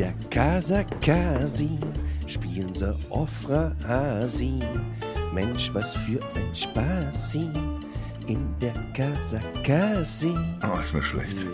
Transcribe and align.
der 0.00 0.14
Casa 0.30 0.82
Kasi 1.02 1.68
spielen 2.26 2.72
sie 2.72 2.96
Ofra 3.10 3.76
Hasi. 3.86 4.60
Mensch, 5.34 5.68
was 5.74 5.94
für 5.94 6.20
ein 6.36 6.56
Spaßi 6.56 7.50
in 8.26 8.54
der 8.62 8.72
Casa 8.94 9.40
Kasi. 9.62 10.32
Oh, 10.62 10.80
ist 10.80 10.94
mir 10.94 11.02
schlecht. 11.02 11.44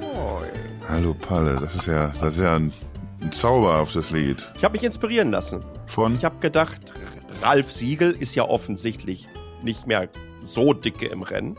Moin. 0.00 0.50
Hallo 0.86 1.14
Palle, 1.14 1.58
das 1.58 1.76
ist 1.76 1.86
ja, 1.86 2.12
das 2.20 2.34
ist 2.34 2.42
ja 2.42 2.56
ein, 2.56 2.74
ein 3.22 3.32
zauberhaftes 3.32 4.10
Lied. 4.10 4.52
Ich 4.58 4.62
habe 4.62 4.72
mich 4.72 4.84
inspirieren 4.84 5.30
lassen. 5.30 5.60
Von? 5.86 6.14
Ich 6.16 6.26
habe 6.26 6.38
gedacht, 6.40 6.92
Ralf 7.40 7.72
Siegel 7.72 8.10
ist 8.10 8.34
ja 8.34 8.46
offensichtlich 8.46 9.28
nicht 9.62 9.86
mehr 9.86 10.10
so 10.44 10.74
dicke 10.74 11.06
im 11.06 11.22
Rennen. 11.22 11.56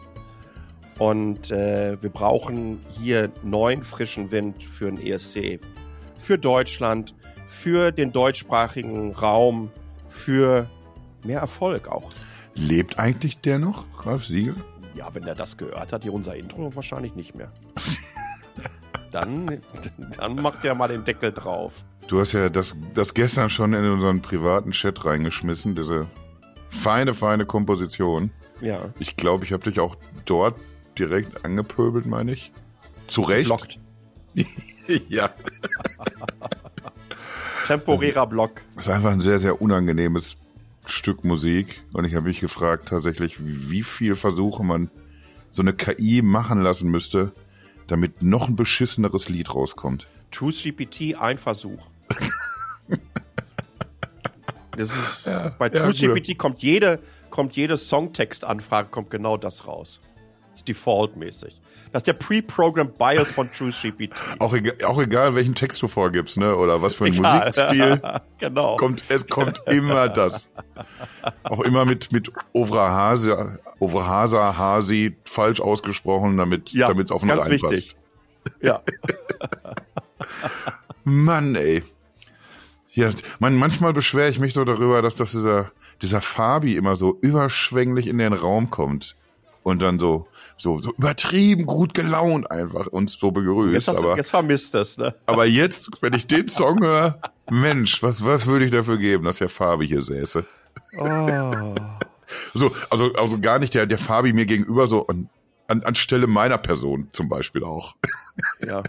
Und 0.99 1.49
äh, 1.49 1.97
wir 1.99 2.11
brauchen 2.11 2.79
hier 2.89 3.31
neuen 3.41 3.81
frischen 3.81 4.29
Wind 4.29 4.63
für 4.63 4.85
den 4.85 5.01
ESC. 5.03 5.59
Für 6.21 6.37
Deutschland, 6.37 7.15
für 7.47 7.91
den 7.91 8.11
deutschsprachigen 8.11 9.13
Raum, 9.13 9.71
für 10.07 10.69
mehr 11.23 11.39
Erfolg 11.39 11.87
auch. 11.87 12.11
Lebt 12.53 12.99
eigentlich 12.99 13.39
der 13.39 13.59
noch, 13.59 13.85
Ralf 14.05 14.25
Siegel? 14.25 14.55
Ja, 14.93 15.13
wenn 15.13 15.23
er 15.23 15.35
das 15.35 15.57
gehört 15.57 15.93
hat, 15.93 16.03
hier 16.03 16.13
unser 16.13 16.35
Intro 16.35 16.75
wahrscheinlich 16.75 17.15
nicht 17.15 17.35
mehr. 17.35 17.51
dann, 19.11 19.61
dann 20.17 20.35
macht 20.35 20.65
er 20.65 20.75
mal 20.75 20.87
den 20.87 21.03
Deckel 21.03 21.31
drauf. 21.31 21.83
Du 22.07 22.19
hast 22.19 22.33
ja 22.33 22.49
das, 22.49 22.75
das 22.93 23.13
gestern 23.13 23.49
schon 23.49 23.73
in 23.73 23.89
unseren 23.89 24.21
privaten 24.21 24.71
Chat 24.71 25.05
reingeschmissen, 25.05 25.75
diese 25.75 26.07
feine, 26.69 27.13
feine 27.13 27.45
Komposition. 27.45 28.31
Ja. 28.59 28.89
Ich 28.99 29.15
glaube, 29.15 29.45
ich 29.45 29.53
habe 29.53 29.63
dich 29.63 29.79
auch 29.79 29.95
dort 30.25 30.57
direkt 30.97 31.45
angepöbelt, 31.45 32.05
meine 32.05 32.33
ich. 32.33 32.51
Zu 33.07 33.21
Recht. 33.21 33.45
Blockt. 33.45 33.79
ja. 35.09 35.29
Temporärer 37.65 38.27
Block. 38.27 38.61
Das 38.75 38.87
ist 38.87 38.91
einfach 38.91 39.11
ein 39.11 39.21
sehr, 39.21 39.39
sehr 39.39 39.61
unangenehmes 39.61 40.37
Stück 40.85 41.23
Musik. 41.23 41.81
Und 41.93 42.05
ich 42.05 42.15
habe 42.15 42.27
mich 42.27 42.39
gefragt 42.39 42.89
tatsächlich, 42.89 43.37
wie 43.39 43.83
viel 43.83 44.15
Versuche 44.15 44.63
man 44.63 44.89
so 45.51 45.61
eine 45.61 45.73
KI 45.73 46.21
machen 46.21 46.61
lassen 46.61 46.89
müsste, 46.89 47.31
damit 47.87 48.23
noch 48.23 48.47
ein 48.47 48.55
beschisseneres 48.55 49.29
Lied 49.29 49.53
rauskommt. 49.53 50.07
TruthGPT 50.31 51.15
ein 51.19 51.37
Versuch. 51.37 51.87
Das 54.77 54.95
ist, 54.95 55.25
Ja, 55.25 55.49
bei 55.59 55.67
ja, 55.67 55.83
TruthGPT 55.83 56.37
kommt 56.37 56.61
jede, 56.63 56.99
kommt 57.29 57.55
jede 57.55 57.77
Songtextanfrage, 57.77 58.89
kommt 58.89 59.09
genau 59.09 59.35
das 59.37 59.67
raus. 59.67 59.99
Das 60.51 60.61
ist 60.61 60.67
defaultmäßig. 60.67 61.61
Das 61.91 62.01
ist 62.01 62.07
der 62.07 62.13
Pre-Programmed 62.13 62.97
Bias 62.97 63.31
von 63.31 63.49
TruthGPT. 63.51 64.13
Auch 64.39 64.53
egal, 64.53 64.75
auch 64.85 65.01
egal, 65.01 65.35
welchen 65.35 65.55
Text 65.55 65.81
du 65.81 65.89
vorgibst, 65.89 66.37
ne? 66.37 66.55
Oder 66.55 66.81
was 66.81 66.95
für 66.95 67.05
ein 67.05 67.13
Egal. 67.13 67.47
Musikstil. 67.47 68.01
genau. 68.37 68.77
kommt, 68.77 69.03
es 69.09 69.27
kommt 69.27 69.61
immer 69.67 70.07
das. 70.07 70.49
Auch 71.43 71.59
immer 71.61 71.83
mit, 71.83 72.13
mit 72.13 72.31
Ovrahasa, 72.53 73.57
Ovrahasa, 73.79 74.57
Hasi 74.57 75.17
falsch 75.25 75.59
ausgesprochen, 75.59 76.37
damit 76.37 76.71
ja, 76.71 76.89
es 76.91 77.11
auf 77.11 77.21
den 77.21 77.29
ganz 77.29 77.45
reinpasst. 77.45 77.73
wichtig. 77.73 77.95
Ja. 78.61 78.81
Mann, 81.03 81.55
ey. 81.55 81.83
Ja, 82.93 83.11
man, 83.39 83.57
manchmal 83.57 83.93
beschwere 83.93 84.29
ich 84.29 84.39
mich 84.39 84.53
so 84.53 84.65
darüber, 84.65 85.01
dass 85.01 85.15
das 85.15 85.31
dieser, 85.31 85.71
dieser 86.01 86.21
Fabi 86.21 86.75
immer 86.75 86.95
so 86.95 87.17
überschwänglich 87.21 88.07
in 88.07 88.17
den 88.17 88.33
Raum 88.33 88.69
kommt 88.69 89.15
und 89.63 89.81
dann 89.81 89.99
so, 89.99 90.27
so, 90.61 90.81
so 90.81 90.93
übertrieben 90.93 91.65
gut 91.65 91.93
gelaunt 91.93 92.49
einfach 92.51 92.87
uns 92.87 93.13
so 93.13 93.31
begrüßt. 93.31 93.73
Jetzt, 93.73 93.87
hast 93.87 93.97
aber, 93.97 94.17
jetzt 94.17 94.29
vermisst 94.29 94.75
es, 94.75 94.97
ne? 94.97 95.15
aber 95.25 95.45
jetzt, 95.45 95.89
wenn 96.01 96.13
ich 96.13 96.27
den 96.27 96.47
Song 96.47 96.83
höre, 96.83 97.19
Mensch, 97.49 98.01
was, 98.03 98.23
was 98.23 98.45
würde 98.45 98.65
ich 98.65 98.71
dafür 98.71 98.97
geben, 98.97 99.25
dass 99.25 99.39
der 99.39 99.49
Fabi 99.49 99.87
hier 99.87 100.01
säße? 100.01 100.45
Oh. 100.97 101.75
So, 102.53 102.73
also, 102.89 103.13
also 103.13 103.39
gar 103.39 103.59
nicht 103.59 103.73
der, 103.73 103.85
der 103.85 103.97
Fabi 103.97 104.33
mir 104.33 104.45
gegenüber 104.45 104.87
so 104.87 105.07
an, 105.07 105.29
an, 105.67 105.83
anstelle 105.83 106.27
meiner 106.27 106.57
Person 106.57 107.09
zum 107.11 107.27
Beispiel 107.27 107.63
auch. 107.63 107.95
Ja. 108.65 108.83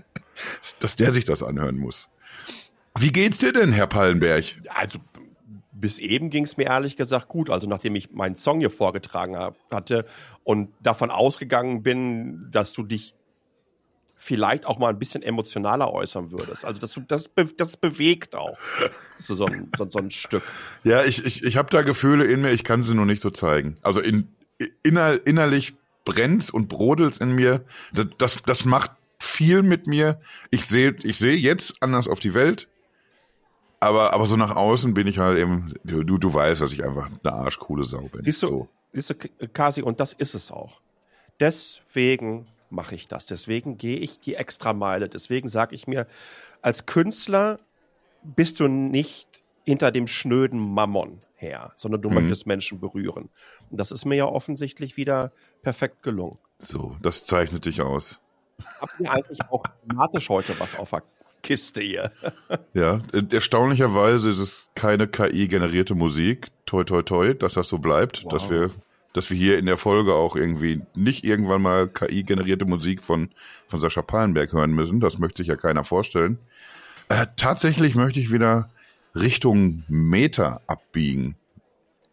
Dass 0.80 0.96
der 0.96 1.12
sich 1.12 1.24
das 1.24 1.42
anhören 1.42 1.76
muss. 1.76 2.08
Wie 2.98 3.12
geht's 3.12 3.38
dir 3.38 3.52
denn, 3.52 3.72
Herr 3.72 3.86
Pallenberg? 3.86 4.44
Also 4.68 4.98
bis 5.82 5.98
eben 5.98 6.30
ging 6.30 6.44
es 6.44 6.56
mir 6.56 6.66
ehrlich 6.66 6.96
gesagt 6.96 7.28
gut. 7.28 7.50
Also 7.50 7.66
nachdem 7.66 7.96
ich 7.96 8.12
meinen 8.12 8.36
Song 8.36 8.60
hier 8.60 8.70
vorgetragen 8.70 9.36
hab, 9.36 9.56
hatte 9.70 10.06
und 10.44 10.70
davon 10.80 11.10
ausgegangen 11.10 11.82
bin, 11.82 12.48
dass 12.52 12.72
du 12.72 12.84
dich 12.84 13.14
vielleicht 14.14 14.64
auch 14.64 14.78
mal 14.78 14.90
ein 14.90 15.00
bisschen 15.00 15.24
emotionaler 15.24 15.92
äußern 15.92 16.30
würdest. 16.30 16.64
Also 16.64 16.80
das, 16.80 16.98
das, 17.08 17.30
das 17.56 17.76
bewegt 17.76 18.36
auch 18.36 18.56
so, 19.18 19.34
so, 19.34 19.44
ein, 19.44 19.68
so, 19.76 19.90
so 19.90 19.98
ein 19.98 20.12
Stück. 20.12 20.44
Ja, 20.84 21.02
ich, 21.02 21.24
ich, 21.26 21.42
ich 21.42 21.56
habe 21.56 21.70
da 21.70 21.82
Gefühle 21.82 22.24
in 22.26 22.42
mir, 22.42 22.52
ich 22.52 22.62
kann 22.62 22.84
sie 22.84 22.94
nur 22.94 23.04
nicht 23.04 23.20
so 23.20 23.30
zeigen. 23.30 23.74
Also 23.82 24.00
in, 24.00 24.28
inner, 24.84 25.26
innerlich 25.26 25.74
brennt's 26.04 26.50
und 26.50 26.68
brodelt's 26.68 27.18
in 27.18 27.32
mir. 27.32 27.64
Das, 27.92 28.06
das, 28.18 28.38
das 28.46 28.64
macht 28.64 28.92
viel 29.18 29.64
mit 29.64 29.88
mir. 29.88 30.20
Ich 30.50 30.66
sehe 30.66 30.94
ich 31.02 31.18
seh 31.18 31.34
jetzt 31.34 31.82
anders 31.82 32.06
auf 32.06 32.20
die 32.20 32.34
Welt. 32.34 32.68
Aber, 33.82 34.12
aber 34.12 34.26
so 34.26 34.36
nach 34.36 34.54
außen 34.54 34.94
bin 34.94 35.08
ich 35.08 35.18
halt 35.18 35.38
eben, 35.38 35.74
du, 35.82 36.04
du 36.04 36.32
weißt, 36.32 36.60
dass 36.60 36.72
ich 36.72 36.84
einfach 36.84 37.08
eine 37.24 37.32
arschcoole 37.32 37.82
Sau 37.84 38.02
bin. 38.02 38.22
Siehst 38.22 38.42
du, 38.42 38.46
So. 38.46 38.68
siehst 38.92 39.10
du, 39.10 39.14
Kasi, 39.52 39.82
und 39.82 39.98
das 39.98 40.12
ist 40.12 40.34
es 40.34 40.52
auch. 40.52 40.80
Deswegen 41.40 42.46
mache 42.70 42.94
ich 42.94 43.08
das. 43.08 43.26
Deswegen 43.26 43.78
gehe 43.78 43.98
ich 43.98 44.20
die 44.20 44.36
Extrameile. 44.36 45.08
Deswegen 45.08 45.48
sage 45.48 45.74
ich 45.74 45.86
mir, 45.88 46.06
als 46.62 46.86
Künstler 46.86 47.58
bist 48.22 48.60
du 48.60 48.68
nicht 48.68 49.42
hinter 49.64 49.90
dem 49.90 50.06
schnöden 50.06 50.60
Mammon 50.60 51.20
her, 51.34 51.72
sondern 51.76 52.02
du 52.02 52.08
Mhm. 52.08 52.14
möchtest 52.14 52.46
Menschen 52.46 52.78
berühren. 52.78 53.30
Und 53.70 53.80
das 53.80 53.90
ist 53.90 54.04
mir 54.04 54.14
ja 54.14 54.26
offensichtlich 54.26 54.96
wieder 54.96 55.32
perfekt 55.62 56.02
gelungen. 56.04 56.38
So, 56.60 56.96
das 57.02 57.26
zeichnet 57.26 57.64
dich 57.64 57.82
aus. 57.82 58.20
Habt 58.80 59.00
ihr 59.00 59.10
eigentlich 59.10 59.40
auch 59.50 59.64
thematisch 59.88 60.28
heute 60.28 60.58
was 60.60 60.78
auf 60.78 60.90
der 60.90 61.02
Kiste 61.42 61.80
hier? 61.82 62.10
Ja, 62.74 63.02
erstaunlicherweise 63.30 64.30
ist 64.30 64.38
es 64.38 64.70
keine 64.74 65.06
KI-generierte 65.06 65.94
Musik. 65.94 66.48
Toi, 66.64 66.84
toi, 66.84 67.02
toi, 67.02 67.34
dass 67.34 67.54
das 67.54 67.68
so 67.68 67.78
bleibt, 67.78 68.24
Wow. 68.24 68.32
dass 68.32 68.50
wir, 68.50 68.70
dass 69.12 69.28
wir 69.30 69.36
hier 69.36 69.58
in 69.58 69.66
der 69.66 69.76
Folge 69.76 70.14
auch 70.14 70.36
irgendwie 70.36 70.80
nicht 70.94 71.24
irgendwann 71.24 71.60
mal 71.62 71.88
KI-generierte 71.88 72.64
Musik 72.64 73.02
von, 73.02 73.30
von 73.68 73.78
Sascha 73.80 74.00
Pallenberg 74.02 74.52
hören 74.52 74.72
müssen. 74.72 75.00
Das 75.00 75.18
möchte 75.18 75.42
sich 75.42 75.48
ja 75.48 75.56
keiner 75.56 75.84
vorstellen. 75.84 76.38
Äh, 77.08 77.26
tatsächlich 77.36 77.94
möchte 77.94 78.20
ich 78.20 78.32
wieder 78.32 78.70
Richtung 79.14 79.84
Meta 79.88 80.60
abbiegen. 80.66 81.36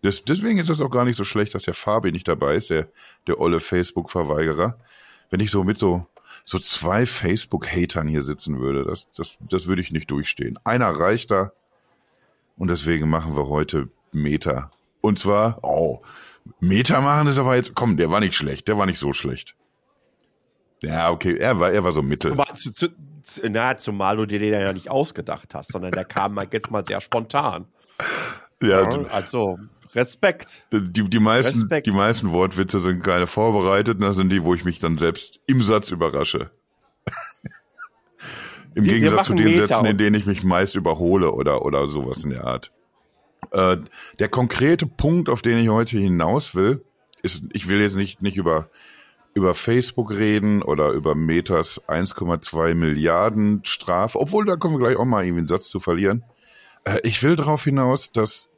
Das, 0.02 0.26
deswegen 0.26 0.60
ist 0.60 0.70
es 0.70 0.82
auch 0.82 0.92
gar 0.92 1.06
nicht 1.06 1.16
so 1.16 1.24
schlecht, 1.24 1.56
dass 1.56 1.64
der 1.64 1.74
Fabi 1.74 2.12
nicht 2.12 2.28
dabei 2.28 2.56
ist, 2.56 2.70
der, 2.70 2.88
der 3.28 3.40
olle 3.40 3.60
Facebook-Verweigerer. 3.62 4.78
Wenn 5.30 5.40
ich 5.40 5.52
so 5.52 5.64
mit 5.64 5.78
so, 5.78 6.06
so 6.50 6.58
zwei 6.58 7.06
Facebook-Hatern 7.06 8.08
hier 8.08 8.24
sitzen 8.24 8.60
würde, 8.60 8.84
das, 8.84 9.08
das, 9.12 9.38
das 9.40 9.68
würde 9.68 9.84
ich 9.84 9.92
nicht 9.92 10.10
durchstehen. 10.10 10.58
Einer 10.64 10.90
reicht 10.90 11.30
da. 11.30 11.52
Und 12.58 12.70
deswegen 12.70 13.08
machen 13.08 13.36
wir 13.36 13.48
heute 13.50 13.90
Meta. 14.12 14.72
Und 15.00 15.20
zwar, 15.20 15.60
oh, 15.62 16.02
Meta 16.60 17.02
machen 17.02 17.28
ist 17.28 17.38
aber 17.38 17.56
jetzt, 17.56 17.76
komm, 17.76 17.98
der 17.98 18.10
war 18.10 18.20
nicht 18.20 18.34
schlecht, 18.34 18.68
der 18.68 18.80
war 18.80 18.88
nicht 18.88 18.98
so 18.98 19.14
schlecht. 19.14 19.56
Ja, 20.82 21.12
okay, 21.12 21.38
er 21.38 21.60
war, 21.60 21.72
er 21.72 21.84
war 21.84 21.92
so 21.92 22.02
mittel. 22.02 22.32
Aber 22.32 22.52
zu, 22.56 22.74
zu, 22.74 22.88
zu, 23.22 23.48
na, 23.48 23.78
zumal 23.78 24.18
du 24.18 24.26
dir 24.26 24.40
den 24.40 24.52
ja 24.52 24.74
nicht 24.74 24.90
ausgedacht 24.90 25.54
hast, 25.54 25.72
sondern 25.72 25.92
der 25.92 26.06
kam 26.06 26.40
jetzt 26.52 26.72
mal 26.72 26.84
sehr 26.84 27.00
spontan. 27.00 27.68
Ja, 28.60 28.90
Ja, 28.90 29.10
also 29.12 29.60
Respekt. 29.96 30.48
Die, 30.72 31.10
die, 31.10 31.20
meisten, 31.20 31.54
Respekt. 31.62 31.88
die 31.88 31.92
meisten 31.92 32.32
Wortwitze 32.32 32.80
sind 32.80 33.04
keine 33.04 33.28
vorbereitet, 33.28 33.96
und 33.96 34.02
das 34.02 34.16
sind 34.16 34.30
die, 34.30 34.44
wo 34.44 34.54
ich 34.54 34.64
mich 34.66 34.80
dann 34.80 34.98
selbst 34.98 35.40
im 35.48 35.62
Satz 35.62 35.90
überrasche. 35.92 36.52
Im 38.76 38.84
Wir- 38.86 38.94
wir 38.94 39.00
Gegensatz 39.00 39.26
zu 39.26 39.34
machen 39.34 39.44
den 39.44 39.52
Meta 39.52 39.68
Sätzen, 39.68 39.86
in 39.88 39.98
denen 39.98 40.16
ich 40.16 40.26
mich 40.26 40.44
meist 40.44 40.76
überhole 40.76 41.32
oder, 41.32 41.66
oder 41.66 41.88
sowas 41.88 42.24
in 42.24 42.30
der 42.30 42.46
Art. 42.46 42.72
Äh, 43.52 43.78
der 44.20 44.30
konkrete 44.30 44.86
Punkt, 44.86 45.28
auf 45.28 45.42
den 45.42 45.58
ich 45.58 45.70
heute 45.70 45.98
hinaus 45.98 46.54
will, 46.54 46.84
ist, 47.24 47.46
ich 47.52 47.68
will 47.68 47.82
jetzt 47.82 47.96
nicht, 47.96 48.22
nicht 48.22 48.38
über, 48.38 48.70
über 49.34 49.56
Facebook 49.56 50.12
reden 50.12 50.62
oder 50.62 50.92
über 50.92 51.16
Metas 51.16 51.82
1,2 51.88 52.76
Milliarden 52.76 53.62
Strafe, 53.66 54.20
obwohl 54.20 54.46
da 54.46 54.56
kommen 54.56 54.76
wir 54.76 54.86
gleich 54.88 54.98
auch 54.98 55.06
mal 55.06 55.24
irgendwie 55.26 55.40
einen 55.40 55.48
Satz 55.48 55.68
zu 55.70 55.80
verlieren. 55.80 56.24
Äh, 56.84 57.00
ich 57.04 57.24
will 57.24 57.36
darauf 57.36 57.64
hinaus, 57.64 58.12
dass 58.12 58.50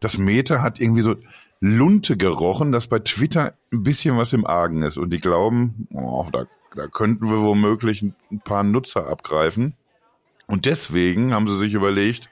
das 0.00 0.18
Meta 0.18 0.60
hat 0.60 0.80
irgendwie 0.80 1.02
so 1.02 1.16
Lunte 1.60 2.16
gerochen, 2.16 2.72
dass 2.72 2.86
bei 2.86 3.00
Twitter 3.00 3.54
ein 3.72 3.82
bisschen 3.82 4.16
was 4.16 4.32
im 4.32 4.46
Argen 4.46 4.82
ist 4.82 4.96
und 4.96 5.10
die 5.10 5.18
glauben, 5.18 5.88
oh, 5.92 6.26
da, 6.32 6.46
da 6.74 6.86
könnten 6.86 7.28
wir 7.28 7.42
womöglich 7.42 8.02
ein, 8.02 8.14
paar 8.44 8.62
Nutzer 8.62 9.06
abgreifen. 9.06 9.74
Und 10.46 10.66
deswegen 10.66 11.32
haben 11.32 11.46
sie 11.46 11.58
sich 11.58 11.74
überlegt, 11.74 12.30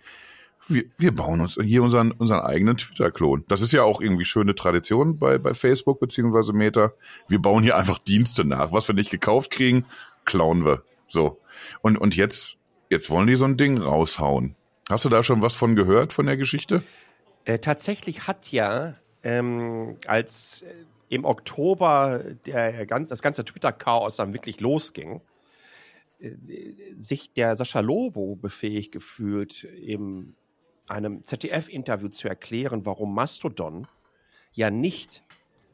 wir, 0.66 0.84
wir 0.98 1.14
bauen 1.14 1.40
uns 1.40 1.58
hier 1.62 1.82
unseren, 1.82 2.10
unseren 2.12 2.40
eigenen 2.40 2.76
Twitter-Klon. 2.76 3.44
Das 3.48 3.62
ist 3.62 3.72
ja 3.72 3.84
auch 3.84 4.00
irgendwie 4.00 4.24
schöne 4.24 4.54
Tradition 4.54 5.18
bei, 5.18 5.38
bei 5.38 5.54
Facebook 5.54 6.00
beziehungsweise 6.00 6.52
Meta. 6.52 6.92
Wir 7.28 7.38
bauen 7.38 7.62
hier 7.62 7.76
einfach 7.76 7.98
Dienste 7.98 8.44
nach. 8.44 8.72
Was 8.72 8.88
wir 8.88 8.94
nicht 8.94 9.10
gekauft 9.10 9.50
kriegen, 9.50 9.84
klauen 10.24 10.64
wir. 10.64 10.82
So. 11.08 11.40
Und, 11.80 11.96
und 11.96 12.16
jetzt 12.16 12.58
jetzt 12.90 13.10
wollen 13.10 13.26
die 13.26 13.36
so 13.36 13.44
ein 13.44 13.56
Ding 13.56 13.78
raushauen. 13.78 14.54
Hast 14.88 15.04
du 15.04 15.08
da 15.08 15.22
schon 15.22 15.42
was 15.42 15.54
von 15.54 15.76
gehört, 15.76 16.12
von 16.12 16.26
der 16.26 16.36
Geschichte? 16.36 16.82
Äh, 17.48 17.60
tatsächlich 17.60 18.26
hat 18.26 18.52
ja, 18.52 18.94
ähm, 19.22 19.96
als 20.06 20.60
äh, 20.60 20.74
im 21.08 21.24
Oktober 21.24 22.22
der, 22.44 22.84
ganz, 22.84 23.08
das 23.08 23.22
ganze 23.22 23.42
Twitter-Chaos 23.42 24.16
dann 24.16 24.34
wirklich 24.34 24.60
losging, 24.60 25.22
äh, 26.20 26.32
sich 26.98 27.32
der 27.32 27.56
Sascha 27.56 27.80
Lobo 27.80 28.36
befähigt 28.36 28.92
gefühlt, 28.92 29.64
in 29.64 30.34
einem 30.88 31.24
ZDF-Interview 31.24 32.08
zu 32.08 32.28
erklären, 32.28 32.84
warum 32.84 33.14
Mastodon 33.14 33.88
ja 34.52 34.70
nicht 34.70 35.22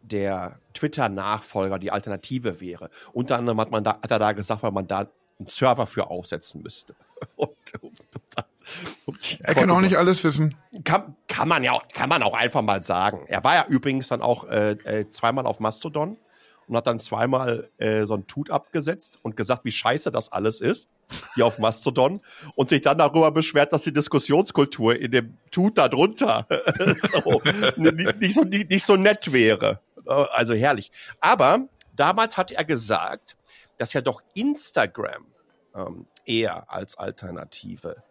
der 0.02 0.60
Twitter-Nachfolger, 0.74 1.80
die 1.80 1.90
Alternative 1.90 2.60
wäre. 2.60 2.88
Unter 3.12 3.36
anderem 3.36 3.58
hat, 3.60 3.72
man 3.72 3.82
da, 3.82 3.94
hat 4.00 4.12
er 4.12 4.20
da 4.20 4.30
gesagt, 4.30 4.62
weil 4.62 4.70
man 4.70 4.86
da 4.86 5.10
einen 5.40 5.48
Server 5.48 5.88
für 5.88 6.08
aufsetzen 6.08 6.62
müsste. 6.62 6.94
Und, 7.36 7.50
und, 7.80 7.98
und, 7.98 8.46
er 9.40 9.54
kann 9.54 9.70
auch 9.70 9.80
nicht 9.80 9.96
alles 9.96 10.24
wissen. 10.24 10.54
Kann, 10.84 11.16
kann, 11.28 11.48
man 11.48 11.62
ja 11.64 11.78
kann 11.92 12.08
man 12.08 12.22
auch 12.22 12.34
einfach 12.34 12.62
mal 12.62 12.82
sagen. 12.82 13.24
Er 13.28 13.44
war 13.44 13.54
ja 13.54 13.66
übrigens 13.68 14.08
dann 14.08 14.22
auch 14.22 14.44
äh, 14.44 14.72
äh, 14.72 15.08
zweimal 15.08 15.46
auf 15.46 15.60
Mastodon 15.60 16.16
und 16.66 16.76
hat 16.76 16.86
dann 16.86 16.98
zweimal 16.98 17.70
äh, 17.78 18.04
so 18.04 18.14
ein 18.14 18.26
Tut 18.26 18.50
abgesetzt 18.50 19.18
und 19.22 19.36
gesagt, 19.36 19.64
wie 19.64 19.72
scheiße 19.72 20.10
das 20.10 20.32
alles 20.32 20.60
ist, 20.60 20.88
hier 21.34 21.46
auf 21.46 21.58
Mastodon, 21.58 22.20
und 22.54 22.68
sich 22.68 22.82
dann 22.82 22.98
darüber 22.98 23.30
beschwert, 23.30 23.72
dass 23.72 23.82
die 23.82 23.92
Diskussionskultur 23.92 24.96
in 24.96 25.10
dem 25.10 25.38
Tut 25.50 25.78
darunter 25.78 26.46
so, 26.96 27.42
nicht, 27.76 28.34
so, 28.34 28.42
nicht, 28.42 28.70
nicht 28.70 28.84
so 28.84 28.96
nett 28.96 29.32
wäre. 29.32 29.80
Äh, 30.06 30.10
also 30.10 30.54
herrlich. 30.54 30.90
Aber 31.20 31.68
damals 31.94 32.36
hat 32.36 32.50
er 32.50 32.64
gesagt, 32.64 33.36
dass 33.78 33.92
ja 33.92 34.00
doch 34.00 34.22
Instagram 34.34 35.26
ähm, 35.74 36.06
eher 36.24 36.70
als 36.72 36.96
Alternative 36.96 38.02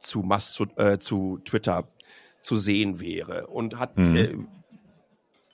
zu, 0.00 0.20
Masto, 0.20 0.66
äh, 0.76 0.98
zu 0.98 1.38
Twitter 1.44 1.88
zu 2.40 2.56
sehen 2.56 3.00
wäre 3.00 3.46
und 3.46 3.78
hat 3.78 3.96
mhm. 3.98 4.16
äh, 4.16 4.34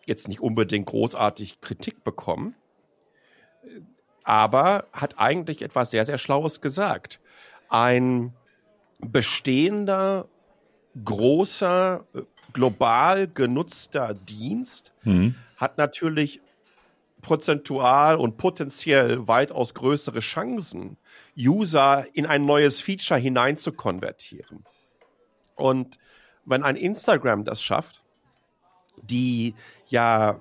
jetzt 0.07 0.29
nicht 0.29 0.41
unbedingt 0.41 0.87
großartig 0.87 1.61
Kritik 1.61 2.05
bekommen, 2.05 2.55
aber 4.23 4.87
hat 4.93 5.19
eigentlich 5.19 5.63
etwas 5.63 5.91
sehr, 5.91 6.05
sehr 6.05 6.19
Schlaues 6.19 6.61
gesagt. 6.61 7.21
Ein 7.69 8.33
bestehender, 9.01 10.29
großer, 11.05 12.07
global 12.53 13.29
genutzter 13.29 14.15
Dienst 14.15 14.93
mhm. 15.03 15.35
hat 15.57 15.77
natürlich 15.77 16.41
prozentual 17.27 18.19
und 18.19 18.37
potenziell 18.37 19.27
weitaus 19.27 19.75
größere 19.75 20.21
Chancen, 20.21 20.97
User 21.37 22.07
in 22.13 22.25
ein 22.25 22.47
neues 22.47 22.79
Feature 22.81 23.19
hinein 23.19 23.57
zu 23.57 23.73
konvertieren. 23.73 24.63
Und 25.57 25.99
wenn 26.45 26.63
ein 26.63 26.77
Instagram 26.77 27.43
das 27.43 27.61
schafft, 27.61 28.05
die 29.03 29.57
ja 29.89 30.41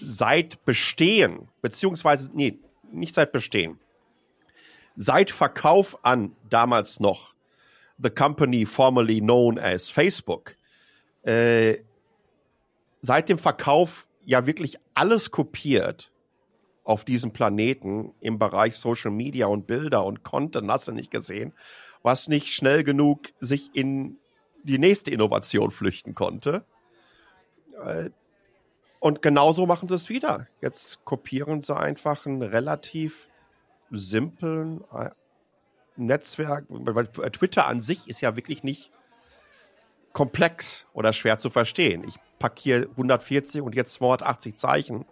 seit 0.00 0.64
Bestehen, 0.64 1.48
beziehungsweise, 1.60 2.30
nee, 2.34 2.58
nicht 2.90 3.14
seit 3.14 3.32
Bestehen, 3.32 3.78
seit 4.96 5.30
Verkauf 5.30 6.02
an 6.06 6.34
damals 6.48 7.00
noch 7.00 7.34
the 8.02 8.08
company 8.08 8.64
formerly 8.64 9.20
known 9.20 9.58
as 9.58 9.90
Facebook, 9.90 10.56
äh, 11.24 11.80
seit 13.02 13.28
dem 13.28 13.36
Verkauf 13.36 14.05
ja 14.26 14.44
wirklich 14.44 14.76
alles 14.92 15.30
kopiert 15.30 16.12
auf 16.84 17.04
diesem 17.04 17.32
Planeten 17.32 18.12
im 18.20 18.38
Bereich 18.38 18.76
Social 18.76 19.10
Media 19.10 19.46
und 19.46 19.66
Bilder 19.66 20.04
und 20.04 20.22
Content, 20.22 20.70
hast 20.70 20.88
du 20.88 20.92
nicht 20.92 21.10
gesehen, 21.10 21.52
was 22.02 22.28
nicht 22.28 22.52
schnell 22.52 22.84
genug 22.84 23.32
sich 23.40 23.70
in 23.74 24.18
die 24.62 24.78
nächste 24.78 25.10
Innovation 25.10 25.70
flüchten 25.70 26.14
konnte. 26.14 26.64
Äh, 27.82 28.10
und 29.00 29.22
genauso 29.22 29.66
machen 29.66 29.88
sie 29.88 29.94
es 29.94 30.08
wieder. 30.08 30.48
Jetzt 30.60 31.04
kopieren 31.04 31.62
sie 31.62 31.76
einfach 31.76 32.26
einen 32.26 32.42
relativ 32.42 33.28
simplen 33.90 34.84
äh, 34.92 35.10
Netzwerk, 35.96 36.66
Twitter 37.32 37.66
an 37.66 37.80
sich 37.80 38.06
ist 38.08 38.20
ja 38.20 38.36
wirklich 38.36 38.62
nicht 38.62 38.90
komplex 40.12 40.86
oder 40.92 41.12
schwer 41.12 41.38
zu 41.38 41.48
verstehen. 41.48 42.04
Ich 42.06 42.16
packe 42.38 42.60
hier 42.60 42.88
140 42.92 43.62
und 43.62 43.74
jetzt 43.74 43.94
280 43.94 44.56
Zeichen 44.56 45.04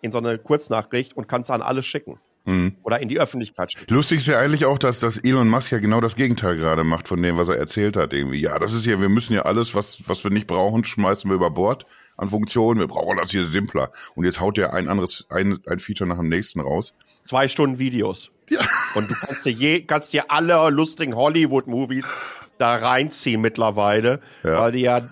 in 0.00 0.12
so 0.12 0.18
eine 0.18 0.38
Kurznachricht 0.38 1.16
und 1.16 1.28
kann 1.28 1.42
es 1.42 1.50
an 1.50 1.62
alle 1.62 1.82
schicken. 1.82 2.18
Mhm. 2.46 2.76
Oder 2.82 3.00
in 3.00 3.08
die 3.08 3.18
Öffentlichkeit 3.18 3.72
schicken. 3.72 3.94
Lustig 3.94 4.18
ist 4.18 4.26
ja 4.26 4.38
eigentlich 4.38 4.66
auch, 4.66 4.78
dass, 4.78 5.00
dass 5.00 5.16
Elon 5.16 5.48
Musk 5.48 5.72
ja 5.72 5.78
genau 5.78 6.02
das 6.02 6.14
Gegenteil 6.14 6.56
gerade 6.56 6.84
macht 6.84 7.08
von 7.08 7.22
dem, 7.22 7.38
was 7.38 7.48
er 7.48 7.56
erzählt 7.56 7.96
hat. 7.96 8.12
Irgendwie. 8.12 8.38
Ja, 8.38 8.58
das 8.58 8.74
ist 8.74 8.84
ja, 8.84 9.00
wir 9.00 9.08
müssen 9.08 9.32
ja 9.32 9.42
alles, 9.42 9.74
was, 9.74 10.02
was 10.06 10.22
wir 10.24 10.30
nicht 10.30 10.46
brauchen, 10.46 10.84
schmeißen 10.84 11.30
wir 11.30 11.36
über 11.36 11.50
Bord 11.50 11.86
an 12.18 12.28
Funktionen. 12.28 12.80
Wir 12.80 12.86
brauchen 12.86 13.16
das 13.16 13.30
hier 13.30 13.46
simpler. 13.46 13.92
Und 14.14 14.26
jetzt 14.26 14.40
haut 14.40 14.58
er 14.58 14.74
ein 14.74 14.88
anderes, 14.88 15.26
ein, 15.30 15.58
ein 15.66 15.78
Feature 15.78 16.08
nach 16.08 16.18
dem 16.18 16.28
nächsten 16.28 16.60
raus. 16.60 16.92
Zwei 17.22 17.48
Stunden 17.48 17.78
Videos. 17.78 18.30
Ja. 18.50 18.60
Und 18.94 19.10
du 19.10 19.14
kannst 19.14 19.46
dir 19.46 19.52
je, 19.52 19.82
kannst 19.82 20.12
dir 20.12 20.30
alle 20.30 20.68
lustigen 20.68 21.16
Hollywood-Movies 21.16 22.12
da 22.58 22.76
reinziehen 22.76 23.40
mittlerweile, 23.40 24.20
ja. 24.42 24.60
weil 24.60 24.72
die 24.72 24.82
ja, 24.82 25.08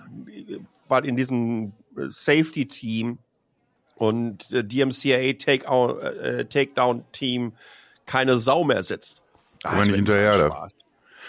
weil 0.93 1.05
in 1.05 1.17
diesem 1.17 1.73
Safety-Team 1.95 3.17
und 3.95 4.51
äh, 4.51 4.63
DMCA 4.63 5.33
Takedown, 5.33 5.99
äh, 5.99 6.45
Takedown-Team 6.45 7.53
keine 8.05 8.37
Sau 8.37 8.63
mehr 8.63 8.83
sitzt. 8.83 9.23
Guck 9.63 9.73
mal 9.73 9.85
nicht 9.87 9.95
hinterher 9.95 10.37
da. 10.37 10.67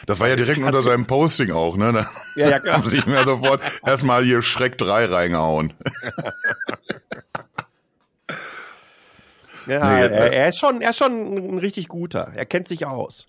Das 0.07 0.21
war 0.21 0.29
ja 0.29 0.37
direkt 0.37 0.59
unter 0.59 0.83
seinem 0.83 1.07
Posting 1.07 1.51
auch, 1.53 1.79
ne? 1.79 1.95
Da 1.95 2.11
ja, 2.37 2.51
ja, 2.51 2.59
klar. 2.63 2.77
haben 2.77 2.91
sich 2.91 3.07
mir 3.07 3.25
sofort 3.25 3.63
erstmal 3.87 4.23
hier 4.23 4.43
Schreck 4.43 4.77
3 4.77 5.07
reingehauen. 5.07 5.73
ja, 9.67 9.93
nee, 9.95 10.01
er, 10.01 10.33
er, 10.33 10.49
ist 10.49 10.59
schon, 10.59 10.83
er 10.83 10.91
ist 10.91 10.99
schon 10.99 11.55
ein 11.55 11.59
richtig 11.59 11.89
guter. 11.89 12.33
Er 12.35 12.45
kennt 12.45 12.69
sich 12.69 12.85
aus. 12.85 13.29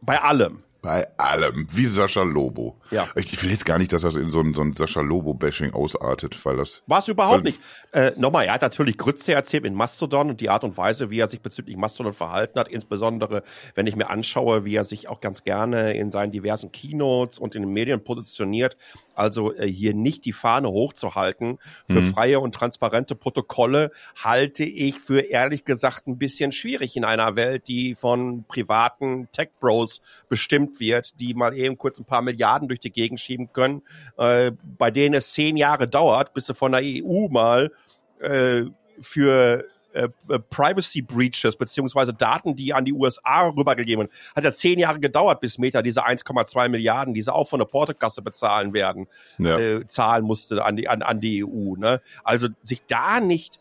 Bei 0.00 0.20
allem. 0.20 0.58
Bei 0.82 1.06
allem. 1.18 1.66
Wie 1.72 1.86
Sascha 1.86 2.22
Lobo. 2.22 2.76
Ja. 2.90 3.08
Ich, 3.14 3.42
will 3.42 3.50
jetzt 3.50 3.66
gar 3.66 3.78
nicht, 3.78 3.92
dass 3.92 4.02
das 4.02 4.16
in 4.16 4.30
so 4.30 4.40
ein, 4.40 4.54
so 4.54 4.62
ein 4.62 4.74
Sascha 4.74 5.00
Lobo-Bashing 5.00 5.74
ausartet, 5.74 6.42
weil 6.44 6.56
das. 6.56 6.82
War 6.86 7.00
es 7.00 7.08
überhaupt 7.08 7.44
nicht. 7.44 7.60
Äh, 7.92 8.12
nochmal, 8.16 8.46
er 8.46 8.54
hat 8.54 8.62
natürlich 8.62 8.96
Grütze 8.96 9.32
erzählt 9.34 9.64
in 9.64 9.74
Mastodon 9.74 10.30
und 10.30 10.40
die 10.40 10.48
Art 10.48 10.64
und 10.64 10.76
Weise, 10.76 11.10
wie 11.10 11.18
er 11.18 11.28
sich 11.28 11.40
bezüglich 11.40 11.76
Mastodon 11.76 12.14
verhalten 12.14 12.58
hat, 12.58 12.68
insbesondere 12.68 13.42
wenn 13.74 13.86
ich 13.86 13.96
mir 13.96 14.08
anschaue, 14.08 14.64
wie 14.64 14.74
er 14.74 14.84
sich 14.84 15.08
auch 15.08 15.20
ganz 15.20 15.44
gerne 15.44 15.92
in 15.94 16.10
seinen 16.10 16.32
diversen 16.32 16.72
Keynotes 16.72 17.38
und 17.38 17.54
in 17.54 17.62
den 17.62 17.72
Medien 17.72 18.02
positioniert. 18.02 18.76
Also 19.14 19.54
äh, 19.54 19.66
hier 19.66 19.92
nicht 19.92 20.24
die 20.24 20.32
Fahne 20.32 20.70
hochzuhalten 20.70 21.58
für 21.86 22.00
mhm. 22.00 22.14
freie 22.14 22.40
und 22.40 22.54
transparente 22.54 23.14
Protokolle, 23.14 23.90
halte 24.16 24.64
ich 24.64 24.98
für 24.98 25.20
ehrlich 25.20 25.64
gesagt 25.64 26.06
ein 26.06 26.16
bisschen 26.16 26.52
schwierig 26.52 26.96
in 26.96 27.04
einer 27.04 27.36
Welt, 27.36 27.68
die 27.68 27.94
von 27.94 28.44
privaten 28.44 29.28
Tech-Bros 29.32 30.00
bestimmt 30.28 30.69
wird, 30.78 31.18
die 31.18 31.34
mal 31.34 31.56
eben 31.56 31.76
kurz 31.78 31.98
ein 31.98 32.04
paar 32.04 32.22
Milliarden 32.22 32.68
durch 32.68 32.80
die 32.80 32.92
Gegend 32.92 33.20
schieben 33.20 33.52
können, 33.52 33.82
äh, 34.18 34.52
bei 34.78 34.90
denen 34.90 35.14
es 35.14 35.32
zehn 35.32 35.56
Jahre 35.56 35.88
dauert, 35.88 36.34
bis 36.34 36.46
sie 36.46 36.54
von 36.54 36.72
der 36.72 36.82
EU 36.84 37.28
mal 37.28 37.72
äh, 38.20 38.64
für 39.00 39.64
äh, 39.92 40.08
äh, 40.28 40.38
Privacy 40.38 41.02
Breaches 41.02 41.56
beziehungsweise 41.56 42.14
Daten, 42.14 42.54
die 42.54 42.72
an 42.72 42.84
die 42.84 42.92
USA 42.92 43.48
rübergegeben 43.48 44.04
werden, 44.04 44.12
hat 44.36 44.44
ja 44.44 44.52
zehn 44.52 44.78
Jahre 44.78 45.00
gedauert, 45.00 45.40
bis 45.40 45.58
Meta 45.58 45.82
diese 45.82 46.06
1,2 46.06 46.68
Milliarden, 46.68 47.12
die 47.12 47.22
sie 47.22 47.34
auch 47.34 47.48
von 47.48 47.58
der 47.58 47.66
Portokasse 47.66 48.22
bezahlen 48.22 48.72
werden, 48.72 49.08
ja. 49.38 49.58
äh, 49.58 49.86
zahlen 49.88 50.24
musste 50.24 50.64
an 50.64 50.76
die 50.76 50.86
an, 50.86 51.02
an 51.02 51.20
die 51.20 51.44
EU. 51.44 51.74
Ne? 51.76 52.00
Also 52.22 52.48
sich 52.62 52.82
da 52.86 53.18
nicht 53.18 53.58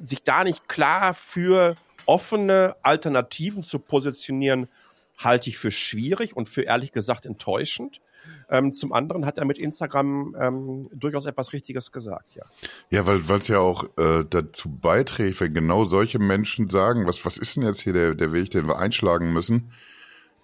sich 0.00 0.22
da 0.22 0.44
nicht 0.44 0.66
klar 0.66 1.12
für 1.12 1.76
offene 2.06 2.76
Alternativen 2.82 3.62
zu 3.62 3.78
positionieren, 3.78 4.68
halte 5.16 5.50
ich 5.50 5.58
für 5.58 5.70
schwierig 5.70 6.36
und 6.36 6.48
für 6.48 6.62
ehrlich 6.62 6.92
gesagt 6.92 7.26
enttäuschend. 7.26 8.00
Ähm, 8.48 8.72
zum 8.72 8.92
anderen 8.92 9.24
hat 9.24 9.38
er 9.38 9.44
mit 9.44 9.58
Instagram 9.58 10.36
ähm, 10.38 10.88
durchaus 10.92 11.26
etwas 11.26 11.52
Richtiges 11.52 11.92
gesagt, 11.92 12.34
ja. 12.34 12.44
Ja, 12.90 13.06
weil 13.06 13.38
es 13.38 13.48
ja 13.48 13.58
auch 13.58 13.84
äh, 13.96 14.24
dazu 14.28 14.68
beiträgt, 14.68 15.40
wenn 15.40 15.54
genau 15.54 15.84
solche 15.84 16.18
Menschen 16.18 16.68
sagen, 16.68 17.06
was, 17.06 17.24
was 17.24 17.38
ist 17.38 17.56
denn 17.56 17.64
jetzt 17.64 17.80
hier 17.80 17.92
der, 17.92 18.14
der 18.14 18.32
Weg, 18.32 18.50
den 18.50 18.66
wir 18.66 18.78
einschlagen 18.78 19.32
müssen? 19.32 19.70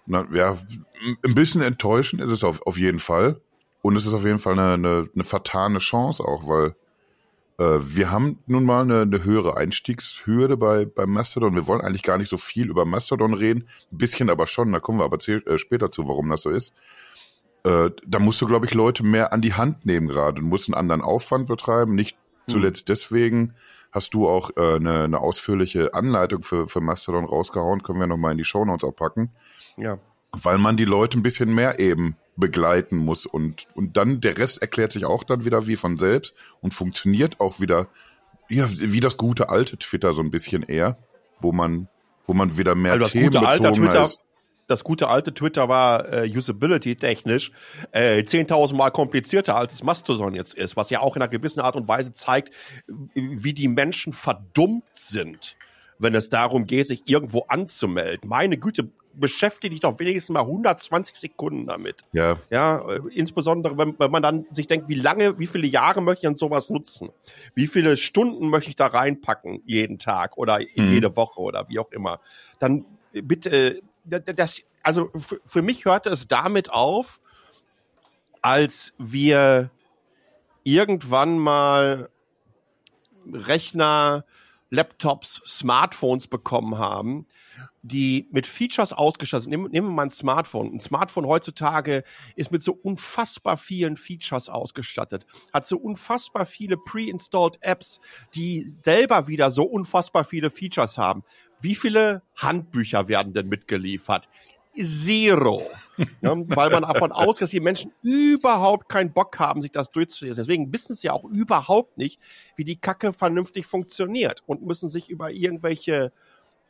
Na, 0.05 0.27
ja, 0.33 0.57
ein 1.23 1.35
bisschen 1.35 1.61
enttäuschend 1.61 2.21
ist 2.21 2.31
es 2.31 2.43
auf, 2.43 2.61
auf 2.65 2.77
jeden 2.77 2.99
Fall. 2.99 3.39
Und 3.81 3.95
es 3.95 4.05
ist 4.05 4.13
auf 4.13 4.25
jeden 4.25 4.39
Fall 4.39 4.53
eine, 4.53 4.73
eine, 4.73 5.09
eine 5.13 5.23
vertane 5.23 5.79
Chance 5.79 6.23
auch, 6.23 6.47
weil 6.47 6.75
wir 7.63 8.11
haben 8.11 8.39
nun 8.45 8.65
mal 8.65 8.81
eine, 8.81 9.01
eine 9.01 9.23
höhere 9.23 9.57
Einstiegshürde 9.57 10.57
bei, 10.57 10.85
bei 10.85 11.05
Mastodon. 11.05 11.55
Wir 11.55 11.67
wollen 11.67 11.81
eigentlich 11.81 12.03
gar 12.03 12.17
nicht 12.17 12.29
so 12.29 12.37
viel 12.37 12.69
über 12.69 12.85
Mastodon 12.85 13.33
reden, 13.33 13.67
ein 13.91 13.97
bisschen 13.97 14.29
aber 14.29 14.47
schon, 14.47 14.71
da 14.71 14.79
kommen 14.79 14.99
wir 14.99 15.05
aber 15.05 15.17
äh, 15.27 15.57
später 15.57 15.91
zu, 15.91 16.07
warum 16.07 16.29
das 16.29 16.41
so 16.41 16.49
ist. 16.49 16.73
Äh, 17.63 17.91
da 18.05 18.19
musst 18.19 18.41
du, 18.41 18.47
glaube 18.47 18.65
ich, 18.65 18.73
Leute 18.73 19.03
mehr 19.03 19.33
an 19.33 19.41
die 19.41 19.53
Hand 19.53 19.85
nehmen 19.85 20.07
gerade. 20.07 20.41
Du 20.41 20.47
musst 20.47 20.67
einen 20.67 20.75
anderen 20.75 21.01
Aufwand 21.01 21.47
betreiben. 21.47 21.95
Nicht 21.95 22.17
zuletzt 22.47 22.81
hm. 22.81 22.85
deswegen 22.87 23.53
hast 23.91 24.13
du 24.13 24.27
auch 24.27 24.51
äh, 24.57 24.75
eine, 24.75 25.03
eine 25.03 25.19
ausführliche 25.19 25.93
Anleitung 25.93 26.43
für, 26.43 26.67
für 26.67 26.81
Mastodon 26.81 27.25
rausgehauen. 27.25 27.83
Können 27.83 27.99
wir 27.99 28.07
nochmal 28.07 28.31
in 28.31 28.37
die 28.37 28.45
Shownotes 28.45 28.87
auch 28.87 28.95
packen. 28.95 29.31
Ja. 29.75 29.97
weil 30.31 30.59
man 30.59 30.77
die 30.77 30.85
Leute 30.85 31.17
ein 31.17 31.23
bisschen 31.23 31.53
mehr 31.53 31.79
eben 31.79 32.15
begleiten 32.35 32.97
muss 32.97 33.25
und, 33.25 33.67
und 33.75 33.95
dann 33.97 34.21
der 34.21 34.37
Rest 34.37 34.61
erklärt 34.61 34.91
sich 34.91 35.05
auch 35.05 35.23
dann 35.23 35.45
wieder 35.45 35.67
wie 35.67 35.75
von 35.75 35.97
selbst 35.97 36.33
und 36.61 36.73
funktioniert 36.73 37.39
auch 37.39 37.59
wieder, 37.59 37.87
ja, 38.49 38.67
wie 38.71 38.99
das 38.99 39.17
gute 39.17 39.49
alte 39.49 39.77
Twitter 39.77 40.13
so 40.13 40.21
ein 40.21 40.31
bisschen 40.31 40.63
eher, 40.63 40.97
wo 41.39 41.51
man, 41.51 41.87
wo 42.25 42.33
man 42.33 42.57
wieder 42.57 42.75
mehr 42.75 42.93
Also 42.93 43.03
das 43.03 43.11
Themen 43.11 43.25
gute 43.25 43.47
alte 43.47 43.71
Twitter, 43.73 44.03
ist. 44.05 44.19
das 44.67 44.83
gute 44.83 45.09
alte 45.09 45.33
Twitter 45.33 45.69
war 45.69 46.11
äh, 46.11 46.27
usability-technisch 46.27 47.51
äh, 47.91 48.19
10.000 48.21 48.75
Mal 48.75 48.89
komplizierter 48.89 49.55
als 49.55 49.73
das 49.73 49.83
Mastodon 49.83 50.33
jetzt 50.33 50.55
ist, 50.55 50.75
was 50.75 50.89
ja 50.89 51.01
auch 51.01 51.15
in 51.15 51.21
einer 51.21 51.29
gewissen 51.29 51.59
Art 51.59 51.75
und 51.75 51.87
Weise 51.87 52.13
zeigt, 52.13 52.51
wie 53.13 53.53
die 53.53 53.67
Menschen 53.67 54.11
verdummt 54.11 54.85
sind, 54.93 55.55
wenn 55.99 56.15
es 56.15 56.29
darum 56.29 56.65
geht, 56.65 56.87
sich 56.87 57.03
irgendwo 57.05 57.45
anzumelden. 57.47 58.27
Meine 58.27 58.57
Güte, 58.57 58.89
beschäftige 59.13 59.71
dich 59.71 59.79
doch 59.81 59.97
wenigstens 59.99 60.33
mal 60.33 60.41
120 60.41 61.15
Sekunden 61.15 61.67
damit. 61.67 62.03
Ja, 62.13 62.37
Ja, 62.49 62.79
äh, 62.89 63.01
insbesondere 63.13 63.77
wenn, 63.77 63.97
wenn 63.99 64.11
man 64.11 64.21
dann 64.23 64.45
sich 64.51 64.67
denkt, 64.67 64.87
wie 64.89 64.95
lange, 64.95 65.37
wie 65.39 65.47
viele 65.47 65.67
Jahre 65.67 66.01
möchte 66.01 66.25
ich 66.25 66.27
an 66.27 66.35
sowas 66.35 66.69
nutzen? 66.69 67.09
Wie 67.55 67.67
viele 67.67 67.97
Stunden 67.97 68.49
möchte 68.49 68.69
ich 68.69 68.75
da 68.75 68.87
reinpacken 68.87 69.61
jeden 69.65 69.99
Tag 69.99 70.37
oder 70.37 70.59
Mhm. 70.59 70.91
jede 70.91 71.15
Woche 71.15 71.41
oder 71.41 71.67
wie 71.69 71.79
auch 71.79 71.91
immer? 71.91 72.19
Dann 72.59 72.85
äh, 73.13 73.21
bitte, 73.21 73.49
äh, 73.49 73.81
da- 74.03 74.19
da- 74.19 74.33
das, 74.33 74.61
also 74.81 75.09
für, 75.15 75.39
für 75.45 75.61
mich 75.61 75.85
hörte 75.85 76.09
es 76.09 76.27
damit 76.27 76.71
auf, 76.71 77.21
als 78.41 78.93
wir 78.97 79.69
irgendwann 80.63 81.37
mal 81.37 82.09
Rechner, 83.31 84.25
Laptops, 84.69 85.41
Smartphones 85.45 86.27
bekommen 86.27 86.77
haben, 86.77 87.25
die 87.83 88.27
mit 88.31 88.47
Features 88.47 88.93
ausgestattet 88.93 89.43
sind. 89.43 89.51
Nehmen, 89.51 89.69
nehmen 89.69 89.87
wir 89.89 89.93
mal 89.93 90.03
ein 90.03 90.09
Smartphone. 90.09 90.73
Ein 90.73 90.79
Smartphone 90.79 91.27
heutzutage 91.27 92.03
ist 92.35 92.51
mit 92.51 92.63
so 92.63 92.71
unfassbar 92.71 93.57
vielen 93.57 93.97
Features 93.97 94.47
ausgestattet, 94.47 95.25
hat 95.51 95.67
so 95.67 95.77
unfassbar 95.77 96.45
viele 96.45 96.77
pre-installed 96.77 97.57
Apps, 97.61 97.99
die 98.35 98.63
selber 98.63 99.27
wieder 99.27 99.51
so 99.51 99.63
unfassbar 99.63 100.23
viele 100.23 100.49
Features 100.49 100.97
haben. 100.97 101.23
Wie 101.59 101.75
viele 101.75 102.23
Handbücher 102.37 103.09
werden 103.09 103.33
denn 103.33 103.47
mitgeliefert? 103.47 104.29
Zero. 104.75 105.69
Ja, 106.21 106.33
weil 106.35 106.71
man 106.71 106.83
davon 106.83 107.11
ausgeht, 107.11 107.43
dass 107.43 107.49
die 107.51 107.59
Menschen 107.59 107.91
überhaupt 108.01 108.89
keinen 108.89 109.13
Bock 109.13 109.37
haben, 109.39 109.61
sich 109.61 109.71
das 109.71 109.91
durchzulesen. 109.91 110.41
Deswegen 110.41 110.73
wissen 110.73 110.95
sie 110.95 111.07
ja 111.07 111.13
auch 111.13 111.25
überhaupt 111.25 111.97
nicht, 111.97 112.19
wie 112.55 112.63
die 112.63 112.77
Kacke 112.77 113.13
vernünftig 113.13 113.67
funktioniert 113.67 114.41
und 114.47 114.65
müssen 114.65 114.89
sich 114.89 115.09
über 115.09 115.31
irgendwelche 115.31 116.11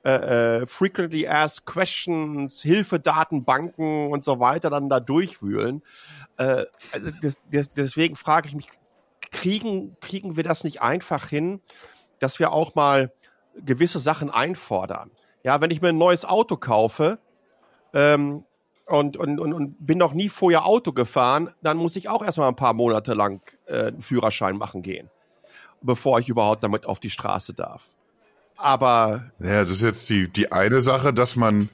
äh, 0.04 0.62
äh, 0.62 0.66
frequently 0.66 1.28
asked 1.28 1.66
questions, 1.66 2.62
Hilfedatenbanken 2.62 4.12
und 4.12 4.24
so 4.24 4.40
weiter 4.40 4.70
dann 4.70 4.90
da 4.90 5.00
durchwühlen. 5.00 5.82
Äh, 6.38 6.66
also 6.92 7.12
des, 7.12 7.38
des, 7.52 7.70
deswegen 7.70 8.16
frage 8.16 8.50
ich 8.50 8.56
mich, 8.56 8.68
kriegen, 9.32 9.96
kriegen 10.02 10.36
wir 10.36 10.44
das 10.44 10.64
nicht 10.64 10.82
einfach 10.82 11.28
hin, 11.28 11.62
dass 12.20 12.40
wir 12.40 12.52
auch 12.52 12.76
mal 12.76 13.14
gewisse 13.56 14.00
Sachen 14.00 14.30
einfordern? 14.30 15.12
Ja, 15.44 15.62
wenn 15.62 15.72
ich 15.72 15.82
mir 15.82 15.90
ein 15.90 15.98
neues 15.98 16.26
Auto 16.26 16.58
kaufe, 16.58 17.20
ähm, 17.94 18.44
und, 18.86 19.16
und, 19.16 19.40
und, 19.40 19.54
und 19.54 19.76
bin 19.86 19.98
noch 19.98 20.14
nie 20.14 20.30
vorher 20.30 20.66
Auto 20.66 20.92
gefahren, 20.92 21.54
dann 21.62 21.78
muss 21.78 21.96
ich 21.96 22.10
auch 22.10 22.24
erstmal 22.24 22.50
ein 22.50 22.56
paar 22.56 22.74
Monate 22.74 23.14
lang 23.14 23.42
äh, 23.66 23.88
einen 23.88 24.02
Führerschein 24.02 24.58
machen 24.58 24.82
gehen, 24.82 25.10
bevor 25.82 26.20
ich 26.20 26.28
überhaupt 26.28 26.64
damit 26.64 26.86
auf 26.86 27.00
die 27.00 27.10
Straße 27.10 27.54
darf. 27.54 27.94
Aber 28.58 29.32
Ja, 29.40 29.62
das 29.62 29.72
ist 29.72 29.82
jetzt 29.82 30.10
die, 30.10 30.28
die 30.28 30.52
eine 30.52 30.82
Sache, 30.82 31.14
dass 31.14 31.36
man, 31.36 31.70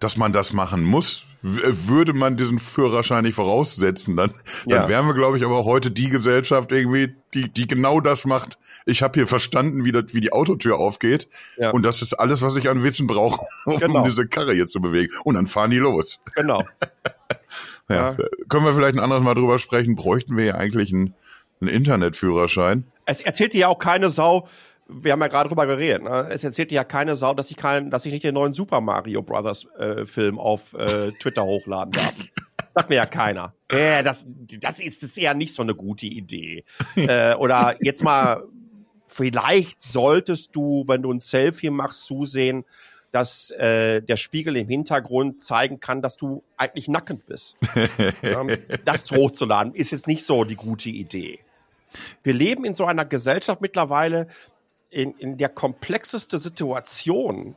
dass 0.00 0.16
man 0.16 0.32
das 0.32 0.52
machen 0.52 0.82
muss. 0.84 1.24
W- 1.42 1.60
Würde 1.86 2.12
man 2.12 2.36
diesen 2.36 2.58
Führerschein 2.58 3.22
nicht 3.24 3.34
voraussetzen, 3.36 4.16
dann, 4.16 4.30
dann 4.66 4.82
Ja. 4.82 4.88
wären 4.88 5.06
wir, 5.06 5.14
glaube 5.14 5.38
ich, 5.38 5.44
aber 5.44 5.64
heute 5.64 5.90
die 5.90 6.08
Gesellschaft 6.08 6.72
irgendwie, 6.72 7.14
die, 7.34 7.48
die 7.52 7.66
genau 7.66 8.00
das 8.00 8.24
macht. 8.24 8.58
Ich 8.84 9.02
habe 9.02 9.18
hier 9.20 9.26
verstanden, 9.26 9.84
wie, 9.84 9.92
das, 9.92 10.04
wie 10.12 10.20
die 10.20 10.32
Autotür 10.32 10.76
aufgeht. 10.78 11.28
Ja. 11.56 11.70
Und 11.70 11.84
das 11.84 12.02
ist 12.02 12.14
alles, 12.14 12.42
was 12.42 12.56
ich 12.56 12.68
an 12.68 12.82
Wissen 12.82 13.06
brauche, 13.06 13.46
um 13.66 13.78
Genau. 13.78 14.04
diese 14.04 14.26
Karre 14.26 14.54
hier 14.54 14.66
zu 14.66 14.80
bewegen. 14.80 15.12
Und 15.24 15.34
dann 15.36 15.46
fahren 15.46 15.70
die 15.70 15.78
los. 15.78 16.18
genau. 16.34 16.64
Ja. 17.88 17.94
Ja. 18.10 18.16
Können 18.48 18.64
wir 18.64 18.74
vielleicht 18.74 18.96
ein 18.96 19.00
anderes 19.00 19.22
Mal 19.22 19.34
drüber 19.34 19.60
sprechen? 19.60 19.94
Bräuchten 19.94 20.36
wir 20.36 20.44
ja 20.44 20.54
eigentlich 20.56 20.92
einen, 20.92 21.14
einen 21.60 21.70
Internetführerschein? 21.70 22.84
Es 23.04 23.20
erzählt 23.20 23.52
dir 23.52 23.60
ja 23.60 23.68
auch 23.68 23.78
keine 23.78 24.10
Sau, 24.10 24.48
wir 24.88 25.12
haben 25.12 25.20
ja 25.20 25.28
gerade 25.28 25.48
drüber 25.48 25.66
geredet, 25.66 26.02
ne? 26.02 26.28
es 26.30 26.44
erzählt 26.44 26.70
dir 26.70 26.76
ja 26.76 26.84
keine 26.84 27.16
Sau, 27.16 27.34
dass 27.34 27.50
ich, 27.50 27.56
kein, 27.56 27.90
dass 27.90 28.06
ich 28.06 28.12
nicht 28.12 28.24
den 28.24 28.34
neuen 28.34 28.52
Super 28.52 28.80
Mario 28.80 29.22
Brothers 29.22 29.66
äh, 29.78 30.06
Film 30.06 30.38
auf 30.38 30.74
äh, 30.74 31.12
Twitter 31.12 31.44
hochladen 31.44 31.92
darf. 31.92 32.14
Sagt 32.74 32.90
mir 32.90 32.96
ja 32.96 33.06
keiner. 33.06 33.54
Äh, 33.68 34.02
das, 34.02 34.24
das 34.60 34.80
ist, 34.80 35.02
das 35.02 35.16
eher 35.16 35.34
nicht 35.34 35.54
so 35.54 35.62
eine 35.62 35.74
gute 35.74 36.06
Idee. 36.06 36.64
äh, 36.96 37.34
oder 37.34 37.76
jetzt 37.80 38.04
mal, 38.04 38.44
vielleicht 39.08 39.82
solltest 39.82 40.54
du, 40.54 40.84
wenn 40.86 41.02
du 41.02 41.12
ein 41.12 41.20
Selfie 41.20 41.70
machst, 41.70 42.04
zusehen, 42.04 42.64
dass 43.12 43.50
äh, 43.52 44.02
der 44.02 44.18
Spiegel 44.18 44.56
im 44.56 44.68
Hintergrund 44.68 45.42
zeigen 45.42 45.80
kann, 45.80 46.02
dass 46.02 46.18
du 46.18 46.44
eigentlich 46.58 46.88
nackend 46.88 47.26
bist. 47.26 47.56
Das 48.84 49.10
hochzuladen 49.10 49.72
ist 49.74 49.90
jetzt 49.92 50.06
nicht 50.06 50.24
so 50.24 50.44
die 50.44 50.56
gute 50.56 50.90
Idee. 50.90 51.40
Wir 52.22 52.34
leben 52.34 52.66
in 52.66 52.74
so 52.74 52.84
einer 52.84 53.06
Gesellschaft 53.06 53.62
mittlerweile, 53.62 54.28
in, 54.90 55.12
in 55.18 55.36
der 55.38 55.48
komplexeste 55.48 56.38
Situation 56.38 57.56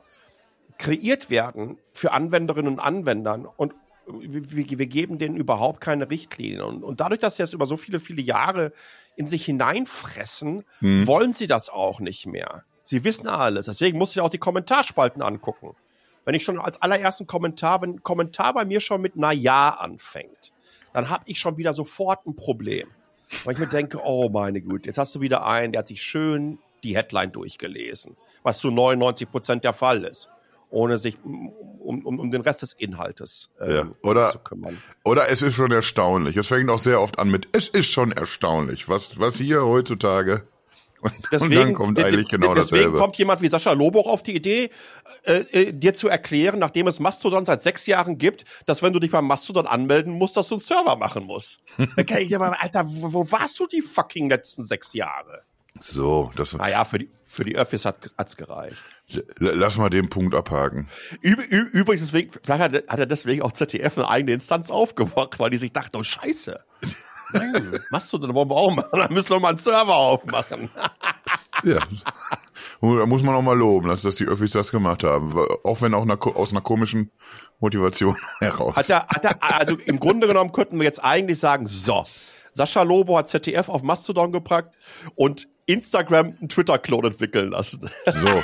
kreiert 0.77 1.29
werden 1.29 1.77
für 1.93 2.11
Anwenderinnen 2.11 2.73
und 2.73 2.79
Anwendern 2.79 3.45
und 3.45 3.73
wir, 4.07 4.79
wir 4.79 4.87
geben 4.87 5.19
denen 5.19 5.37
überhaupt 5.37 5.81
keine 5.81 6.09
Richtlinien. 6.09 6.61
Und, 6.61 6.83
und 6.83 6.99
dadurch, 6.99 7.19
dass 7.19 7.35
sie 7.35 7.43
das 7.43 7.53
über 7.53 7.67
so 7.67 7.77
viele, 7.77 7.99
viele 7.99 8.21
Jahre 8.21 8.73
in 9.15 9.27
sich 9.27 9.45
hineinfressen, 9.45 10.63
Hm. 10.79 11.05
wollen 11.05 11.33
sie 11.33 11.45
das 11.47 11.69
auch 11.69 11.99
nicht 11.99 12.25
mehr. 12.25 12.63
Sie 12.83 13.03
wissen 13.03 13.27
alles. 13.27 13.65
Deswegen 13.65 13.99
muss 13.99 14.15
ich 14.15 14.21
auch 14.21 14.29
die 14.29 14.39
Kommentarspalten 14.39 15.21
angucken. 15.21 15.75
Wenn 16.25 16.33
ich 16.33 16.43
schon 16.43 16.59
als 16.59 16.81
allerersten 16.81 17.27
Kommentar, 17.27 17.81
wenn 17.81 17.95
ein 17.95 18.03
Kommentar 18.03 18.53
bei 18.53 18.65
mir 18.65 18.81
schon 18.81 19.01
mit 19.01 19.13
Na 19.15 19.31
ja 19.31 19.69
anfängt, 19.69 20.53
dann 20.93 21.09
habe 21.09 21.23
ich 21.27 21.37
schon 21.39 21.57
wieder 21.57 21.73
sofort 21.75 22.25
ein 22.25 22.35
Problem. 22.35 22.87
Weil 23.43 23.53
ich 23.53 23.59
mir 23.59 23.67
denke, 23.67 23.99
oh 24.03 24.29
meine 24.29 24.59
Güte, 24.61 24.87
jetzt 24.87 24.97
hast 24.97 25.13
du 25.13 25.21
wieder 25.21 25.45
einen, 25.45 25.71
der 25.71 25.79
hat 25.79 25.87
sich 25.87 26.01
schön 26.01 26.57
die 26.83 26.95
Headline 26.95 27.31
durchgelesen, 27.31 28.17
was 28.43 28.59
zu 28.59 28.71
99 28.71 29.29
Prozent 29.29 29.63
der 29.63 29.73
Fall 29.73 30.03
ist, 30.03 30.29
ohne 30.69 30.97
sich 30.97 31.17
um, 31.23 31.49
um, 32.05 32.19
um 32.19 32.31
den 32.31 32.41
Rest 32.41 32.61
des 32.61 32.73
Inhaltes 32.73 33.49
ähm, 33.59 33.71
Ja, 34.03 34.09
oder- 34.09 34.27
zu 34.27 34.39
kümmern. 34.39 34.81
Oder 35.03 35.29
es 35.29 35.41
ist 35.41 35.55
schon 35.55 35.71
erstaunlich. 35.71 36.37
Es 36.37 36.47
fängt 36.47 36.69
auch 36.69 36.79
sehr 36.79 37.01
oft 37.01 37.19
an 37.19 37.29
mit, 37.29 37.47
es 37.51 37.67
ist 37.67 37.89
schon 37.89 38.11
erstaunlich, 38.11 38.87
was, 38.87 39.19
was 39.19 39.37
hier 39.37 39.65
heutzutage. 39.65 40.47
Und, 41.01 41.41
und 41.41 41.55
dann 41.55 41.73
kommt 41.73 41.99
eigentlich 42.03 42.27
genau 42.27 42.53
deswegen 42.53 42.83
dasselbe. 42.83 42.97
kommt 42.97 43.17
jemand 43.17 43.41
wie 43.41 43.49
Sascha 43.49 43.71
Loboch 43.71 44.05
auf 44.05 44.21
die 44.21 44.35
Idee, 44.35 44.69
äh, 45.23 45.39
äh, 45.51 45.71
dir 45.73 45.93
zu 45.93 46.09
erklären, 46.09 46.59
nachdem 46.59 46.87
es 46.87 46.99
Mastodon 46.99 47.45
seit 47.45 47.61
sechs 47.61 47.85
Jahren 47.85 48.17
gibt, 48.17 48.43
dass 48.65 48.83
wenn 48.83 48.91
du 48.91 48.99
dich 48.99 49.11
beim 49.11 49.25
Mastodon 49.25 49.65
anmelden 49.65 50.11
musst, 50.13 50.35
dass 50.35 50.49
du 50.49 50.55
einen 50.55 50.61
Server 50.61 50.97
machen 50.97 51.23
musst. 51.23 51.61
da 51.95 52.03
kann 52.03 52.17
ich 52.17 52.27
dir 52.27 52.39
mal, 52.39 52.53
Alter, 52.59 52.83
wo, 52.85 53.13
wo 53.13 53.31
warst 53.31 53.57
du 53.59 53.67
die 53.67 53.81
fucking 53.81 54.29
letzten 54.29 54.63
sechs 54.63 54.93
Jahre? 54.93 55.43
So, 55.79 56.31
das, 56.35 56.53
Naja, 56.53 56.83
für 56.83 56.99
die, 56.99 57.09
für 57.27 57.43
die 57.45 57.55
Öffis 57.57 57.85
hat, 57.85 58.11
hat's 58.17 58.35
gereicht. 58.35 58.77
lass 59.37 59.77
mal 59.77 59.89
den 59.89 60.09
Punkt 60.09 60.35
abhaken. 60.35 60.89
Üb, 61.23 61.39
ü- 61.39 61.69
übrigens, 61.71 62.01
deswegen, 62.01 62.31
vielleicht 62.31 62.61
hat, 62.61 62.73
er- 62.73 62.83
hat 62.87 62.99
er 62.99 63.05
deswegen 63.05 63.41
auch 63.43 63.51
ZDF 63.53 63.97
eine 63.97 64.09
eigene 64.09 64.33
Instanz 64.33 64.69
aufgemacht, 64.71 65.39
weil 65.39 65.49
die 65.51 65.57
sich 65.57 65.71
dachten, 65.71 65.95
oh 65.97 66.03
Scheiße. 66.03 66.59
Hm, 67.31 67.77
Mastodon 67.91 68.33
wollen 68.33 68.49
wir 68.49 68.55
auch 68.55 68.73
machen, 68.73 68.89
dann 68.91 69.13
müssen 69.13 69.29
wir 69.29 69.39
mal 69.39 69.49
einen 69.49 69.59
Server 69.59 69.95
aufmachen. 69.95 70.71
Ja. 71.63 71.77
Da 72.81 73.05
muss 73.05 73.21
man 73.21 73.35
auch 73.35 73.43
mal 73.43 73.55
loben, 73.55 73.87
dass, 73.87 74.01
dass 74.01 74.15
die 74.15 74.25
Öffis 74.25 74.49
das 74.53 74.71
gemacht 74.71 75.03
haben. 75.03 75.37
Auch 75.63 75.79
wenn 75.83 75.93
auch 75.93 76.01
einer, 76.01 76.17
aus 76.35 76.49
einer 76.49 76.61
komischen 76.61 77.11
Motivation 77.59 78.17
heraus. 78.39 78.75
Hat 78.75 78.89
er, 78.89 79.05
hat 79.07 79.25
er, 79.25 79.43
also 79.43 79.75
im 79.85 79.99
Grunde 79.99 80.25
genommen 80.25 80.51
könnten 80.51 80.79
wir 80.79 80.85
jetzt 80.85 81.03
eigentlich 81.03 81.37
sagen, 81.37 81.67
so, 81.67 82.07
Sascha 82.51 82.81
Lobo 82.81 83.15
hat 83.15 83.29
ZDF 83.29 83.69
auf 83.69 83.83
Mastodon 83.83 84.31
gepackt 84.31 84.75
und 85.13 85.47
Instagram 85.69 86.35
einen 86.39 86.49
Twitter-Klon 86.49 87.05
entwickeln 87.05 87.51
lassen. 87.51 87.89
So. 88.05 88.43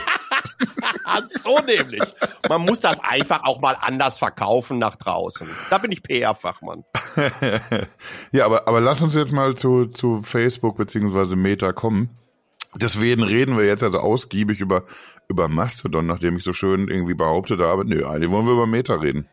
so 1.28 1.60
nämlich. 1.60 2.02
Man 2.48 2.62
muss 2.62 2.80
das 2.80 3.00
einfach 3.00 3.44
auch 3.44 3.60
mal 3.62 3.76
anders 3.80 4.20
verkaufen 4.20 4.78
nach 4.78 4.96
draußen. 4.96 5.48
Da 5.70 5.80
bin 5.80 5.92
ich 5.92 6.04
PR-Fachmann. 6.04 6.84
ja, 8.32 8.46
aber, 8.46 8.68
aber 8.68 8.80
lass 8.82 9.02
uns 9.02 9.16
jetzt 9.16 9.32
mal 9.32 9.56
zu, 9.56 9.88
zu 9.88 10.22
Facebook 10.22 10.78
beziehungsweise 10.78 11.36
Meta 11.36 11.74
kommen. 11.74 12.10
Deswegen 12.76 13.24
reden 13.24 13.58
wir 13.58 13.66
jetzt 13.66 13.84
also 13.84 14.00
ausgiebig 14.00 14.60
über, 14.60 14.84
über 15.28 15.48
Mastodon, 15.48 16.06
nachdem 16.06 16.38
ich 16.38 16.44
so 16.44 16.54
schön 16.54 16.90
irgendwie 16.90 17.14
behauptet 17.14 17.62
habe, 17.62 17.86
nö, 17.86 18.06
eigentlich 18.06 18.30
wollen 18.30 18.46
wir 18.46 18.54
über 18.54 18.68
Meta 18.68 18.96
reden. 18.96 19.28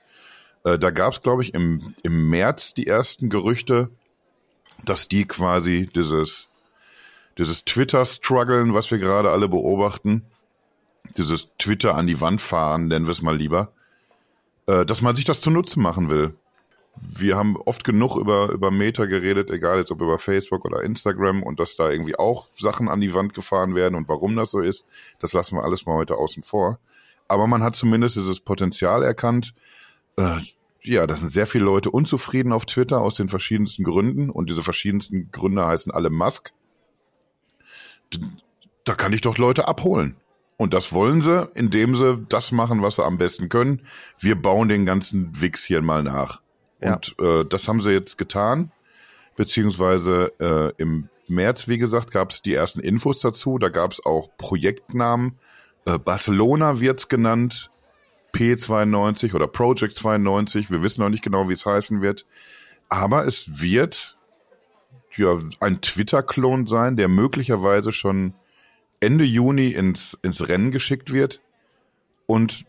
Äh, 0.65 0.79
da 0.79 0.91
gab 0.91 1.13
es, 1.13 1.23
glaube 1.23 1.43
ich, 1.43 1.53
im, 1.53 1.93
im 2.03 2.31
März 2.31 2.73
die 2.73 2.87
ersten 2.87 3.29
Gerüchte, 3.29 3.91
dass 4.85 5.09
die 5.09 5.25
quasi 5.25 5.91
dieses, 5.93 6.52
dieses 7.39 7.65
Twitter-Struggeln, 7.65 8.75
was 8.75 8.91
wir 8.91 8.99
gerade 8.99 9.31
alle 9.31 9.49
beobachten, 9.49 10.25
dieses 11.17 11.49
Twitter 11.59 11.95
an 11.95 12.07
die 12.07 12.21
Wand 12.21 12.41
fahren, 12.41 12.89
nennen 12.89 13.07
wir 13.07 13.13
es 13.13 13.23
mal 13.23 13.37
lieber, 13.37 13.73
äh, 14.67 14.85
dass 14.85 15.03
man 15.03 15.17
sich 15.17 15.25
das 15.25 15.41
zunutze 15.41 15.81
machen 15.81 16.11
will. 16.11 16.35
Wir 17.01 17.37
haben 17.37 17.57
oft 17.57 17.85
genug 17.85 18.17
über, 18.17 18.51
über 18.51 18.71
Meta 18.71 19.07
geredet, 19.07 19.51
egal 19.51 19.79
jetzt 19.79 19.91
ob 19.91 20.03
über 20.03 20.19
Facebook 20.19 20.65
oder 20.65 20.83
Instagram 20.83 21.43
und 21.43 21.59
dass 21.59 21.75
da 21.75 21.91
irgendwie 21.91 22.17
auch 22.17 22.49
Sachen 22.55 22.89
an 22.89 23.01
die 23.01 23.15
Wand 23.15 23.33
gefahren 23.33 23.75
werden 23.75 23.95
und 23.95 24.09
warum 24.09 24.37
das 24.37 24.51
so 24.51 24.61
ist, 24.61 24.87
das 25.19 25.33
lassen 25.33 25.57
wir 25.57 25.65
alles 25.65 25.87
mal 25.87 25.95
heute 25.95 26.17
außen 26.17 26.43
vor. 26.43 26.79
Aber 27.29 27.47
man 27.47 27.63
hat 27.63 27.75
zumindest 27.75 28.17
dieses 28.17 28.41
Potenzial 28.41 29.03
erkannt. 29.03 29.55
Äh, 30.17 30.41
ja, 30.83 31.07
da 31.07 31.17
sind 31.17 31.31
sehr 31.31 31.47
viele 31.47 31.65
Leute 31.65 31.91
unzufrieden 31.91 32.53
auf 32.53 32.67
Twitter 32.67 33.01
aus 33.01 33.15
den 33.15 33.29
verschiedensten 33.29 33.85
Gründen 33.85 34.29
und 34.29 34.51
diese 34.51 34.63
verschiedensten 34.63 35.31
Gründe 35.31 35.65
heißen 35.65 35.93
alle 35.93 36.11
Musk. 36.11 36.53
Da 38.85 38.95
kann 38.95 39.13
ich 39.13 39.21
doch 39.21 39.39
Leute 39.39 39.69
abholen. 39.69 40.17
Und 40.57 40.75
das 40.75 40.93
wollen 40.93 41.21
sie, 41.21 41.49
indem 41.55 41.97
sie 41.97 42.25
das 42.29 42.53
machen, 42.53 42.83
was 42.83 42.97
sie 42.97 43.05
am 43.05 43.19
besten 43.19 43.49
können. 43.49 43.83
Wir 44.19 44.41
bauen 44.41 44.69
den 44.69 44.87
ganzen 44.87 45.41
Wix 45.41 45.65
hier 45.65 45.83
mal 45.83 46.03
nach. 46.03 46.41
Ja. 46.81 46.95
Und 46.95 47.17
äh, 47.21 47.45
das 47.45 47.69
haben 47.69 47.81
sie 47.81 47.91
jetzt 47.91 48.19
getan. 48.19 48.71
Beziehungsweise 49.37 50.33
äh, 50.39 50.73
im 50.81 51.09
März, 51.27 51.69
wie 51.69 51.79
gesagt, 51.79 52.11
gab 52.11 52.31
es 52.31 52.43
die 52.43 52.55
ersten 52.55 52.81
Infos 52.81 53.19
dazu. 53.21 53.59
Da 53.59 53.71
gab 53.71 53.93
es 53.93 54.05
auch 54.05 54.29
Projektnamen. 54.37 55.39
Äh, 55.85 55.99
Barcelona 55.99 56.81
wird's 56.81 57.09
genannt. 57.09 57.71
P92 58.35 59.35
oder 59.35 59.47
Project 59.47 59.95
92. 59.95 60.71
Wir 60.71 60.83
wissen 60.83 61.03
noch 61.03 61.11
nicht 61.11 61.25
genau, 61.25 61.49
wie 61.49 61.55
es 61.55 61.67
heißen 61.67 62.03
wird. 62.03 62.25
Aber 62.89 63.27
es 63.27 63.61
wird 63.61 64.17
ja 65.19 65.39
ein 65.61 65.81
Twitter-Klon 65.81 66.67
sein, 66.67 66.97
der 66.97 67.09
möglicherweise 67.09 67.93
schon 67.93 68.35
Ende 69.01 69.25
Juni 69.25 69.69
ins, 69.69 70.19
ins 70.23 70.49
Rennen 70.49 70.71
geschickt 70.71 71.13
wird. 71.13 71.41
Und 72.27 72.65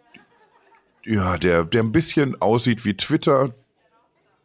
ja, 1.04 1.38
der, 1.38 1.64
der 1.64 1.84
ein 1.84 1.92
bisschen 1.92 2.42
aussieht 2.42 2.86
wie 2.86 2.96
Twitter, 2.96 3.54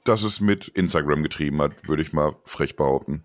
das 0.05 0.23
es 0.23 0.41
mit 0.41 0.69
Instagram 0.69 1.23
getrieben 1.23 1.61
hat, 1.63 1.73
würde 1.89 2.03
ich 2.03 2.13
mal 2.13 2.37
frech 2.45 2.77
behaupten. 2.77 3.25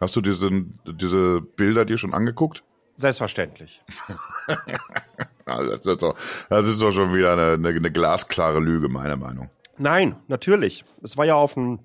Hast 0.00 0.16
du 0.16 0.20
diese, 0.20 0.50
diese 0.86 1.40
Bilder 1.40 1.84
dir 1.84 1.98
schon 1.98 2.14
angeguckt? 2.14 2.62
Selbstverständlich. 2.96 3.82
das, 5.44 5.86
ist 5.86 6.02
doch, 6.02 6.16
das 6.48 6.66
ist 6.66 6.80
doch 6.80 6.92
schon 6.92 7.14
wieder 7.14 7.32
eine, 7.32 7.52
eine, 7.52 7.68
eine, 7.68 7.90
glasklare 7.90 8.60
Lüge, 8.60 8.88
meiner 8.88 9.16
Meinung. 9.16 9.50
Nein, 9.78 10.16
natürlich. 10.28 10.84
Es 11.02 11.16
war 11.16 11.24
ja 11.24 11.34
auf 11.34 11.56
einem, 11.56 11.80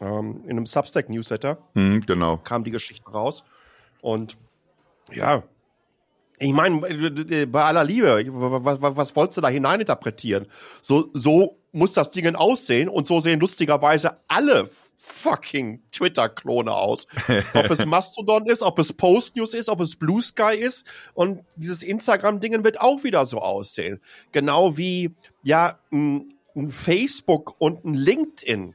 ähm, 0.00 0.42
in 0.44 0.50
einem 0.50 0.66
Substack-Newsletter. 0.66 1.58
Hm, 1.74 2.02
genau. 2.06 2.38
Kam 2.38 2.64
die 2.64 2.70
Geschichte 2.70 3.10
raus. 3.10 3.44
Und 4.02 4.36
ja, 5.12 5.42
ich 6.38 6.52
meine, 6.52 7.46
bei 7.46 7.64
aller 7.64 7.84
Liebe, 7.84 8.24
was, 8.28 8.82
was, 8.82 8.96
was 8.96 9.16
wolltest 9.16 9.38
du 9.38 9.40
da 9.40 9.48
hineininterpretieren? 9.48 10.46
So, 10.82 11.08
so 11.14 11.56
muss 11.72 11.92
das 11.92 12.10
Ding 12.10 12.34
aussehen 12.34 12.88
und 12.88 13.06
so 13.06 13.20
sehen 13.20 13.40
lustigerweise 13.40 14.18
alle 14.28 14.68
fucking 14.98 15.82
Twitter-Klone 15.92 16.72
aus. 16.72 17.06
Ob 17.54 17.70
es 17.70 17.84
Mastodon 17.86 18.46
ist, 18.46 18.62
ob 18.62 18.78
es 18.78 18.92
Post-News 18.92 19.54
ist, 19.54 19.68
ob 19.68 19.80
es 19.80 19.96
Blue 19.96 20.20
Sky 20.20 20.56
ist 20.56 20.86
und 21.14 21.40
dieses 21.56 21.82
Instagram-Dingen 21.82 22.64
wird 22.64 22.80
auch 22.80 23.04
wieder 23.04 23.24
so 23.24 23.38
aussehen. 23.38 24.00
Genau 24.32 24.76
wie, 24.76 25.14
ja, 25.42 25.78
ein 25.92 26.34
Facebook 26.68 27.54
und 27.58 27.84
ein 27.84 27.94
LinkedIn 27.94 28.74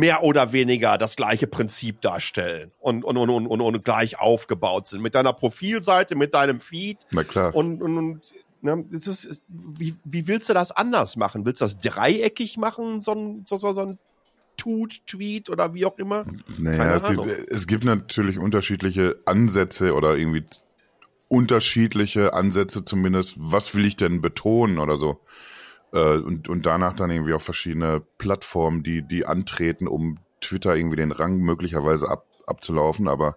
mehr 0.00 0.22
oder 0.22 0.52
weniger 0.52 0.98
das 0.98 1.14
gleiche 1.14 1.46
Prinzip 1.46 2.00
darstellen 2.00 2.72
und, 2.80 3.04
und, 3.04 3.16
und, 3.16 3.46
und, 3.46 3.60
und, 3.60 3.84
gleich 3.84 4.18
aufgebaut 4.18 4.88
sind. 4.88 5.02
Mit 5.02 5.14
deiner 5.14 5.34
Profilseite, 5.34 6.16
mit 6.16 6.34
deinem 6.34 6.60
Feed. 6.60 6.98
Na 7.10 7.22
klar. 7.22 7.54
Und, 7.54 7.82
und, 7.82 7.98
und 7.98 8.20
ne, 8.62 8.84
ist 8.90 9.06
es, 9.06 9.44
wie, 9.48 9.94
wie 10.04 10.26
willst 10.26 10.48
du 10.48 10.54
das 10.54 10.72
anders 10.72 11.16
machen? 11.16 11.44
Willst 11.44 11.60
du 11.60 11.66
das 11.66 11.78
dreieckig 11.78 12.56
machen, 12.56 13.02
so 13.02 13.12
ein, 13.12 13.44
so, 13.46 13.58
so, 13.58 13.74
so 13.74 13.82
ein 13.82 13.98
Tut, 14.56 15.06
Tweet 15.06 15.50
oder 15.50 15.74
wie 15.74 15.84
auch 15.86 15.98
immer? 15.98 16.24
Naja, 16.58 16.96
es 16.96 17.02
gibt, 17.04 17.50
es 17.50 17.66
gibt 17.66 17.84
natürlich 17.84 18.38
unterschiedliche 18.38 19.16
Ansätze 19.24 19.94
oder 19.94 20.16
irgendwie 20.16 20.44
unterschiedliche 21.28 22.32
Ansätze 22.32 22.84
zumindest. 22.84 23.36
Was 23.38 23.74
will 23.74 23.84
ich 23.84 23.96
denn 23.96 24.20
betonen 24.20 24.78
oder 24.78 24.96
so? 24.96 25.20
Äh, 25.92 26.18
und, 26.18 26.48
und 26.48 26.66
danach 26.66 26.94
dann 26.94 27.10
irgendwie 27.10 27.34
auch 27.34 27.42
verschiedene 27.42 28.02
Plattformen, 28.18 28.82
die, 28.82 29.02
die 29.02 29.26
antreten, 29.26 29.88
um 29.88 30.18
Twitter 30.40 30.76
irgendwie 30.76 30.96
den 30.96 31.12
Rang 31.12 31.38
möglicherweise 31.38 32.08
ab, 32.08 32.26
abzulaufen. 32.46 33.08
Aber 33.08 33.36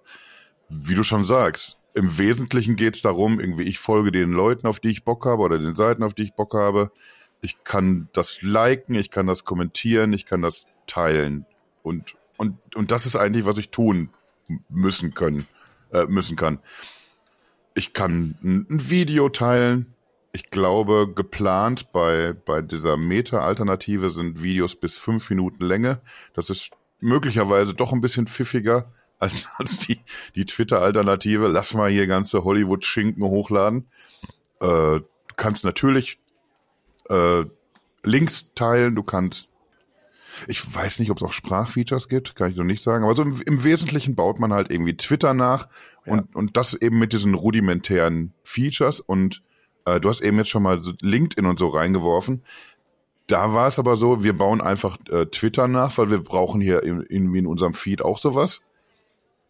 wie 0.69 0.95
du 0.95 1.03
schon 1.03 1.25
sagst, 1.25 1.77
im 1.93 2.17
Wesentlichen 2.17 2.75
geht 2.75 2.95
es 2.95 3.01
darum, 3.01 3.39
irgendwie, 3.39 3.63
ich 3.63 3.79
folge 3.79 4.11
den 4.11 4.31
Leuten, 4.31 4.67
auf 4.67 4.79
die 4.79 4.89
ich 4.89 5.03
Bock 5.03 5.25
habe 5.25 5.43
oder 5.43 5.59
den 5.59 5.75
Seiten, 5.75 6.03
auf 6.03 6.13
die 6.13 6.23
ich 6.23 6.33
Bock 6.33 6.53
habe. 6.53 6.91
Ich 7.41 7.63
kann 7.63 8.09
das 8.13 8.41
liken, 8.41 8.95
ich 8.95 9.11
kann 9.11 9.27
das 9.27 9.45
kommentieren, 9.45 10.13
ich 10.13 10.25
kann 10.25 10.41
das 10.41 10.65
teilen. 10.87 11.45
Und, 11.83 12.15
und, 12.37 12.57
und 12.75 12.91
das 12.91 13.05
ist 13.05 13.15
eigentlich, 13.15 13.45
was 13.45 13.57
ich 13.57 13.69
tun 13.69 14.09
müssen 14.69 15.13
können, 15.13 15.45
äh, 15.91 16.05
müssen 16.05 16.35
kann. 16.35 16.59
Ich 17.75 17.93
kann 17.93 18.37
ein, 18.43 18.65
ein 18.69 18.89
Video 18.89 19.29
teilen, 19.29 19.93
ich 20.33 20.49
glaube, 20.49 21.11
geplant 21.13 21.91
bei, 21.93 22.33
bei 22.33 22.63
dieser 22.63 22.97
Meta-Alternative 22.97 24.09
sind 24.09 24.41
Videos 24.41 24.75
bis 24.75 24.97
fünf 24.97 25.29
Minuten 25.29 25.63
Länge. 25.63 26.01
Das 26.33 26.49
ist 26.49 26.71
möglicherweise 26.99 27.75
doch 27.75 27.93
ein 27.93 28.01
bisschen 28.01 28.25
pfiffiger 28.25 28.91
als, 29.19 29.47
als 29.57 29.77
die, 29.77 30.01
die 30.35 30.45
Twitter-Alternative. 30.45 31.47
Lass 31.47 31.75
mal 31.75 31.89
hier 31.91 32.07
ganze 32.07 32.43
Hollywood-Schinken 32.43 33.23
hochladen. 33.23 33.87
Äh, 34.59 34.65
du 35.01 35.05
kannst 35.35 35.63
natürlich 35.63 36.17
äh, 37.09 37.45
Links 38.01 38.53
teilen, 38.55 38.95
du 38.95 39.03
kannst 39.03 39.49
ich 40.47 40.75
weiß 40.75 40.97
nicht, 40.97 41.11
ob 41.11 41.17
es 41.17 41.23
auch 41.23 41.31
Sprachfeatures 41.31 42.09
gibt, 42.09 42.33
kann 42.33 42.49
ich 42.49 42.57
noch 42.57 42.63
nicht 42.63 42.81
sagen. 42.81 43.03
Aber 43.03 43.15
so 43.15 43.21
im, 43.21 43.39
im 43.45 43.63
Wesentlichen 43.63 44.15
baut 44.15 44.39
man 44.39 44.51
halt 44.51 44.71
irgendwie 44.71 44.97
Twitter 44.97 45.35
nach 45.35 45.67
und, 46.07 46.17
ja. 46.17 46.25
und 46.33 46.57
das 46.57 46.73
eben 46.73 46.97
mit 46.97 47.13
diesen 47.13 47.35
rudimentären 47.35 48.33
Features 48.43 48.99
und 48.99 49.43
äh, 49.85 49.99
du 49.99 50.09
hast 50.09 50.21
eben 50.21 50.37
jetzt 50.37 50.49
schon 50.49 50.63
mal 50.63 50.81
so 50.83 50.93
LinkedIn 50.99 51.45
und 51.45 51.59
so 51.59 51.67
reingeworfen. 51.67 52.43
Da 53.27 53.53
war 53.53 53.67
es 53.67 53.79
aber 53.79 53.97
so, 53.97 54.23
wir 54.23 54.37
bauen 54.37 54.61
einfach 54.61 54.97
äh, 55.09 55.25
Twitter 55.27 55.67
nach, 55.67 55.97
weil 55.97 56.11
wir 56.11 56.21
brauchen 56.21 56.61
hier 56.61 56.83
irgendwie 56.83 57.39
in 57.39 57.47
unserem 57.47 57.73
Feed 57.73 58.01
auch 58.01 58.19
sowas. 58.19 58.61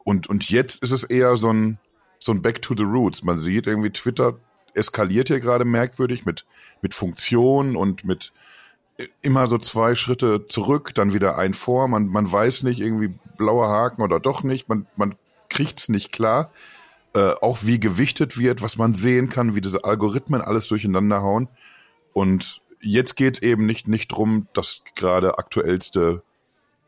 Und, 0.03 0.27
und 0.27 0.49
jetzt 0.49 0.83
ist 0.83 0.91
es 0.91 1.03
eher 1.03 1.37
so 1.37 1.51
ein, 1.51 1.79
so 2.19 2.31
ein 2.31 2.41
Back 2.41 2.61
to 2.61 2.75
the 2.75 2.83
Roots. 2.83 3.23
Man 3.23 3.39
sieht 3.39 3.67
irgendwie, 3.67 3.89
Twitter 3.89 4.37
eskaliert 4.73 5.27
hier 5.27 5.39
gerade 5.39 5.65
merkwürdig 5.65 6.25
mit, 6.25 6.45
mit 6.81 6.93
Funktionen 6.93 7.75
und 7.75 8.03
mit 8.03 8.31
äh, 8.97 9.07
immer 9.21 9.47
so 9.47 9.57
zwei 9.57 9.95
Schritte 9.95 10.45
zurück, 10.47 10.93
dann 10.93 11.13
wieder 11.13 11.37
ein 11.37 11.53
vor. 11.53 11.87
Man, 11.87 12.07
man 12.07 12.31
weiß 12.31 12.63
nicht, 12.63 12.79
irgendwie 12.79 13.13
blauer 13.37 13.69
Haken 13.69 14.03
oder 14.03 14.19
doch 14.19 14.43
nicht. 14.43 14.69
Man, 14.69 14.85
man 14.95 15.15
kriegt's 15.49 15.89
nicht 15.89 16.11
klar 16.11 16.51
äh, 17.13 17.33
auch 17.41 17.59
wie 17.63 17.79
gewichtet 17.79 18.37
wird, 18.37 18.61
was 18.61 18.77
man 18.77 18.95
sehen 18.95 19.29
kann, 19.29 19.55
wie 19.55 19.61
diese 19.61 19.83
Algorithmen 19.83 20.41
alles 20.41 20.67
durcheinander 20.67 21.21
hauen. 21.21 21.47
Und 22.11 22.61
jetzt 22.81 23.15
geht 23.15 23.35
es 23.35 23.41
eben 23.41 23.65
nicht, 23.65 23.87
nicht 23.87 24.11
drum, 24.11 24.47
das 24.53 24.81
gerade 24.95 25.37
aktuellste 25.37 26.23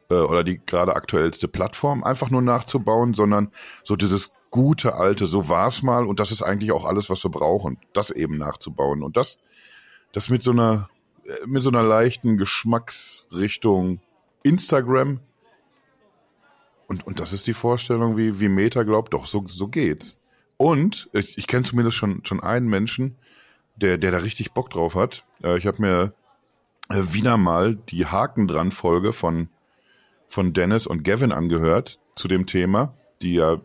äh, 0.10 0.16
oder 0.16 0.44
die 0.44 0.60
gerade 0.66 0.96
aktuellste 0.96 1.48
Plattform 1.48 2.04
einfach 2.04 2.30
nur 2.30 2.42
nachzubauen, 2.42 3.14
sondern 3.14 3.52
so 3.84 3.96
dieses 3.96 4.32
gute 4.52 4.96
alte, 4.96 5.26
so 5.26 5.50
war's 5.50 5.84
mal 5.84 6.06
und 6.06 6.20
das 6.20 6.32
ist 6.32 6.42
eigentlich 6.42 6.72
auch 6.72 6.86
alles, 6.86 7.10
was 7.10 7.24
wir 7.24 7.32
brauchen, 7.32 7.78
das 7.94 8.10
eben 8.10 8.38
nachzubauen. 8.38 9.04
Und 9.04 9.18
das, 9.18 9.38
das 10.14 10.30
mit 10.30 10.42
so 10.42 10.52
einer, 10.52 10.90
äh, 11.26 11.46
mit 11.46 11.64
so 11.64 11.70
einer 11.70 11.84
leichten 11.84 12.38
Geschmacksrichtung 12.38 14.00
Instagram, 14.44 15.20
und, 16.88 17.06
und 17.06 17.20
das 17.20 17.34
ist 17.34 17.48
die 17.48 17.54
Vorstellung, 17.54 18.18
wie, 18.18 18.40
wie 18.40 18.50
Meta 18.50 18.84
glaubt, 18.84 19.14
doch, 19.14 19.26
so, 19.26 19.46
so 19.48 19.68
geht's. 19.68 20.20
Und 20.58 21.10
ich, 21.14 21.38
ich 21.38 21.48
kenne 21.48 21.64
zumindest 21.64 21.98
schon, 21.98 22.24
schon 22.26 22.42
einen 22.42 22.70
Menschen, 22.70 23.18
der, 23.76 23.98
der 23.98 24.12
da 24.12 24.20
richtig 24.20 24.54
Bock 24.54 24.70
drauf 24.70 24.96
hat. 24.96 25.26
Äh, 25.44 25.58
ich 25.58 25.68
habe 25.68 25.82
mir 25.82 26.14
äh, 26.90 27.14
wieder 27.14 27.38
mal 27.38 27.76
die 27.76 28.06
Haken 28.06 28.48
dran 28.48 28.72
Folge 28.72 29.14
von, 29.14 29.50
von 30.28 30.54
Dennis 30.54 30.88
und 30.88 31.04
Gavin 31.04 31.32
angehört 31.32 32.00
zu 32.16 32.28
dem 32.28 32.46
Thema, 32.46 32.94
die 33.22 33.34
ja 33.36 33.60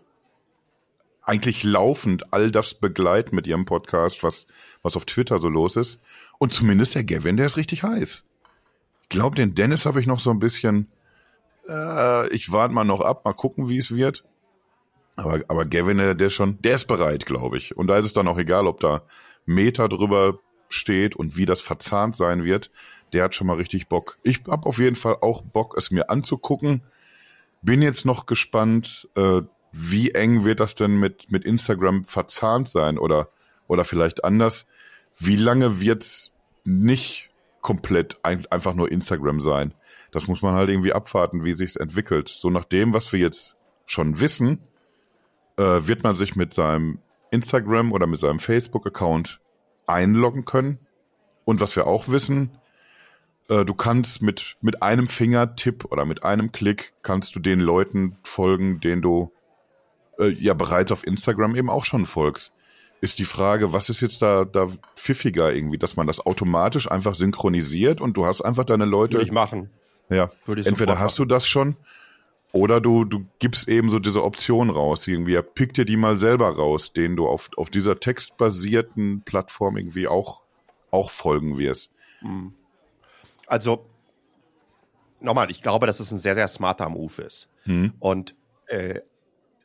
eigentlich 1.22 1.62
laufend 1.62 2.33
all 2.33 2.50
das 2.50 2.74
begleiten 2.74 3.37
mit 3.37 3.46
ihrem 3.46 3.64
Podcast, 3.64 4.24
was, 4.24 4.46
was 4.83 4.96
auf 4.96 5.04
Twitter 5.04 5.38
so 5.38 5.48
los 5.48 5.76
ist. 5.76 6.00
Und 6.38 6.52
zumindest 6.52 6.94
der 6.94 7.04
Gavin, 7.04 7.37
der 7.37 7.46
ist 7.46 7.56
richtig 7.56 7.83
heiß. 7.83 8.26
Ich 9.02 9.09
glaube, 9.09 9.37
den 9.37 9.54
Dennis 9.54 9.87
habe 9.87 10.00
ich 10.00 10.06
noch 10.06 10.18
so 10.18 10.30
ein 10.30 10.40
bisschen, 10.40 10.88
äh, 11.70 12.28
ich 12.28 12.50
warte 12.52 12.74
mal 12.74 12.85
noch 12.85 13.00
ab, 13.00 13.24
mal 13.24 13.33
gucken, 13.33 13.68
wie 13.68 13.78
es 13.78 13.94
wird. 13.94 14.24
Aber, 15.16 15.40
aber 15.48 15.64
Gavin, 15.64 15.98
der, 15.98 16.14
der 16.14 16.30
schon, 16.30 16.61
der 16.62 16.76
ist 16.76 16.87
bereit, 16.87 17.26
glaube 17.26 17.56
ich. 17.56 17.76
Und 17.76 17.87
da 17.87 17.98
ist 17.98 18.06
es 18.06 18.12
dann 18.12 18.28
auch 18.28 18.38
egal, 18.38 18.66
ob 18.66 18.80
da 18.80 19.02
Meter 19.46 19.88
drüber 19.88 20.38
steht 20.68 21.16
und 21.16 21.37
wie 21.37 21.46
das 21.46 21.61
verzahnt 21.61 22.16
sein 22.16 22.44
wird. 22.44 22.70
Der 23.12 23.24
hat 23.24 23.35
schon 23.35 23.46
mal 23.46 23.56
richtig 23.56 23.88
Bock. 23.88 24.18
Ich 24.22 24.42
habe 24.48 24.66
auf 24.66 24.78
jeden 24.78 24.96
Fall 24.96 25.18
auch 25.20 25.42
Bock, 25.42 25.76
es 25.76 25.90
mir 25.90 26.11
anzugucken. 26.11 26.83
Bin 27.62 27.83
jetzt 27.83 28.06
noch 28.06 28.26
gespannt, 28.26 29.09
äh, 29.16 29.42
wie 29.72 30.12
eng 30.12 30.44
wird 30.44 30.61
das 30.61 30.74
denn 30.74 30.98
mit, 30.98 31.30
mit 31.30 31.44
Instagram 31.44 32.04
verzahnt 32.04 32.68
sein 32.68 32.98
oder, 32.98 33.28
oder 33.68 33.85
vielleicht 33.85 34.24
anders. 34.24 34.66
Wie 35.18 35.37
lange 35.37 35.80
wird's 35.80 36.33
nicht 36.64 37.30
komplett 37.61 38.18
ein, 38.22 38.46
einfach 38.50 38.74
nur 38.74 38.90
Instagram 38.90 39.40
sein. 39.40 39.74
Das 40.12 40.27
muss 40.27 40.42
man 40.42 40.55
halt 40.55 40.70
irgendwie 40.70 40.92
abwarten, 40.92 41.44
wie 41.44 41.53
sich's 41.53 41.77
entwickelt. 41.77 42.29
So 42.29 42.51
nach 42.51 42.64
dem, 42.64 42.92
was 42.92 43.12
wir 43.12 43.20
jetzt 43.20 43.57
schon 43.87 44.20
wissen, 44.20 44.59
äh, 45.57 45.87
wird 45.87 46.03
man 46.03 46.16
sich 46.16 46.37
mit 46.37 46.55
seinem 46.55 46.99
Instagram 47.31 47.92
oder 47.92 48.07
mit 48.07 48.20
seinem 48.20 48.40
Facebook-Account 48.40 49.40
einloggen 49.87 50.44
können. 50.44 50.79
Und 51.44 51.61
was 51.61 51.77
wir 51.77 51.87
auch 51.87 52.09
wissen, 52.09 52.51
äh, 53.49 53.64
du 53.64 53.75
kannst 53.75 54.23
mit, 54.23 54.57
mit 54.61 54.83
einem 54.83 55.09
Fingertipp 55.09 55.85
oder 55.87 56.05
mit 56.05 56.25
einem 56.25 56.53
Klick 56.53 56.92
kannst 57.03 57.35
du 57.35 57.40
den 57.40 57.61
Leuten 57.61 58.16
folgen, 58.23 58.81
denen 58.81 59.03
du 59.03 59.33
äh, 60.18 60.29
ja 60.29 60.55
bereits 60.55 60.92
auf 60.92 61.07
Instagram 61.07 61.57
eben 61.57 61.70
auch 61.70 61.85
schon 61.85 62.07
folgst. 62.07 62.53
Ist 63.01 63.18
die 63.18 63.25
Frage, 63.25 63.73
was 63.73 63.88
ist 63.88 64.01
jetzt 64.01 64.20
da, 64.20 64.44
da 64.44 64.68
pfiffiger 64.94 65.53
irgendwie, 65.53 65.79
dass 65.79 65.96
man 65.96 66.07
das 66.07 66.25
automatisch 66.25 66.90
einfach 66.90 67.14
synchronisiert 67.14 68.01
und 68.01 68.16
du 68.16 68.27
hast 68.27 68.42
einfach 68.42 68.64
deine 68.64 68.85
Leute. 68.85 69.23
Ich 69.23 69.33
machen. 69.33 69.70
Ja. 70.11 70.31
Entweder 70.46 70.99
hast 70.99 71.18
du 71.18 71.25
das 71.25 71.46
schon 71.46 71.77
oder 72.53 72.81
du, 72.81 73.05
du 73.05 73.27
gibst 73.38 73.68
eben 73.68 73.90
so 73.90 73.99
diese 73.99 74.25
Option 74.25 74.70
raus, 74.70 75.07
irgendwie, 75.07 75.35
ja, 75.35 75.42
pick 75.42 75.75
dir 75.75 75.85
die 75.85 75.96
mal 75.96 76.18
selber 76.18 76.57
raus, 76.57 76.92
denen 76.92 77.16
du 77.16 77.29
auf, 77.29 77.51
auf 77.57 77.70
dieser 77.70 78.01
textbasierten 78.01 79.23
Plattform 79.23 79.77
irgendwie 79.77 80.09
auch, 80.09 80.42
auch 80.90 81.11
folgen 81.11 81.59
wirst. 81.59 81.92
Also, 83.46 83.87
nochmal, 85.20 85.51
ich 85.51 85.62
glaube, 85.62 85.87
dass 85.87 86.01
es 86.01 86.11
ein 86.11 86.18
sehr, 86.18 86.35
sehr 86.35 86.49
smarter 86.49 86.88
Move 86.88 87.23
ist. 87.23 87.49
Hm. 87.64 87.92
Und 88.01 88.35
äh, 88.66 89.01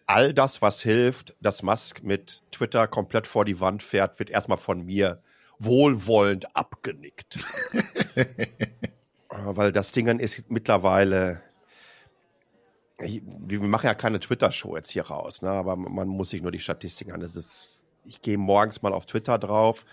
all 0.05 0.34
das, 0.34 0.62
was 0.62 0.81
hilft, 0.81 1.36
dass 1.41 1.63
Musk 1.63 2.03
mit 2.03 2.43
Twitter 2.51 2.88
komplett 2.88 3.25
vor 3.25 3.45
die 3.45 3.60
Wand 3.60 3.81
fährt, 3.81 4.19
wird 4.19 4.29
erstmal 4.29 4.60
von 4.60 4.86
mir 4.86 5.23
wohlwollend 5.58 6.55
abgenickt. 6.55 7.39
Äh, 9.36 9.56
Weil 9.56 9.71
das 9.71 9.91
Ding 9.91 10.08
ist 10.19 10.50
mittlerweile. 10.50 11.41
Wir 12.98 13.62
machen 13.62 13.88
ja 13.88 13.93
keine 13.93 14.21
Twitter-Show 14.21 14.78
jetzt 14.78 14.89
hier 14.89 15.08
raus, 15.08 15.41
ne? 15.41 15.50
aber 15.50 15.76
man 15.76 16.08
muss 16.08 16.30
sich 16.30 16.41
nur 16.41 16.52
die 16.52 16.60
Statistiken 16.60 17.12
an. 17.12 17.19
Das 17.19 17.36
ist, 17.36 17.84
ich 18.06 18.21
gehe 18.21 18.38
morgens 18.38 18.82
mal 18.82 18.93
auf 18.93 19.06
Twitter 19.06 19.38
drauf 19.38 19.86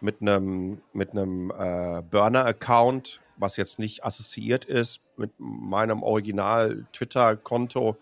mit 0.00 0.20
einem 0.20 0.82
mit 0.92 1.12
einem 1.12 1.50
äh, 1.50 2.02
Burner-Account, 2.02 3.20
was 3.36 3.56
jetzt 3.56 3.78
nicht 3.78 4.04
assoziiert 4.04 4.66
ist 4.66 5.00
mit 5.16 5.32
meinem 5.38 6.02
Original 6.02 6.86
Twitter-Konto 6.92 7.96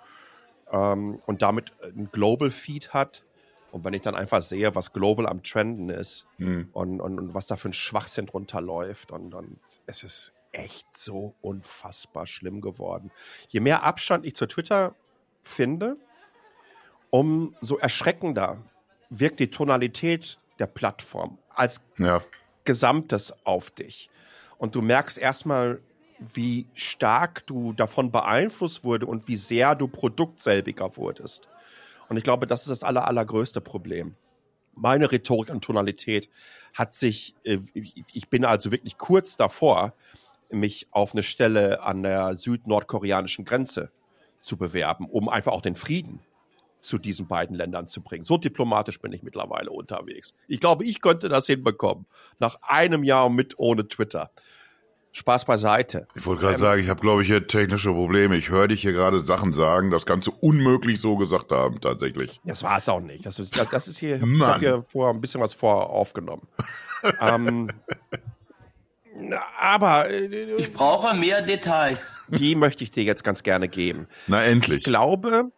ähm, 0.73 1.23
und 1.27 1.43
damit 1.43 1.73
ein 1.83 2.09
Global 2.11 2.51
Feed 2.51 2.93
hat. 2.93 3.25
Und 3.71 3.85
wenn 3.85 3.95
ich 3.95 4.03
dann 4.03 4.15
einfach 4.15 4.43
sehe, 4.43 4.75
was 4.75 4.93
global 4.93 5.27
am 5.27 5.43
Trenden 5.43 5.91
ist 5.91 6.27
Hm. 6.39 6.69
und, 6.73 7.01
und, 7.01 7.19
und 7.19 7.35
was 7.35 7.47
da 7.47 7.57
für 7.57 7.69
ein 7.69 7.75
Schwachsinn 7.75 8.27
drunter 8.27 8.61
läuft, 8.61 9.13
und, 9.13 9.35
und 9.35 9.59
es 9.87 10.03
ist 10.03 10.33
echt 10.53 10.97
so 10.97 11.35
unfassbar 11.41 12.27
schlimm 12.27 12.61
geworden. 12.61 13.11
Je 13.49 13.61
mehr 13.61 13.83
Abstand 13.83 14.25
ich 14.25 14.35
zu 14.35 14.47
Twitter 14.47 14.95
finde, 15.43 15.97
umso 17.11 17.77
erschreckender 17.77 18.63
wirkt 19.11 19.41
die 19.41 19.51
Tonalität 19.51 20.39
der 20.59 20.67
Plattform 20.67 21.39
als 21.55 21.83
Ja. 21.97 22.23
Gesamtes 22.65 23.35
auf 23.45 23.71
dich. 23.71 24.11
Und 24.59 24.75
du 24.75 24.83
merkst 24.83 25.17
erstmal, 25.17 25.81
wie 26.19 26.69
stark 26.75 27.47
du 27.47 27.73
davon 27.73 28.11
beeinflusst 28.11 28.85
wurde 28.85 29.07
und 29.07 29.29
wie 29.29 29.37
sehr 29.37 29.75
du 29.75 29.89
produktselbiger 29.89 30.97
wurdest. 30.97 31.49
Und 32.09 32.17
ich 32.17 32.25
glaube, 32.25 32.47
das 32.47 32.63
ist 32.63 32.71
das 32.71 32.83
aller, 32.83 33.07
allergrößte 33.07 33.61
Problem. 33.61 34.17
Meine 34.75 35.11
Rhetorik 35.11 35.51
und 35.51 35.63
Tonalität 35.63 36.29
hat 36.75 36.95
sich, 36.95 37.35
äh, 37.45 37.59
ich 37.75 38.29
bin 38.29 38.45
also 38.45 38.71
wirklich 38.71 38.99
kurz 38.99 39.37
davor, 39.37 39.95
mich 40.51 40.89
auf 40.91 41.13
eine 41.13 41.23
Stelle 41.23 41.83
an 41.83 42.03
der 42.03 42.37
süd-nordkoreanischen 42.37 43.45
Grenze 43.45 43.91
zu 44.41 44.57
bewerben, 44.57 45.07
um 45.09 45.29
einfach 45.29 45.53
auch 45.53 45.63
den 45.63 45.75
Frieden 45.75 46.21
zu 46.81 46.99
diesen 46.99 47.27
beiden 47.27 47.57
Ländern 47.57 47.89
zu 47.89 48.03
bringen. 48.03 48.25
So 48.25 48.39
diplomatisch 48.39 49.01
bin 49.01 49.13
ich 49.13 49.23
mittlerweile 49.23 49.71
unterwegs. 49.71 50.35
Ich 50.47 50.61
glaube, 50.61 50.85
ich 50.85 51.01
könnte 51.01 51.29
das 51.29 51.47
hinbekommen. 51.47 52.07
Nach 52.39 52.57
einem 52.63 53.03
Jahr 53.03 53.31
mit 53.31 53.59
ohne 53.59 53.89
Twitter. 53.89 54.31
Spaß 55.13 55.47
beiseite. 55.47 56.07
Ich 56.15 56.27
wollte 56.27 56.43
gerade 56.43 56.59
sagen, 56.59 56.83
ich 56.83 56.89
habe, 56.89 57.01
glaube 57.01 57.23
ich, 57.23 57.29
hier 57.29 57.47
technische 57.47 57.93
Probleme. 57.93 58.37
Ich 58.37 58.51
höre 58.51 58.69
dich 58.69 58.83
hier 58.83 58.93
gerade 58.93 59.19
Sachen 59.21 59.53
sagen, 59.53 59.91
das 59.91 60.05
du 60.05 60.31
unmöglich 60.41 61.01
so 61.01 61.17
gesagt 61.17 61.51
haben, 61.51 61.81
tatsächlich. 61.81 62.41
Das 62.45 62.63
war 62.63 62.79
es 62.79 62.89
auch 62.89 63.01
nicht. 63.01 63.27
Das 63.27 63.39
ist, 63.39 63.59
das 63.73 63.89
ist 63.89 63.99
hier, 63.99 64.23
ich 64.23 64.41
habe 64.43 64.61
hier 64.61 64.85
vorher 64.87 65.13
ein 65.13 65.21
bisschen 65.21 65.41
was 65.41 65.55
vor 65.55 65.91
aufgenommen. 65.91 66.47
ähm, 67.21 67.71
aber 69.59 70.11
äh, 70.11 70.55
Ich 70.57 70.73
brauche 70.73 71.15
mehr 71.15 71.43
Details. 71.43 72.19
die 72.29 72.55
möchte 72.55 72.85
ich 72.85 72.91
dir 72.91 73.03
jetzt 73.05 73.25
ganz 73.25 73.43
gerne 73.43 73.69
geben. 73.69 74.07
Na, 74.27 74.43
endlich. 74.45 74.79
Ich 74.79 74.85
glaube, 74.85 75.51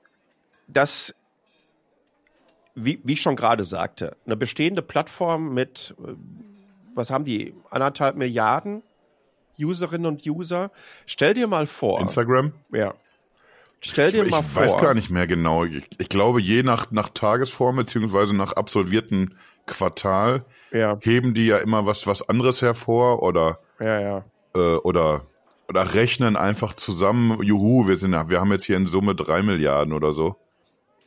dass, 0.68 1.14
wie, 2.74 3.00
wie 3.04 3.14
ich 3.14 3.20
schon 3.22 3.36
gerade 3.36 3.64
sagte, 3.64 4.16
eine 4.26 4.36
bestehende 4.36 4.82
Plattform 4.82 5.52
mit, 5.54 5.94
äh, 6.04 6.12
was 6.94 7.10
haben 7.10 7.24
die, 7.24 7.54
anderthalb 7.70 8.16
Milliarden 8.16 8.82
Userinnen 9.58 10.06
und 10.06 10.26
User. 10.26 10.70
Stell 11.06 11.34
dir 11.34 11.46
mal 11.46 11.66
vor, 11.66 12.00
Instagram? 12.00 12.52
ja. 12.72 12.94
Stell 13.82 14.12
dir 14.12 14.24
Ich 14.24 14.30
mal 14.30 14.42
vor, 14.42 14.62
weiß 14.62 14.76
gar 14.76 14.92
nicht 14.92 15.08
mehr 15.08 15.26
genau. 15.26 15.64
Ich, 15.64 15.84
ich 15.96 16.08
glaube, 16.10 16.40
je 16.42 16.62
nach, 16.62 16.90
nach 16.90 17.08
Tagesform 17.08 17.76
beziehungsweise 17.76 18.36
nach 18.36 18.52
absolvierten 18.52 19.36
Quartal 19.70 20.44
Ja, 20.72 20.98
heben 21.00 21.34
die 21.34 21.46
ja 21.46 21.58
immer 21.58 21.86
was, 21.86 22.06
was 22.06 22.28
anderes 22.28 22.60
hervor 22.60 23.22
oder, 23.22 23.58
ja, 23.78 24.00
ja. 24.00 24.24
äh, 24.54 24.76
oder, 24.76 25.22
oder 25.68 25.94
rechnen 25.94 26.36
einfach 26.36 26.74
zusammen. 26.74 27.42
Juhu, 27.42 27.88
wir 27.88 27.96
sind, 27.96 28.12
wir 28.12 28.40
haben 28.40 28.52
jetzt 28.52 28.64
hier 28.64 28.76
in 28.76 28.86
Summe 28.86 29.14
drei 29.14 29.42
Milliarden 29.42 29.94
oder 29.94 30.12
so. 30.12 30.36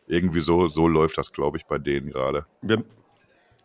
Irgendwie 0.07 0.41
so, 0.41 0.67
so 0.67 0.87
läuft 0.87 1.17
das, 1.17 1.31
glaube 1.31 1.57
ich, 1.57 1.65
bei 1.65 1.77
denen 1.77 2.09
gerade. 2.09 2.45
wir, 2.61 2.83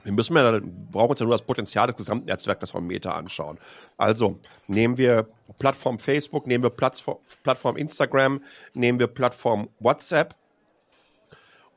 wir 0.05 0.13
müssen 0.13 0.37
ja, 0.37 0.53
wir 0.53 0.61
brauchen 0.61 1.11
uns 1.11 1.21
ja 1.21 1.27
nur 1.27 1.35
das 1.35 1.43
Potenzial 1.43 1.87
des 1.89 1.97
Gesamtnetzwerks 1.97 2.71
von 2.71 2.87
Meta 2.87 3.11
anschauen. 3.13 3.59
Also 3.97 4.39
nehmen 4.67 4.97
wir 4.97 5.29
Plattform 5.59 5.99
Facebook, 5.99 6.47
nehmen 6.47 6.65
wir 6.65 6.71
Plattform, 6.71 7.19
Plattform 7.43 7.77
Instagram, 7.77 8.41
nehmen 8.75 9.01
wir 9.01 9.09
Plattform 9.09 9.69
WhatsApp 9.81 10.35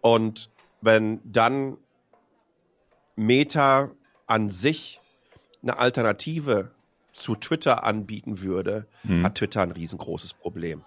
und 0.02 0.50
wenn 0.82 1.20
dann 1.24 1.78
Meta 3.22 3.92
an 4.26 4.50
sich 4.50 5.00
eine 5.62 5.78
Alternative 5.78 6.72
zu 7.14 7.36
Twitter 7.36 7.84
anbieten 7.84 8.42
würde, 8.42 8.88
hat 9.24 9.36
Twitter 9.36 9.62
ein 9.62 9.72
riesengroßes 9.72 10.34
Problem. 10.34 10.84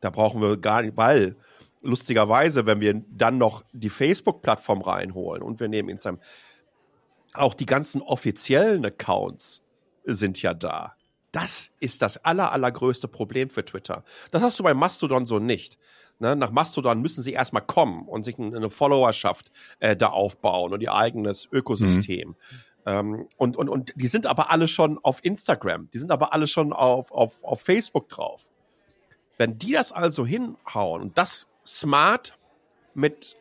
Da 0.00 0.10
brauchen 0.10 0.42
wir 0.42 0.58
gar 0.58 0.82
nicht, 0.82 0.96
weil 0.96 1.36
lustigerweise, 1.80 2.66
wenn 2.66 2.80
wir 2.80 3.02
dann 3.10 3.38
noch 3.38 3.64
die 3.72 3.88
Facebook-Plattform 3.88 4.82
reinholen 4.82 5.42
und 5.42 5.60
wir 5.60 5.68
nehmen 5.68 5.88
Instagram, 5.88 6.20
auch 7.32 7.54
die 7.54 7.66
ganzen 7.66 8.02
offiziellen 8.02 8.84
Accounts 8.84 9.62
sind 10.04 10.42
ja 10.42 10.54
da. 10.54 10.94
Das 11.32 11.70
ist 11.80 12.02
das 12.02 12.22
aller, 12.24 12.52
allergrößte 12.52 13.08
Problem 13.08 13.50
für 13.50 13.64
Twitter. 13.64 14.04
Das 14.30 14.42
hast 14.42 14.58
du 14.58 14.62
bei 14.62 14.74
Mastodon 14.74 15.26
so 15.26 15.38
nicht. 15.38 15.78
Ne? 16.18 16.36
Nach 16.36 16.50
Mastodon 16.50 17.00
müssen 17.00 17.22
sie 17.22 17.32
erstmal 17.32 17.62
kommen 17.62 18.08
und 18.08 18.24
sich 18.24 18.38
eine 18.38 18.70
Followerschaft 18.70 19.50
äh, 19.80 19.96
da 19.96 20.08
aufbauen 20.08 20.72
und 20.72 20.80
ihr 20.82 20.94
eigenes 20.94 21.48
Ökosystem. 21.50 22.34
Ähm, 22.86 23.28
und, 23.36 23.56
und, 23.56 23.68
und 23.68 23.92
die 23.96 24.08
sind 24.08 24.26
aber 24.26 24.50
alle 24.50 24.68
schon 24.68 24.98
auf 25.02 25.24
Instagram, 25.24 25.90
die 25.90 25.98
sind 25.98 26.10
aber 26.10 26.32
alle 26.32 26.46
schon 26.46 26.72
auf, 26.72 27.12
auf, 27.12 27.44
auf 27.44 27.60
Facebook 27.60 28.08
drauf. 28.08 28.50
Wenn 29.36 29.56
die 29.56 29.72
das 29.72 29.92
also 29.92 30.26
hinhauen 30.26 31.02
und 31.02 31.18
das 31.18 31.46
smart 31.66 32.36
mit 32.94 33.36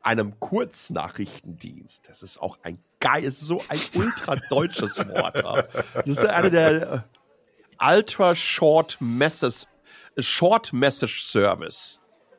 einem 0.00 0.40
Kurznachrichtendienst, 0.40 2.08
das 2.08 2.22
ist 2.22 2.40
auch 2.40 2.58
ein 2.62 2.78
geil, 2.98 3.22
ist 3.22 3.40
so 3.40 3.62
ein 3.68 3.80
ultra 3.94 4.36
deutsches 4.36 4.98
Wort. 4.98 5.36
Das 5.94 6.06
ist 6.06 6.24
eine 6.24 6.50
der 6.50 6.92
äh, 6.92 7.00
Ultra 7.84 8.34
Short 8.34 8.96
Message, 9.00 9.64
Short 10.18 10.72
Message 10.72 11.22
Service. 11.22 11.98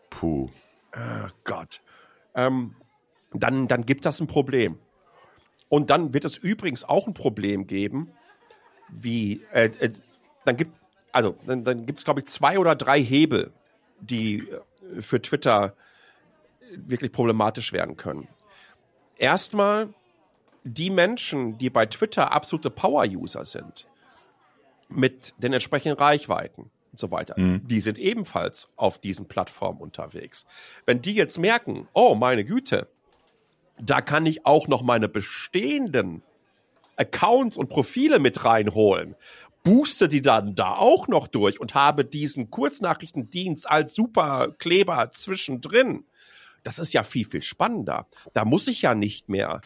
Puh. 0.09 0.49
Oh 0.95 1.27
Gott. 1.43 1.81
Ähm, 2.36 2.75
dann, 3.33 3.67
dann 3.67 3.86
gibt 3.86 4.05
das 4.05 4.19
ein 4.19 4.27
Problem. 4.27 4.77
Und 5.69 5.89
dann 5.89 6.13
wird 6.13 6.25
es 6.25 6.38
übrigens 6.38 6.83
auch 6.83 7.07
ein 7.07 7.13
Problem 7.13 7.65
geben, 7.65 8.12
wie, 8.89 9.41
äh, 9.53 9.71
äh, 9.79 9.91
dann 10.45 10.57
gibt, 10.57 10.77
also, 11.12 11.36
dann, 11.47 11.63
dann 11.63 11.86
gibt 11.86 11.99
es, 11.99 12.05
glaube 12.05 12.19
ich, 12.19 12.27
zwei 12.27 12.59
oder 12.59 12.75
drei 12.75 13.01
Hebel, 13.01 13.51
die 13.99 14.47
äh, 14.47 15.01
für 15.01 15.21
Twitter 15.21 15.75
wirklich 16.75 17.12
problematisch 17.12 17.73
werden 17.73 17.97
können. 17.97 18.27
Erstmal, 19.17 19.93
die 20.63 20.89
Menschen, 20.89 21.57
die 21.57 21.69
bei 21.69 21.86
Twitter 21.86 22.31
absolute 22.31 22.69
Power-User 22.69 23.45
sind, 23.45 23.88
mit 24.89 25.33
den 25.38 25.53
entsprechenden 25.53 25.97
Reichweiten 25.97 26.69
und 26.93 26.99
so 26.99 27.12
weiter, 27.12 27.36
die 27.38 27.82
sind 27.82 27.97
ebenfalls 27.97 28.69
auf 28.77 28.99
diesen 28.99 29.27
Plattformen 29.27 29.82
unterwegs. 29.82 30.45
Wenn 30.86 31.01
die 31.01 31.13
jetzt 31.13 31.38
merken, 31.38 31.88
oh 31.93 32.15
meine 32.15 32.45
Güte, 32.45 32.88
da 33.79 33.99
kann 34.01 34.25
ich 34.25 34.45
auch 34.45 34.67
noch 34.67 34.84
meine 34.84 35.10
bestehenden 35.10 36.21
Accounts 36.95 37.58
und 37.58 37.69
Profile 37.69 38.19
mit 38.19 38.45
reinholen 38.45 39.15
booste 39.63 40.10
die 40.10 40.21
dann 40.21 40.56
da 40.56 40.75
auch 40.75 41.08
noch 41.08 41.27
durch 41.27 41.60
und 41.60 41.73
habe 41.73 42.06
diesen 42.06 42.51
Kurznachrichtendienst 42.51 43.69
als 43.69 43.95
super 43.95 44.53
Kleber 44.60 45.12
zwischendrin. 45.12 46.06
Das 46.63 46.79
ist 46.79 46.93
ja 46.93 47.03
viel, 47.03 47.25
viel 47.25 47.41
spannender. 47.41 48.08
Da 48.34 48.45
muss 48.45 48.67
ich 48.67 48.82
ja 48.82 48.93
nicht 48.95 49.29
mehr 49.29 49.62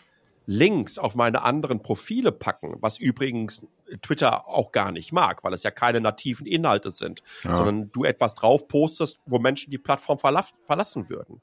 Links 0.49 0.97
auf 0.97 1.13
meine 1.13 1.41
anderen 1.41 1.81
Profile 1.83 2.31
packen, 2.31 2.77
was 2.79 2.97
übrigens 2.97 3.67
Twitter 4.01 4.47
auch 4.47 4.71
gar 4.71 4.93
nicht 4.93 5.11
mag, 5.11 5.43
weil 5.43 5.53
es 5.53 5.63
ja 5.63 5.71
keine 5.71 5.99
nativen 5.99 6.47
Inhalte 6.47 6.91
sind, 6.91 7.21
ja. 7.43 7.57
sondern 7.57 7.91
du 7.91 8.05
etwas 8.05 8.33
drauf 8.33 8.69
postest, 8.69 9.19
wo 9.25 9.39
Menschen 9.39 9.71
die 9.71 9.77
Plattform 9.77 10.17
verlassen 10.17 11.09
würden. 11.09 11.41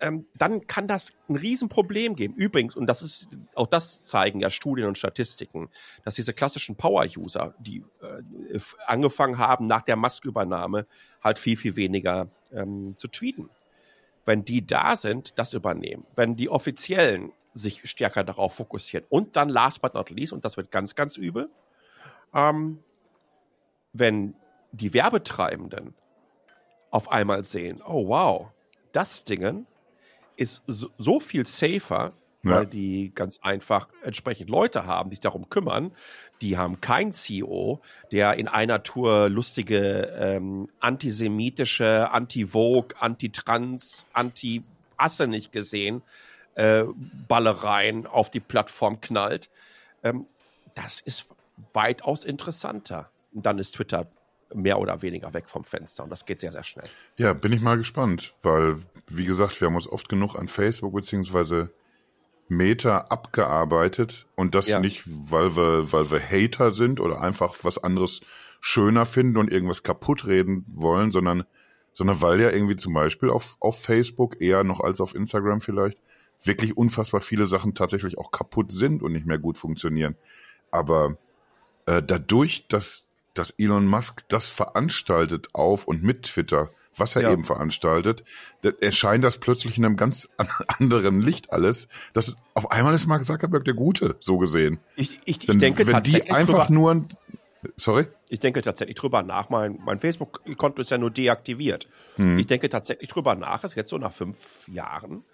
Ähm, 0.00 0.26
dann 0.34 0.66
kann 0.66 0.88
das 0.88 1.12
ein 1.28 1.36
Riesenproblem 1.36 2.16
geben. 2.16 2.34
Übrigens, 2.34 2.74
und 2.74 2.86
das 2.86 3.02
ist, 3.02 3.28
auch 3.54 3.66
das 3.66 4.06
zeigen 4.06 4.40
ja 4.40 4.48
Studien 4.50 4.88
und 4.88 4.96
Statistiken, 4.96 5.68
dass 6.02 6.14
diese 6.14 6.32
klassischen 6.32 6.74
Power-User, 6.74 7.54
die 7.60 7.84
äh, 8.00 8.58
angefangen 8.86 9.36
haben, 9.36 9.66
nach 9.66 9.82
der 9.82 9.96
Maskübernahme 9.96 10.86
halt 11.22 11.38
viel, 11.38 11.58
viel 11.58 11.76
weniger 11.76 12.28
ähm, 12.50 12.94
zu 12.96 13.08
tweeten. 13.08 13.50
Wenn 14.24 14.44
die 14.44 14.66
da 14.66 14.96
sind, 14.96 15.38
das 15.38 15.52
übernehmen. 15.52 16.06
Wenn 16.16 16.34
die 16.34 16.48
Offiziellen 16.48 17.32
sich 17.54 17.88
stärker 17.88 18.24
darauf 18.24 18.54
fokussieren. 18.54 19.06
Und 19.08 19.36
dann 19.36 19.48
last 19.48 19.82
but 19.82 19.94
not 19.94 20.10
least, 20.10 20.32
und 20.32 20.44
das 20.44 20.56
wird 20.56 20.70
ganz, 20.70 20.94
ganz 20.94 21.16
übel, 21.16 21.48
ähm, 22.34 22.78
wenn 23.92 24.34
die 24.72 24.94
Werbetreibenden 24.94 25.94
auf 26.90 27.10
einmal 27.10 27.44
sehen, 27.44 27.82
oh 27.86 28.08
wow, 28.08 28.48
das 28.92 29.24
Dingen 29.24 29.66
ist 30.36 30.62
so, 30.66 30.88
so 30.98 31.20
viel 31.20 31.46
safer, 31.46 32.12
ja. 32.42 32.50
weil 32.50 32.66
die 32.66 33.12
ganz 33.14 33.40
einfach 33.42 33.88
entsprechend 34.02 34.50
Leute 34.50 34.86
haben, 34.86 35.10
die 35.10 35.16
sich 35.16 35.20
darum 35.20 35.48
kümmern. 35.48 35.92
Die 36.40 36.56
haben 36.56 36.80
kein 36.80 37.12
CEO, 37.12 37.80
der 38.10 38.34
in 38.34 38.48
einer 38.48 38.82
Tour 38.82 39.28
lustige 39.28 40.12
ähm, 40.18 40.68
antisemitische, 40.80 42.10
anti-Vogue, 42.10 42.96
anti-Trans, 42.98 44.06
anti-Asse 44.12 45.28
nicht 45.28 45.52
gesehen 45.52 46.02
äh, 46.54 46.84
Ballereien 47.28 48.06
auf 48.06 48.30
die 48.30 48.40
Plattform 48.40 49.00
knallt. 49.00 49.50
Ähm, 50.02 50.26
das 50.74 51.00
ist 51.00 51.26
weitaus 51.72 52.24
interessanter. 52.24 53.10
Und 53.32 53.46
dann 53.46 53.58
ist 53.58 53.72
Twitter 53.72 54.08
mehr 54.54 54.78
oder 54.78 55.02
weniger 55.02 55.32
weg 55.34 55.48
vom 55.48 55.64
Fenster 55.64 56.04
und 56.04 56.10
das 56.10 56.26
geht 56.26 56.40
sehr, 56.40 56.52
sehr 56.52 56.64
schnell. 56.64 56.88
Ja, 57.16 57.32
bin 57.32 57.52
ich 57.52 57.60
mal 57.60 57.78
gespannt, 57.78 58.34
weil, 58.42 58.78
wie 59.08 59.24
gesagt, 59.24 59.60
wir 59.60 59.68
haben 59.68 59.76
uns 59.76 59.88
oft 59.88 60.08
genug 60.08 60.36
an 60.36 60.48
Facebook 60.48 60.94
beziehungsweise 60.94 61.72
Meta 62.48 62.98
abgearbeitet 63.08 64.26
und 64.34 64.54
das 64.54 64.68
ja. 64.68 64.80
nicht, 64.80 65.04
weil 65.06 65.56
wir, 65.56 65.92
weil 65.92 66.10
wir 66.10 66.20
Hater 66.20 66.72
sind 66.72 67.00
oder 67.00 67.20
einfach 67.20 67.56
was 67.62 67.82
anderes 67.82 68.20
schöner 68.60 69.06
finden 69.06 69.38
und 69.38 69.50
irgendwas 69.50 69.82
kaputt 69.82 70.26
reden 70.26 70.64
wollen, 70.68 71.12
sondern, 71.12 71.44
sondern 71.94 72.20
weil 72.20 72.40
ja 72.40 72.50
irgendwie 72.50 72.76
zum 72.76 72.94
Beispiel 72.94 73.30
auf, 73.30 73.56
auf 73.58 73.80
Facebook 73.80 74.40
eher 74.40 74.64
noch 74.64 74.80
als 74.80 75.00
auf 75.00 75.14
Instagram 75.14 75.60
vielleicht 75.60 75.98
wirklich 76.44 76.76
unfassbar 76.76 77.20
viele 77.20 77.46
Sachen 77.46 77.74
tatsächlich 77.74 78.18
auch 78.18 78.30
kaputt 78.30 78.72
sind 78.72 79.02
und 79.02 79.12
nicht 79.12 79.26
mehr 79.26 79.38
gut 79.38 79.58
funktionieren. 79.58 80.16
Aber 80.70 81.16
äh, 81.86 82.02
dadurch, 82.02 82.66
dass, 82.68 83.06
dass 83.34 83.50
Elon 83.58 83.86
Musk 83.86 84.24
das 84.28 84.48
veranstaltet 84.48 85.48
auf 85.52 85.86
und 85.86 86.02
mit 86.02 86.24
Twitter, 86.24 86.70
was 86.96 87.16
er 87.16 87.22
ja. 87.22 87.32
eben 87.32 87.44
veranstaltet, 87.44 88.24
erscheint 88.80 89.24
das 89.24 89.38
plötzlich 89.38 89.78
in 89.78 89.84
einem 89.84 89.96
ganz 89.96 90.28
anderen 90.78 91.20
Licht 91.20 91.52
alles. 91.52 91.88
Das 92.12 92.36
auf 92.54 92.70
einmal 92.70 92.94
ist 92.94 93.06
Mark 93.06 93.24
Zuckerberg 93.24 93.64
der 93.64 93.74
Gute, 93.74 94.16
so 94.20 94.38
gesehen. 94.38 94.78
Ich, 94.96 95.20
ich, 95.24 95.48
ich 95.48 95.58
denke 95.58 95.86
wenn 95.86 96.02
die 96.02 96.30
einfach 96.30 96.68
nur 96.68 97.06
Sorry? 97.76 98.06
Ich 98.28 98.40
denke 98.40 98.62
tatsächlich 98.62 98.96
drüber 98.96 99.22
nach. 99.22 99.48
Mein, 99.48 99.78
mein 99.84 100.00
Facebook-Konto 100.00 100.82
ist 100.82 100.90
ja 100.90 100.98
nur 100.98 101.10
deaktiviert. 101.10 101.86
Hm. 102.16 102.38
Ich 102.38 102.46
denke 102.46 102.68
tatsächlich 102.68 103.08
drüber 103.08 103.34
nach, 103.34 103.62
ist 103.62 103.76
jetzt 103.76 103.90
so 103.90 103.98
nach 103.98 104.12
fünf 104.12 104.66
Jahren, 104.68 105.24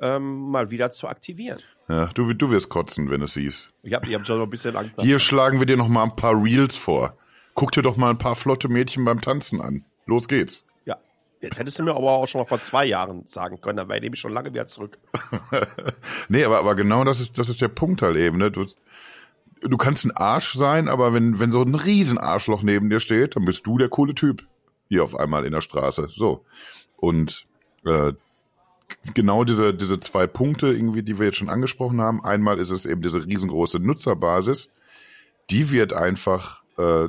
ähm, 0.00 0.50
mal 0.50 0.70
wieder 0.70 0.90
zu 0.90 1.08
aktivieren. 1.08 1.58
Ja, 1.88 2.06
du, 2.14 2.32
du 2.32 2.50
wirst 2.50 2.68
kotzen, 2.68 3.10
wenn 3.10 3.20
du 3.20 3.24
es 3.24 3.34
siehst. 3.34 3.72
Ich 3.82 3.94
habe 3.94 4.06
ich 4.06 4.14
hab 4.14 4.26
schon 4.26 4.40
ein 4.40 4.50
bisschen 4.50 4.76
Angst. 4.76 5.00
Hier 5.00 5.18
schlagen 5.18 5.58
wir 5.58 5.66
dir 5.66 5.76
noch 5.76 5.88
mal 5.88 6.04
ein 6.04 6.16
paar 6.16 6.40
Reels 6.42 6.76
vor. 6.76 7.16
Guck 7.54 7.72
dir 7.72 7.82
doch 7.82 7.96
mal 7.96 8.10
ein 8.10 8.18
paar 8.18 8.36
flotte 8.36 8.68
Mädchen 8.68 9.04
beim 9.04 9.20
Tanzen 9.20 9.60
an. 9.60 9.84
Los 10.06 10.28
geht's. 10.28 10.66
Ja, 10.84 10.96
jetzt 11.40 11.58
hättest 11.58 11.78
du 11.78 11.82
mir 11.82 11.94
aber 11.94 12.12
auch 12.12 12.28
schon 12.28 12.40
mal 12.40 12.44
vor 12.44 12.60
zwei 12.60 12.84
Jahren 12.84 13.26
sagen 13.26 13.60
können, 13.60 13.78
dann 13.78 13.88
wäre 13.88 14.04
ich 14.04 14.20
schon 14.20 14.32
lange 14.32 14.52
wieder 14.52 14.66
zurück. 14.66 14.98
nee, 16.28 16.44
aber, 16.44 16.58
aber 16.58 16.74
genau 16.74 17.04
das 17.04 17.20
ist, 17.20 17.38
das 17.38 17.48
ist 17.48 17.60
der 17.60 17.68
Punkt 17.68 18.02
halt 18.02 18.16
eben. 18.16 18.38
Ne? 18.38 18.50
Du, 18.50 18.66
du 19.60 19.76
kannst 19.76 20.04
ein 20.04 20.12
Arsch 20.12 20.54
sein, 20.54 20.88
aber 20.88 21.12
wenn, 21.14 21.38
wenn 21.38 21.50
so 21.50 21.62
ein 21.62 21.74
Riesenarschloch 21.74 22.62
neben 22.62 22.90
dir 22.90 23.00
steht, 23.00 23.36
dann 23.36 23.44
bist 23.44 23.66
du 23.66 23.78
der 23.78 23.88
coole 23.88 24.14
Typ. 24.14 24.46
Hier 24.88 25.02
auf 25.02 25.14
einmal 25.14 25.44
in 25.44 25.52
der 25.52 25.60
Straße. 25.60 26.08
So. 26.14 26.44
Und 26.96 27.46
äh, 27.84 28.12
genau 29.14 29.44
diese, 29.44 29.74
diese 29.74 30.00
zwei 30.00 30.26
Punkte, 30.26 30.68
irgendwie, 30.68 31.02
die 31.02 31.18
wir 31.18 31.26
jetzt 31.26 31.38
schon 31.38 31.48
angesprochen 31.48 32.00
haben. 32.00 32.24
Einmal 32.24 32.58
ist 32.58 32.70
es 32.70 32.86
eben 32.86 33.02
diese 33.02 33.24
riesengroße 33.24 33.78
Nutzerbasis. 33.78 34.70
Die 35.50 35.70
wird 35.70 35.92
einfach 35.92 36.62
äh, 36.76 37.08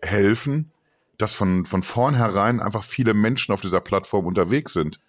helfen, 0.00 0.70
dass 1.18 1.34
von, 1.34 1.64
von 1.64 1.82
vornherein 1.82 2.60
einfach 2.60 2.82
viele 2.82 3.14
Menschen 3.14 3.52
auf 3.52 3.60
dieser 3.60 3.80
Plattform 3.80 4.26
unterwegs 4.26 4.72
sind. 4.72 5.00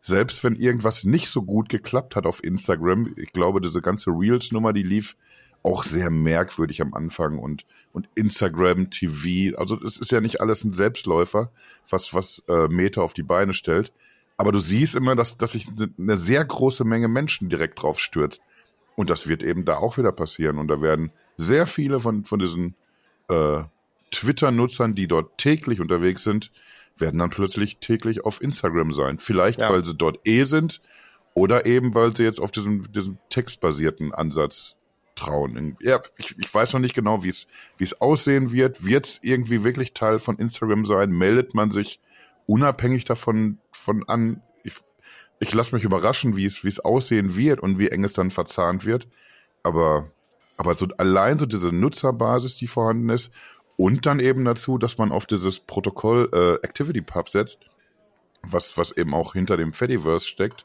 Selbst 0.00 0.44
wenn 0.44 0.56
irgendwas 0.56 1.04
nicht 1.04 1.28
so 1.28 1.42
gut 1.42 1.68
geklappt 1.68 2.16
hat 2.16 2.26
auf 2.26 2.44
Instagram, 2.44 3.14
ich 3.16 3.32
glaube, 3.32 3.60
diese 3.60 3.80
ganze 3.80 4.10
Reels-Nummer, 4.10 4.72
die 4.72 4.82
lief 4.82 5.16
auch 5.62 5.82
sehr 5.82 6.10
merkwürdig 6.10 6.82
am 6.82 6.92
Anfang 6.92 7.38
und, 7.38 7.64
und 7.94 8.06
Instagram, 8.14 8.90
TV, 8.90 9.56
also 9.58 9.82
es 9.82 9.96
ist 9.96 10.12
ja 10.12 10.20
nicht 10.20 10.42
alles 10.42 10.62
ein 10.62 10.74
Selbstläufer, 10.74 11.50
was, 11.88 12.12
was 12.12 12.44
äh, 12.48 12.68
Meta 12.68 13.00
auf 13.00 13.14
die 13.14 13.22
Beine 13.22 13.54
stellt. 13.54 13.90
Aber 14.36 14.52
du 14.52 14.60
siehst 14.60 14.94
immer, 14.94 15.14
dass, 15.14 15.36
dass 15.36 15.52
sich 15.52 15.68
eine 15.98 16.18
sehr 16.18 16.44
große 16.44 16.84
Menge 16.84 17.08
Menschen 17.08 17.48
direkt 17.48 17.82
drauf 17.82 18.00
stürzt. 18.00 18.40
Und 18.96 19.10
das 19.10 19.28
wird 19.28 19.42
eben 19.42 19.64
da 19.64 19.76
auch 19.76 19.98
wieder 19.98 20.12
passieren. 20.12 20.58
Und 20.58 20.68
da 20.68 20.80
werden 20.80 21.12
sehr 21.36 21.66
viele 21.66 22.00
von, 22.00 22.24
von 22.24 22.38
diesen 22.38 22.74
äh, 23.28 23.62
Twitter-Nutzern, 24.10 24.94
die 24.94 25.08
dort 25.08 25.38
täglich 25.38 25.80
unterwegs 25.80 26.22
sind, 26.22 26.50
werden 26.96 27.18
dann 27.18 27.30
plötzlich 27.30 27.78
täglich 27.78 28.24
auf 28.24 28.40
Instagram 28.40 28.92
sein. 28.92 29.18
Vielleicht, 29.18 29.60
ja. 29.60 29.70
weil 29.70 29.84
sie 29.84 29.94
dort 29.94 30.20
eh 30.24 30.44
sind 30.44 30.80
oder 31.34 31.66
eben, 31.66 31.94
weil 31.94 32.16
sie 32.16 32.22
jetzt 32.22 32.40
auf 32.40 32.52
diesem, 32.52 32.90
diesem 32.92 33.18
textbasierten 33.30 34.14
Ansatz 34.14 34.76
trauen. 35.16 35.76
Ja, 35.80 36.00
ich, 36.16 36.36
ich 36.38 36.52
weiß 36.52 36.72
noch 36.72 36.80
nicht 36.80 36.94
genau, 36.94 37.22
wie 37.22 37.28
es 37.28 37.46
wie 37.78 37.84
es 37.84 38.00
aussehen 38.00 38.52
wird. 38.52 38.84
Wird 38.84 39.06
es 39.06 39.18
irgendwie 39.22 39.64
wirklich 39.64 39.92
Teil 39.92 40.18
von 40.18 40.38
Instagram 40.38 40.86
sein? 40.86 41.10
Meldet 41.10 41.54
man 41.54 41.70
sich 41.70 42.00
unabhängig 42.46 43.04
davon 43.04 43.58
von 43.72 44.08
an, 44.08 44.42
ich, 44.62 44.74
ich 45.40 45.52
lasse 45.52 45.74
mich 45.74 45.84
überraschen, 45.84 46.36
wie 46.36 46.46
es, 46.46 46.64
wie 46.64 46.68
es 46.68 46.80
aussehen 46.80 47.36
wird 47.36 47.60
und 47.60 47.78
wie 47.78 47.88
eng 47.88 48.04
es 48.04 48.12
dann 48.12 48.30
verzahnt 48.30 48.84
wird. 48.84 49.06
Aber, 49.62 50.10
aber 50.56 50.74
so 50.74 50.86
allein 50.98 51.38
so 51.38 51.46
diese 51.46 51.72
Nutzerbasis, 51.72 52.56
die 52.56 52.66
vorhanden 52.66 53.08
ist, 53.08 53.32
und 53.76 54.06
dann 54.06 54.20
eben 54.20 54.44
dazu, 54.44 54.78
dass 54.78 54.98
man 54.98 55.10
auf 55.10 55.26
dieses 55.26 55.58
Protokoll 55.58 56.30
äh, 56.32 56.64
Activity 56.64 57.00
Pub 57.00 57.28
setzt, 57.28 57.58
was, 58.42 58.76
was 58.76 58.92
eben 58.92 59.14
auch 59.14 59.32
hinter 59.32 59.56
dem 59.56 59.72
Fediverse 59.72 60.26
steckt, 60.26 60.64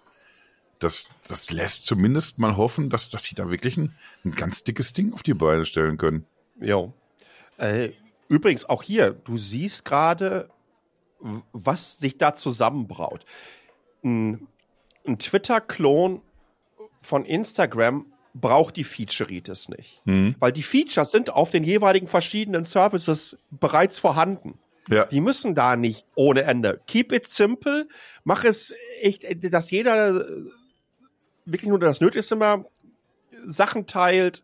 das, 0.80 1.10
das 1.28 1.50
lässt 1.50 1.86
zumindest 1.86 2.40
mal 2.40 2.56
hoffen, 2.56 2.90
dass, 2.90 3.10
dass 3.10 3.24
sie 3.24 3.36
da 3.36 3.50
wirklich 3.50 3.78
ein, 3.78 3.96
ein 4.24 4.32
ganz 4.32 4.64
dickes 4.64 4.94
Ding 4.94 5.14
auf 5.14 5.24
die 5.24 5.34
Beine 5.34 5.66
stellen 5.66 5.98
können. 5.98 6.26
Ja. 6.62 6.92
Äh, 7.58 7.90
übrigens, 8.30 8.66
auch 8.66 8.84
hier, 8.84 9.12
du 9.12 9.38
siehst 9.38 9.84
gerade, 9.84 10.50
was 11.20 11.96
sich 11.96 12.18
da 12.18 12.36
zusammenbraut. 12.36 13.26
Ein, 14.04 14.48
ein 15.06 15.20
Twitter-Klon 15.20 16.22
von 17.02 17.26
Instagram 17.26 18.06
braucht 18.34 18.76
die 18.76 18.84
Featureitis 18.84 19.70
nicht. 19.70 20.02
Mhm. 20.06 20.36
Weil 20.40 20.52
die 20.52 20.64
Features 20.64 21.12
sind 21.12 21.30
auf 21.30 21.50
den 21.50 21.64
jeweiligen 21.64 22.08
verschiedenen 22.08 22.64
Services 22.64 23.38
bereits 23.50 24.00
vorhanden. 24.00 24.60
Ja. 24.88 25.06
Die 25.06 25.22
müssen 25.22 25.56
da 25.56 25.76
nicht 25.76 26.08
ohne 26.16 26.44
Ende. 26.44 26.82
Keep 26.88 27.12
it 27.12 27.28
simple. 27.28 27.88
Mach 28.24 28.44
es 28.44 28.74
echt, 29.02 29.24
dass 29.54 29.72
jeder 29.72 30.26
wirklich 31.46 31.70
nur 31.70 31.80
das 31.80 32.02
Nötigste 32.02 32.36
mal 32.36 32.66
Sachen 33.46 33.86
teilt, 33.86 34.44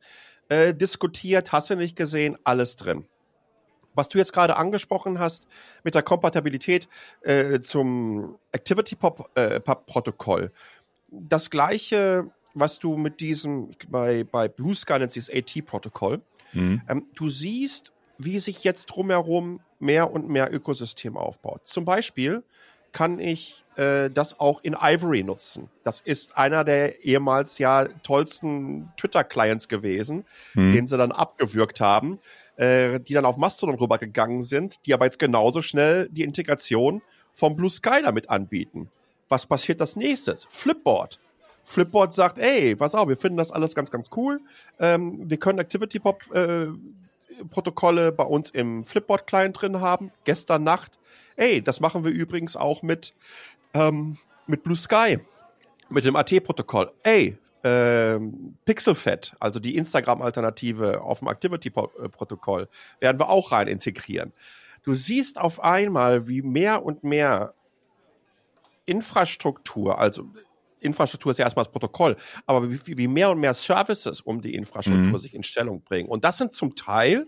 äh, 0.50 0.74
diskutiert, 0.74 1.52
hast 1.52 1.70
du 1.70 1.76
nicht 1.76 1.96
gesehen, 1.96 2.38
alles 2.44 2.76
drin 2.76 3.08
was 3.96 4.10
du 4.10 4.18
jetzt 4.18 4.34
gerade 4.34 4.58
angesprochen 4.58 5.20
hast 5.20 5.48
mit 5.84 5.96
der 5.96 6.04
Kompatibilität 6.04 6.88
äh, 7.22 7.60
zum 7.62 8.38
Activity 8.52 8.96
Pop, 8.96 9.30
äh, 9.36 9.60
das 11.10 11.50
gleiche, 11.50 12.30
was 12.54 12.80
du 12.80 12.98
mit 12.98 13.20
diesem 13.20 13.72
bei 13.90 14.24
bei 14.24 14.48
Blue 14.48 14.76
Sky 14.76 15.00
nennt 15.00 15.12
sich 15.12 15.26
das 15.26 15.36
AT-Protokoll. 15.36 16.22
Mhm. 16.54 16.82
Ähm, 16.88 17.06
du 17.16 17.30
siehst, 17.30 17.94
wie 18.18 18.40
sich 18.40 18.64
jetzt 18.64 18.88
drumherum 18.88 19.60
mehr 19.80 20.12
und 20.12 20.30
mehr 20.30 20.54
Ökosystem 20.54 21.18
aufbaut. 21.18 21.62
Zum 21.66 21.86
Beispiel 21.86 22.44
kann 22.92 23.20
ich 23.20 23.66
äh, 23.76 24.10
das 24.10 24.40
auch 24.40 24.64
in 24.64 24.74
Ivory 24.80 25.24
nutzen. 25.24 25.70
Das 25.84 26.00
ist 26.00 26.38
einer 26.38 26.64
der 26.64 27.04
ehemals 27.04 27.58
ja 27.58 27.90
tollsten 28.04 28.90
Twitter-Clients 28.96 29.68
gewesen, 29.68 30.24
mhm. 30.54 30.74
den 30.74 30.88
sie 30.88 30.98
dann 30.98 31.12
abgewürgt 31.12 31.82
haben 31.82 32.20
äh, 32.58 33.00
die 33.00 33.14
dann 33.14 33.26
auf 33.26 33.38
Mastodon 33.38 33.76
rübergegangen 33.76 34.44
sind, 34.44 34.86
die 34.86 34.94
aber 34.94 35.06
jetzt 35.06 35.20
genauso 35.20 35.62
schnell 35.62 36.10
die 36.10 36.24
Integration 36.24 37.02
vom 37.34 37.56
Blue 37.56 37.70
Sky 37.70 38.02
damit 38.04 38.30
anbieten. 38.30 38.90
Was 39.30 39.46
passiert 39.46 39.82
als 39.82 39.96
nächstes? 39.96 40.46
Flipboard. 40.46 41.20
Flipboard 41.64 42.14
sagt, 42.14 42.38
ey, 42.38 42.76
pass 42.76 42.94
auf, 42.94 43.08
wir 43.10 43.18
finden 43.18 43.38
das 43.38 43.52
alles 43.52 43.74
ganz, 43.74 43.90
ganz 43.90 44.10
cool. 44.16 44.40
Ähm, 44.80 45.30
wir 45.30 45.38
können 45.38 45.60
Activity 45.60 46.00
Pop 46.00 46.24
äh, 46.34 46.68
Protokolle 47.50 48.12
bei 48.12 48.24
uns 48.24 48.50
im 48.52 48.84
Flipboard 48.84 49.28
Client 49.28 49.60
drin 49.60 49.82
haben. 49.82 50.12
Gestern 50.24 50.64
Nacht. 50.64 51.00
Ey, 51.36 51.62
das 51.62 51.80
machen 51.80 52.06
wir 52.06 52.12
übrigens 52.12 52.56
auch 52.56 52.82
mit, 52.82 53.14
ähm, 53.74 54.18
mit 54.48 54.64
Blue 54.64 54.78
Sky, 54.78 55.20
mit 55.90 56.06
dem 56.06 56.16
AT-Protokoll. 56.16 56.92
Ey, 57.04 57.38
ähm, 57.66 58.56
Pixelfed, 58.66 59.36
also 59.40 59.60
die 59.60 59.76
Instagram-Alternative 59.76 61.02
auf 61.02 61.20
dem 61.20 61.28
Activity-Protokoll, 61.30 62.70
werden 63.00 63.20
wir 63.20 63.30
auch 63.30 63.52
rein 63.52 63.68
integrieren. 63.68 64.34
Du 64.84 64.94
siehst 64.94 65.40
auf 65.42 65.60
einmal, 65.64 66.28
wie 66.28 66.44
mehr 66.44 66.86
und 66.86 67.04
mehr 67.04 67.56
Infrastruktur, 68.86 69.98
also 69.98 70.30
Infrastruktur 70.80 71.32
ist 71.32 71.40
ja 71.40 71.46
erstmal 71.46 71.66
das 71.66 71.72
Protokoll, 71.72 72.16
aber 72.46 72.70
wie, 72.70 72.98
wie 72.98 73.08
mehr 73.08 73.32
und 73.32 73.40
mehr 73.40 73.56
Services 73.56 74.22
um 74.22 74.42
die 74.42 74.54
Infrastruktur 74.54 75.08
Mhm. 75.14 75.18
sich 75.18 75.34
in 75.34 75.42
Stellung 75.42 75.82
bringen. 75.82 76.08
Und 76.08 76.24
das 76.24 76.38
sind 76.38 76.54
zum 76.54 76.76
Teil 76.76 77.26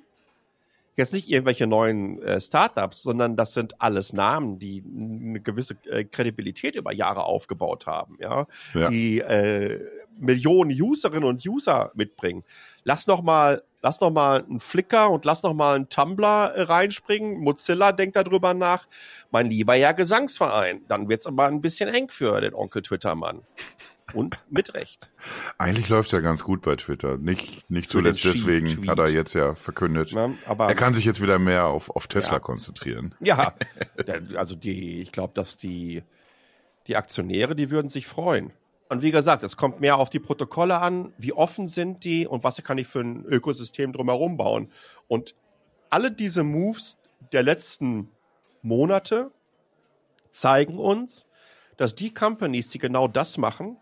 jetzt 0.95 1.13
nicht 1.13 1.29
irgendwelche 1.29 1.65
neuen 1.65 2.21
äh, 2.21 2.39
Startups, 2.39 3.01
sondern 3.01 3.35
das 3.35 3.53
sind 3.53 3.81
alles 3.81 4.13
Namen, 4.13 4.59
die 4.59 4.83
eine 4.85 5.39
gewisse 5.41 5.75
äh, 5.85 6.03
Kredibilität 6.03 6.75
über 6.75 6.93
Jahre 6.93 7.23
aufgebaut 7.23 7.87
haben, 7.87 8.17
ja, 8.19 8.45
Ja. 8.75 8.89
die 8.89 9.19
äh, 9.19 9.83
Millionen 10.19 10.71
Userinnen 10.71 11.27
und 11.27 11.45
User 11.45 11.91
mitbringen. 11.95 12.43
Lass 12.83 13.07
noch 13.07 13.21
mal, 13.21 13.63
lass 13.81 13.99
noch 14.01 14.11
mal 14.11 14.43
einen 14.43 14.59
Flickr 14.59 15.09
und 15.09 15.25
lass 15.25 15.43
noch 15.43 15.53
mal 15.53 15.75
einen 15.75 15.89
Tumblr 15.89 16.53
äh, 16.55 16.61
reinspringen. 16.63 17.39
Mozilla 17.39 17.91
denkt 17.91 18.15
darüber 18.15 18.53
nach. 18.53 18.87
Mein 19.31 19.49
lieber 19.49 19.73
Herr 19.75 19.93
Gesangsverein, 19.93 20.81
dann 20.87 21.09
wird's 21.09 21.27
aber 21.27 21.45
ein 21.47 21.61
bisschen 21.61 21.89
eng 21.89 22.09
für 22.09 22.39
den 22.41 22.53
Onkel 22.53 22.81
Twitter-Mann. 22.81 23.41
Und 24.13 24.37
mit 24.49 24.73
Recht. 24.73 25.11
Eigentlich 25.57 25.89
läuft's 25.89 26.13
ja 26.13 26.21
ganz 26.21 26.41
gut 26.43 26.61
bei 26.61 26.77
Twitter. 26.77 27.17
Nicht, 27.17 27.69
nicht 27.69 27.87
Für 27.91 27.97
zuletzt 27.97 28.23
deswegen 28.23 28.67
Tweet. 28.67 28.87
hat 28.89 28.99
er 28.99 29.09
jetzt 29.09 29.33
ja 29.33 29.53
verkündet. 29.53 30.15
Aber 30.45 30.67
Er 30.69 30.75
kann 30.75 30.93
sich 30.93 31.03
jetzt 31.03 31.21
wieder 31.21 31.39
mehr 31.39 31.65
auf, 31.65 31.89
auf 31.89 32.07
Tesla 32.07 32.33
Ja. 32.35 32.39
konzentrieren. 32.39 33.13
Ja, 33.19 33.53
also 34.37 34.55
die, 34.55 35.01
ich 35.01 35.11
glaube, 35.11 35.33
dass 35.33 35.57
die, 35.57 36.03
die 36.87 36.95
Aktionäre, 36.95 37.53
die 37.53 37.69
würden 37.69 37.89
sich 37.89 38.07
freuen. 38.07 38.53
Und 38.89 39.01
wie 39.01 39.11
gesagt, 39.11 39.43
es 39.43 39.57
kommt 39.57 39.79
mehr 39.81 39.97
auf 39.97 40.09
die 40.09 40.19
Protokolle 40.19 40.79
an, 40.79 41.13
wie 41.17 41.33
offen 41.33 41.67
sind 41.67 42.03
die 42.03 42.25
und 42.25 42.43
was 42.43 42.61
kann 42.63 42.77
ich 42.77 42.87
für 42.87 43.01
ein 43.01 43.25
Ökosystem 43.25 43.91
drumherum 43.91 44.37
bauen. 44.37 44.71
Und 45.07 45.35
alle 45.89 46.11
diese 46.11 46.43
Moves 46.43 46.97
der 47.31 47.43
letzten 47.43 48.09
Monate 48.61 49.31
zeigen 50.31 50.77
uns, 50.77 51.27
dass 51.77 51.95
die 51.95 52.13
Companies, 52.13 52.69
die 52.69 52.79
genau 52.79 53.07
das 53.07 53.37
machen, 53.37 53.77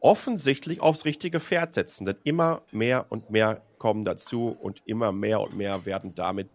offensichtlich 0.00 0.80
aufs 0.80 1.04
richtige 1.04 1.40
Pferd 1.40 1.74
setzen. 1.74 2.06
Denn 2.06 2.16
immer 2.24 2.62
mehr 2.70 3.06
und 3.08 3.30
mehr 3.30 3.62
kommen 3.78 4.04
dazu 4.04 4.48
und 4.48 4.82
immer 4.86 5.12
mehr 5.12 5.40
und 5.40 5.56
mehr 5.56 5.84
werden 5.84 6.14
damit 6.14 6.48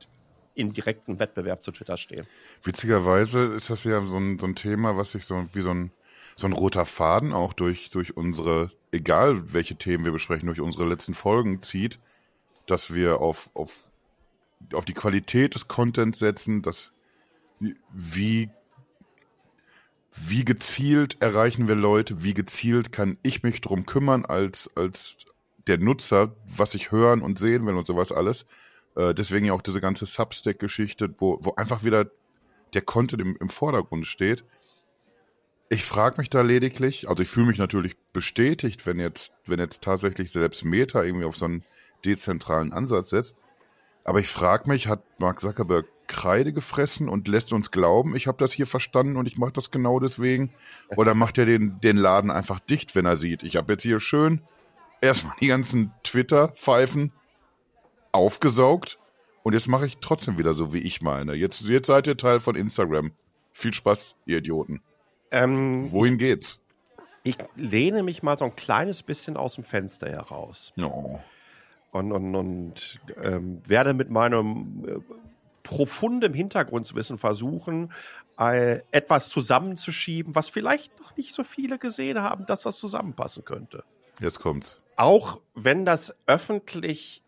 in 0.53 0.73
direkten 0.73 1.19
Wettbewerb 1.19 1.63
zu 1.63 1.71
Twitter 1.71 1.97
stehen. 1.97 2.25
Witzigerweise 2.63 3.39
ist 3.55 3.69
das 3.69 3.83
ja 3.83 4.05
so 4.05 4.17
ein, 4.17 4.37
so 4.37 4.45
ein 4.45 4.55
Thema, 4.55 4.97
was 4.97 5.11
sich 5.11 5.25
so 5.25 5.45
wie 5.53 5.61
so 5.61 5.71
ein, 5.71 5.91
so 6.41 6.47
ein 6.47 6.53
roter 6.53 6.85
Faden 6.85 7.33
auch 7.33 7.53
durch, 7.53 7.89
durch 7.89 8.17
unsere, 8.17 8.71
egal 8.91 9.53
welche 9.53 9.75
Themen 9.75 10.03
wir 10.03 10.11
besprechen, 10.11 10.47
durch 10.47 10.59
unsere 10.59 10.87
letzten 10.87 11.13
Folgen 11.13 11.61
zieht, 11.61 11.99
dass 12.67 12.93
wir 12.93 13.19
auf, 13.19 13.49
auf, 13.53 13.79
auf 14.73 14.85
die 14.85 14.93
Qualität 14.93 15.55
des 15.55 15.67
Contents 15.67 16.19
setzen, 16.19 16.61
dass 16.61 16.91
wie, 17.91 18.49
wie 20.15 20.43
gezielt 20.43 21.17
erreichen 21.21 21.67
wir 21.67 21.75
Leute, 21.75 22.23
wie 22.23 22.33
gezielt 22.33 22.91
kann 22.91 23.17
ich 23.23 23.43
mich 23.43 23.61
drum 23.61 23.85
kümmern 23.85 24.25
als, 24.25 24.69
als 24.75 25.17
der 25.67 25.77
Nutzer, 25.77 26.35
was 26.45 26.73
ich 26.73 26.91
hören 26.91 27.21
und 27.21 27.37
sehen 27.39 27.65
will 27.65 27.75
und 27.75 27.85
sowas 27.85 28.11
alles. 28.11 28.45
Äh, 28.95 29.13
deswegen 29.13 29.45
ja 29.45 29.53
auch 29.53 29.61
diese 29.61 29.79
ganze 29.79 30.05
Substack-Geschichte, 30.05 31.13
wo, 31.19 31.37
wo 31.41 31.53
einfach 31.55 31.83
wieder 31.83 32.07
der 32.73 32.81
Content 32.81 33.21
im, 33.21 33.37
im 33.39 33.49
Vordergrund 33.49 34.07
steht. 34.07 34.43
Ich 35.73 35.85
frage 35.85 36.17
mich 36.17 36.29
da 36.29 36.41
lediglich, 36.41 37.07
also 37.07 37.23
ich 37.23 37.29
fühle 37.29 37.45
mich 37.45 37.57
natürlich 37.57 37.95
bestätigt, 38.11 38.85
wenn 38.85 38.99
jetzt, 38.99 39.31
wenn 39.45 39.57
jetzt 39.57 39.81
tatsächlich 39.81 40.33
selbst 40.33 40.65
Meta 40.65 41.01
irgendwie 41.01 41.23
auf 41.23 41.37
so 41.37 41.45
einen 41.45 41.63
dezentralen 42.03 42.73
Ansatz 42.73 43.11
setzt. 43.11 43.37
Aber 44.03 44.19
ich 44.19 44.27
frage 44.27 44.67
mich, 44.67 44.87
hat 44.87 45.01
Mark 45.17 45.39
Zuckerberg 45.39 45.85
Kreide 46.07 46.51
gefressen 46.51 47.07
und 47.07 47.29
lässt 47.29 47.53
uns 47.53 47.71
glauben, 47.71 48.17
ich 48.17 48.27
habe 48.27 48.37
das 48.37 48.51
hier 48.51 48.67
verstanden 48.67 49.15
und 49.15 49.29
ich 49.29 49.37
mache 49.37 49.53
das 49.53 49.71
genau 49.71 50.01
deswegen? 50.01 50.53
Oder 50.97 51.15
macht 51.15 51.37
er 51.37 51.45
den, 51.45 51.79
den 51.79 51.95
Laden 51.95 52.31
einfach 52.31 52.59
dicht, 52.59 52.93
wenn 52.93 53.05
er 53.05 53.15
sieht, 53.15 53.41
ich 53.41 53.55
habe 53.55 53.71
jetzt 53.71 53.83
hier 53.83 54.01
schön 54.01 54.41
erstmal 54.99 55.35
die 55.39 55.47
ganzen 55.47 55.93
Twitter-Pfeifen 56.03 57.13
aufgesaugt 58.11 58.99
und 59.43 59.53
jetzt 59.53 59.69
mache 59.69 59.85
ich 59.85 59.99
trotzdem 60.01 60.37
wieder 60.37 60.53
so, 60.53 60.73
wie 60.73 60.79
ich 60.79 61.01
meine. 61.01 61.33
Jetzt, 61.33 61.61
jetzt 61.61 61.87
seid 61.87 62.07
ihr 62.07 62.17
Teil 62.17 62.41
von 62.41 62.57
Instagram. 62.57 63.13
Viel 63.53 63.71
Spaß, 63.71 64.15
ihr 64.25 64.39
Idioten. 64.39 64.81
Ähm, 65.31 65.91
Wohin 65.91 66.17
geht's? 66.17 66.59
ich 67.23 67.37
lehne 67.55 68.01
mich 68.03 68.23
mal 68.23 68.37
so 68.37 68.45
ein 68.45 68.55
kleines 68.55 69.03
bisschen 69.03 69.37
aus 69.37 69.55
dem 69.55 69.63
Fenster 69.63 70.09
heraus 70.09 70.73
No. 70.75 71.21
und, 71.91 72.11
und, 72.11 72.35
und 72.35 72.99
ähm, 73.21 73.61
werde 73.65 73.93
mit 73.93 74.09
meinem 74.09 74.83
äh, 74.87 75.15
profundem 75.63 76.33
Hintergrundwissen 76.33 77.17
versuchen, 77.19 77.93
äh, 78.39 78.79
etwas 78.91 79.29
zusammenzuschieben, 79.29 80.33
was 80.35 80.49
vielleicht 80.49 80.99
noch 80.99 81.15
nicht 81.15 81.35
so 81.35 81.43
viele 81.43 81.77
gesehen 81.77 82.21
haben, 82.21 82.45
dass 82.47 82.63
das 82.63 82.77
zusammenpassen 82.77 83.45
könnte. 83.45 83.83
Jetzt 84.19 84.39
kommt's. 84.39 84.81
Auch 84.95 85.39
wenn 85.53 85.85
das 85.85 86.15
öffentlich 86.25 87.21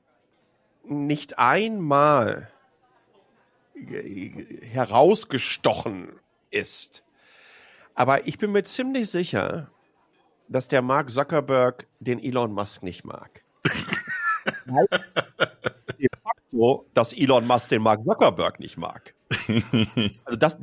nicht 0.86 1.38
einmal 1.40 2.50
ge- 3.76 4.66
herausgestochen 4.66 6.10
ist. 6.52 7.04
Aber 7.96 8.28
ich 8.28 8.38
bin 8.38 8.52
mir 8.52 8.64
ziemlich 8.64 9.10
sicher, 9.10 9.70
dass 10.48 10.68
der 10.68 10.82
Mark 10.82 11.10
Zuckerberg 11.12 11.88
den 12.00 12.20
Elon 12.20 12.52
Musk 12.54 12.84
nicht 12.84 13.04
mag. 13.06 13.44
De 16.00 16.08
facto, 16.24 16.86
dass 16.94 17.14
Elon 17.14 17.46
Musk 17.48 17.70
den 17.70 17.82
Mark 17.82 18.04
Zuckerberg 18.04 18.60
nicht 18.60 18.78
mag. 18.78 19.14
Also 20.26 20.38
das, 20.38 20.58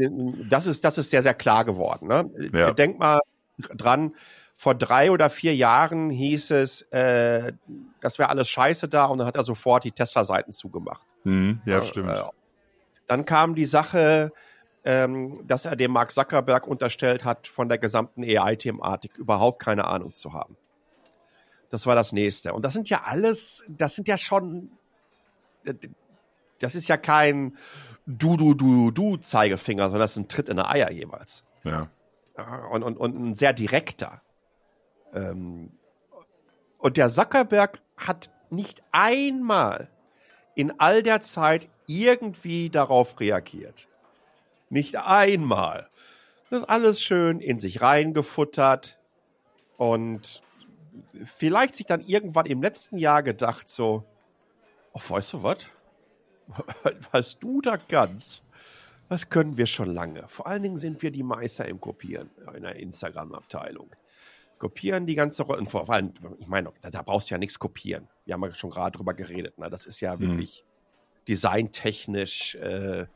das, 0.48 0.66
ist, 0.66 0.84
das 0.84 0.98
ist 0.98 1.10
sehr, 1.10 1.22
sehr 1.22 1.34
klar 1.34 1.64
geworden. 1.64 2.08
Ne? 2.08 2.30
Ja. 2.52 2.72
Denk 2.72 2.98
mal 2.98 3.20
dran, 3.76 4.14
vor 4.56 4.74
drei 4.74 5.10
oder 5.10 5.30
vier 5.30 5.54
Jahren 5.54 6.10
hieß 6.10 6.50
es, 6.50 6.82
äh, 6.92 7.52
das 8.00 8.18
wäre 8.18 8.28
alles 8.28 8.48
scheiße 8.48 8.88
da 8.88 9.06
und 9.06 9.18
dann 9.18 9.26
hat 9.26 9.36
er 9.36 9.44
sofort 9.44 9.84
die 9.84 9.92
Tesla-Seiten 9.92 10.52
zugemacht. 10.52 11.06
Hm, 11.24 11.60
ja, 11.64 11.78
Äh, 11.78 11.84
stimmt. 11.86 12.10
äh, 12.10 12.22
Dann 13.06 13.24
kam 13.24 13.54
die 13.54 13.66
Sache, 13.66 14.32
ähm, 14.84 15.46
dass 15.46 15.64
er 15.66 15.76
dem 15.76 15.92
Mark 15.92 16.10
Zuckerberg 16.10 16.66
unterstellt 16.66 17.24
hat, 17.24 17.46
von 17.48 17.68
der 17.68 17.78
gesamten 17.78 18.22
AI-Thematik 18.24 19.16
überhaupt 19.18 19.60
keine 19.60 19.86
Ahnung 19.86 20.14
zu 20.14 20.32
haben. 20.32 20.56
Das 21.68 21.86
war 21.86 21.94
das 21.94 22.12
nächste. 22.12 22.52
Und 22.52 22.64
das 22.64 22.72
sind 22.72 22.88
ja 22.88 23.02
alles, 23.04 23.64
das 23.68 23.94
sind 23.94 24.08
ja 24.08 24.18
schon, 24.18 24.70
das 26.58 26.74
ist 26.74 26.88
ja 26.88 26.96
kein 26.96 27.56
Du, 28.06 28.36
Du, 28.36 28.54
Du, 28.54 28.90
Du 28.90 29.16
Zeigefinger, 29.18 29.84
sondern 29.84 30.00
das 30.00 30.12
ist 30.12 30.16
ein 30.18 30.28
Tritt 30.28 30.48
in 30.48 30.56
die 30.56 30.64
Eier 30.64 30.90
jeweils. 30.90 31.44
ja. 31.64 31.88
Und, 32.70 32.82
und, 32.82 32.96
und 32.96 33.18
ein 33.20 33.34
sehr 33.34 33.52
direkter. 33.52 34.22
Ähm, 35.12 35.72
und 36.78 36.96
der 36.96 37.10
Zuckerberg 37.10 37.83
hat 37.98 38.31
nicht 38.48 38.83
einmal 38.92 39.90
in 40.54 40.72
all 40.78 41.02
der 41.02 41.20
Zeit 41.20 41.68
irgendwie 41.87 42.70
darauf 42.70 43.20
reagiert. 43.20 43.88
Nicht 44.71 44.96
einmal. 44.96 45.88
Das 46.48 46.60
ist 46.60 46.68
alles 46.68 47.02
schön 47.02 47.40
in 47.40 47.58
sich 47.58 47.81
reingefuttert 47.83 48.98
und 49.77 50.42
vielleicht 51.25 51.77
sich 51.77 51.87
dann 51.87 52.00
irgendwann 52.00 52.46
im 52.46 52.62
letzten 52.62 52.96
Jahr 52.98 53.23
gedacht 53.23 53.68
so, 53.68 54.04
oh, 54.92 55.00
weißt 55.08 55.35
du 55.35 55.42
was? 55.42 55.58
Was 57.12 57.38
du 57.38 57.60
da 57.60 57.77
kannst, 57.77 58.50
das 59.08 59.29
können 59.29 59.56
wir 59.56 59.66
schon 59.66 59.94
lange. 59.94 60.27
Vor 60.27 60.48
allen 60.48 60.62
Dingen 60.64 60.79
sind 60.79 61.00
wir 61.02 61.12
die 61.12 61.23
Meister 61.23 61.66
im 61.66 61.81
Kopieren 61.81 62.31
in 62.56 62.62
der 62.64 62.75
Instagram-Abteilung. 62.77 63.90
Kopieren 64.58 65.06
die 65.06 65.14
ganze 65.14 65.44
Rolle. 65.44 65.60
Und 65.60 65.71
vor 65.71 65.88
allem, 65.88 66.12
ich 66.40 66.48
meine, 66.48 66.73
da, 66.81 66.90
da 66.90 67.02
brauchst 67.02 67.31
du 67.31 67.35
ja 67.35 67.38
nichts 67.38 67.58
kopieren. 67.58 68.08
Wir 68.25 68.35
haben 68.35 68.42
ja 68.42 68.54
schon 68.54 68.71
gerade 68.71 68.96
drüber 68.96 69.14
geredet. 69.14 69.58
Ne? 69.58 69.71
Das 69.71 69.87
ist 69.87 70.00
ja 70.00 70.16
Mhm. 70.16 70.21
wirklich 70.21 70.64
designtechnisch 71.29 72.56
äh, 72.56 73.06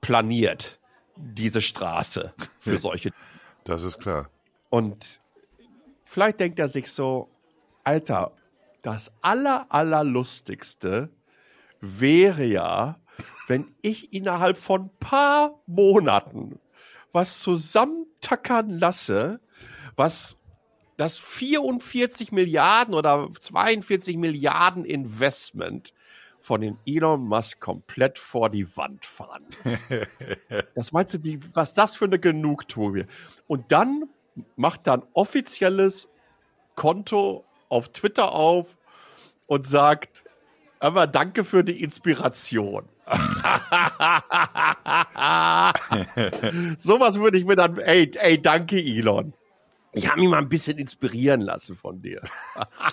planiert, 0.00 0.78
diese 1.16 1.60
Straße 1.60 2.34
für 2.58 2.78
solche. 2.78 3.10
Das 3.64 3.82
ist 3.82 4.00
klar. 4.00 4.30
Und 4.70 5.20
vielleicht 6.04 6.40
denkt 6.40 6.58
er 6.58 6.68
sich 6.68 6.90
so, 6.90 7.28
Alter, 7.84 8.32
das 8.82 9.12
aller, 9.20 9.66
allerlustigste 9.68 11.10
wäre 11.80 12.44
ja, 12.44 12.98
wenn 13.48 13.74
ich 13.82 14.12
innerhalb 14.12 14.58
von 14.58 14.90
paar 14.98 15.60
Monaten 15.66 16.58
was 17.12 17.40
zusammentackern 17.40 18.78
lasse, 18.78 19.40
was 19.96 20.38
das 20.96 21.18
44 21.18 22.32
Milliarden 22.32 22.94
oder 22.94 23.28
42 23.40 24.16
Milliarden 24.16 24.84
Investment 24.84 25.92
von 26.42 26.60
den 26.60 26.76
Elon 26.84 27.24
Musk 27.24 27.60
komplett 27.60 28.18
vor 28.18 28.50
die 28.50 28.76
Wand 28.76 29.06
fahren. 29.06 29.46
Das 30.74 30.90
meinst 30.92 31.14
du, 31.14 31.22
wie, 31.22 31.38
was 31.54 31.72
das 31.74 31.94
für 31.94 32.06
eine 32.06 32.18
Genugtuung 32.18 32.94
wäre? 32.94 33.06
Und 33.46 33.70
dann 33.72 34.08
macht 34.56 34.88
ein 34.88 35.02
offizielles 35.12 36.08
Konto 36.74 37.44
auf 37.68 37.90
Twitter 37.90 38.32
auf 38.32 38.78
und 39.46 39.66
sagt, 39.66 40.24
aber 40.80 41.06
danke 41.06 41.44
für 41.44 41.62
die 41.62 41.82
Inspiration. 41.82 42.88
Sowas 46.78 47.18
würde 47.18 47.36
ich 47.38 47.44
mir 47.44 47.56
dann, 47.56 47.78
ey, 47.78 48.10
ey, 48.14 48.40
danke 48.40 48.78
Elon. 48.78 49.34
Ich 49.94 50.08
habe 50.08 50.20
mich 50.20 50.30
mal 50.30 50.38
ein 50.38 50.48
bisschen 50.48 50.78
inspirieren 50.78 51.42
lassen 51.42 51.76
von 51.76 52.00
dir. 52.00 52.22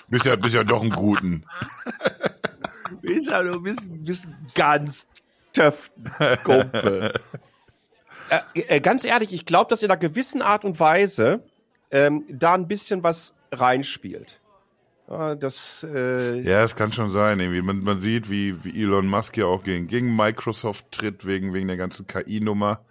Bist 0.10 0.26
ja, 0.26 0.36
bist 0.36 0.54
ja 0.54 0.66
doch 0.66 0.84
ein 0.84 0.90
Guten. 0.90 1.46
Bist 3.02 3.30
ja 3.30 3.42
du 3.44 3.62
bist, 3.62 3.88
bist 4.04 4.28
ganz 4.56 5.08
Töftenkumpel. 5.54 7.14
äh, 8.54 8.60
äh, 8.62 8.80
ganz 8.82 9.06
ehrlich, 9.06 9.34
ich 9.34 9.46
glaube, 9.46 9.70
dass 9.70 9.82
in 9.84 9.90
einer 9.92 10.00
gewissen 10.00 10.42
Art 10.42 10.66
und 10.66 10.80
Weise 10.80 11.44
ähm, 11.92 12.26
da 12.30 12.54
ein 12.54 12.68
bisschen 12.68 13.04
was 13.04 13.34
reinspielt. 13.52 14.40
Ja, 15.10 15.34
das, 15.36 15.84
äh, 15.92 16.40
Ja, 16.42 16.64
es 16.64 16.76
kann 16.76 16.92
schon 16.92 17.10
sein. 17.10 17.40
Irgendwie. 17.40 17.64
Man, 17.64 17.84
man 17.84 18.00
sieht, 18.00 18.30
wie, 18.30 18.64
wie 18.64 18.80
Elon 18.84 19.08
Musk 19.08 19.38
ja 19.38 19.46
auch 19.46 19.64
gegen, 19.64 19.88
gegen 19.88 20.16
Microsoft 20.16 20.92
tritt, 20.92 21.26
wegen, 21.26 21.54
wegen 21.54 21.68
der 21.68 21.78
ganzen 21.78 22.06
KI-Nummer. 22.06 22.82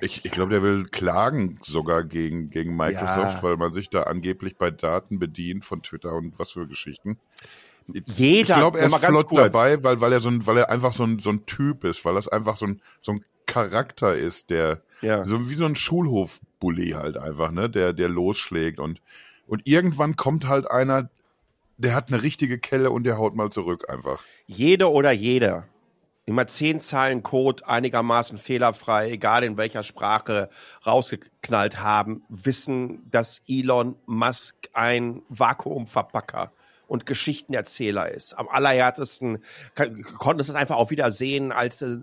Ich, 0.00 0.24
ich 0.24 0.30
glaube, 0.30 0.50
der 0.50 0.62
will 0.62 0.86
klagen 0.86 1.58
sogar 1.62 2.04
gegen, 2.04 2.50
gegen 2.50 2.76
Microsoft, 2.76 3.36
Ja. 3.36 3.42
weil 3.42 3.56
man 3.56 3.72
sich 3.72 3.90
da 3.90 4.04
angeblich 4.04 4.56
bei 4.56 4.70
Daten 4.70 5.18
bedient 5.18 5.64
von 5.64 5.82
Twitter 5.82 6.12
und 6.12 6.38
was 6.38 6.52
für 6.52 6.66
Geschichten. 6.66 7.18
Jeder, 7.88 8.54
Ich 8.54 8.56
glaube, 8.56 8.78
er 8.78 8.86
ist 8.86 8.96
flott 8.96 9.26
kurz. 9.28 9.52
dabei, 9.52 9.82
weil, 9.82 10.00
weil 10.00 10.12
er 10.12 10.20
so 10.20 10.28
ein, 10.30 10.46
weil 10.46 10.58
er 10.58 10.70
einfach 10.70 10.92
so 10.92 11.04
ein, 11.04 11.18
so 11.18 11.30
ein 11.30 11.44
Typ 11.46 11.84
ist, 11.84 12.04
weil 12.04 12.14
das 12.14 12.28
einfach 12.28 12.56
so 12.56 12.66
ein, 12.66 12.80
so 13.00 13.12
ein 13.12 13.24
Charakter 13.46 14.14
ist, 14.14 14.50
der 14.50 14.82
Ja. 15.02 15.24
so 15.24 15.50
wie 15.50 15.54
so 15.54 15.66
ein 15.66 15.76
Schulhof-Bully 15.76 16.90
halt 16.90 17.16
einfach, 17.16 17.50
ne, 17.50 17.68
der, 17.68 17.92
der 17.92 18.08
losschlägt 18.08 18.80
und, 18.80 19.00
und 19.46 19.66
irgendwann 19.66 20.16
kommt 20.16 20.46
halt 20.48 20.70
einer, 20.70 21.10
der 21.76 21.94
hat 21.94 22.08
eine 22.08 22.22
richtige 22.22 22.58
Kelle 22.58 22.90
und 22.90 23.04
der 23.04 23.18
haut 23.18 23.34
mal 23.34 23.50
zurück 23.50 23.90
einfach. 23.90 24.22
Jede 24.46 24.90
oder 24.90 25.10
jeder, 25.12 25.64
immer 26.24 26.46
zehn 26.46 26.80
Zeilen 26.80 27.22
Code 27.22 27.66
einigermaßen 27.68 28.38
fehlerfrei, 28.38 29.10
egal 29.10 29.44
in 29.44 29.58
welcher 29.58 29.82
Sprache, 29.82 30.48
rausgeknallt 30.86 31.80
haben, 31.80 32.22
wissen, 32.30 33.02
dass 33.10 33.42
Elon 33.46 33.96
Musk 34.06 34.54
ein 34.72 35.20
Vakuumverpacker 35.28 36.50
und 36.94 37.06
Geschichtenerzähler 37.06 38.08
ist. 38.08 38.38
Am 38.38 38.48
allerhärtesten 38.48 39.42
kann, 39.74 40.02
konnten 40.02 40.40
es 40.40 40.50
einfach 40.54 40.76
auch 40.76 40.90
wieder 40.90 41.10
sehen, 41.10 41.50
als 41.50 41.82
äh, 41.82 41.98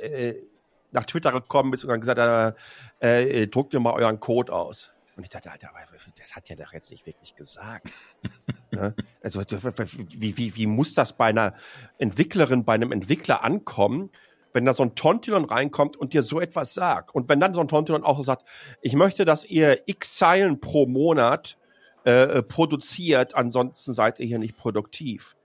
äh, 0.00 0.42
nach 0.92 1.04
Twitter 1.04 1.32
gekommen 1.32 1.74
ist 1.74 1.84
und 1.84 1.90
dann 1.90 2.00
gesagt 2.00 2.56
äh, 3.02 3.42
äh, 3.42 3.46
druckt 3.48 3.74
ihr 3.74 3.80
mal 3.80 3.92
euren 3.92 4.20
Code 4.20 4.52
aus. 4.52 4.92
Und 5.16 5.24
ich 5.24 5.30
dachte, 5.30 5.50
Alter, 5.50 5.70
das 6.18 6.36
hat 6.36 6.48
er 6.48 6.56
doch 6.56 6.72
jetzt 6.72 6.90
nicht 6.90 7.04
wirklich 7.06 7.34
gesagt. 7.34 7.88
ne? 8.70 8.94
Also 9.20 9.40
wie, 9.40 10.36
wie, 10.36 10.56
wie 10.56 10.66
muss 10.66 10.94
das 10.94 11.12
bei 11.12 11.26
einer 11.26 11.54
Entwicklerin, 11.98 12.64
bei 12.64 12.74
einem 12.74 12.92
Entwickler 12.92 13.42
ankommen, 13.42 14.10
wenn 14.52 14.64
da 14.64 14.74
so 14.74 14.84
ein 14.84 14.94
Tontilon 14.94 15.44
reinkommt 15.44 15.96
und 15.96 16.12
dir 16.12 16.22
so 16.22 16.40
etwas 16.40 16.72
sagt? 16.72 17.12
Und 17.14 17.28
wenn 17.28 17.40
dann 17.40 17.52
so 17.52 17.60
ein 17.60 17.68
Tontilon 17.68 18.04
auch 18.04 18.16
so 18.16 18.22
sagt, 18.22 18.46
ich 18.80 18.94
möchte, 18.94 19.24
dass 19.24 19.44
ihr 19.44 19.82
x 19.86 20.16
Zeilen 20.16 20.60
pro 20.60 20.86
Monat 20.86 21.58
äh, 22.04 22.42
produziert, 22.42 23.34
ansonsten 23.34 23.92
seid 23.92 24.18
ihr 24.18 24.26
hier 24.26 24.38
nicht 24.38 24.56
produktiv. 24.56 25.36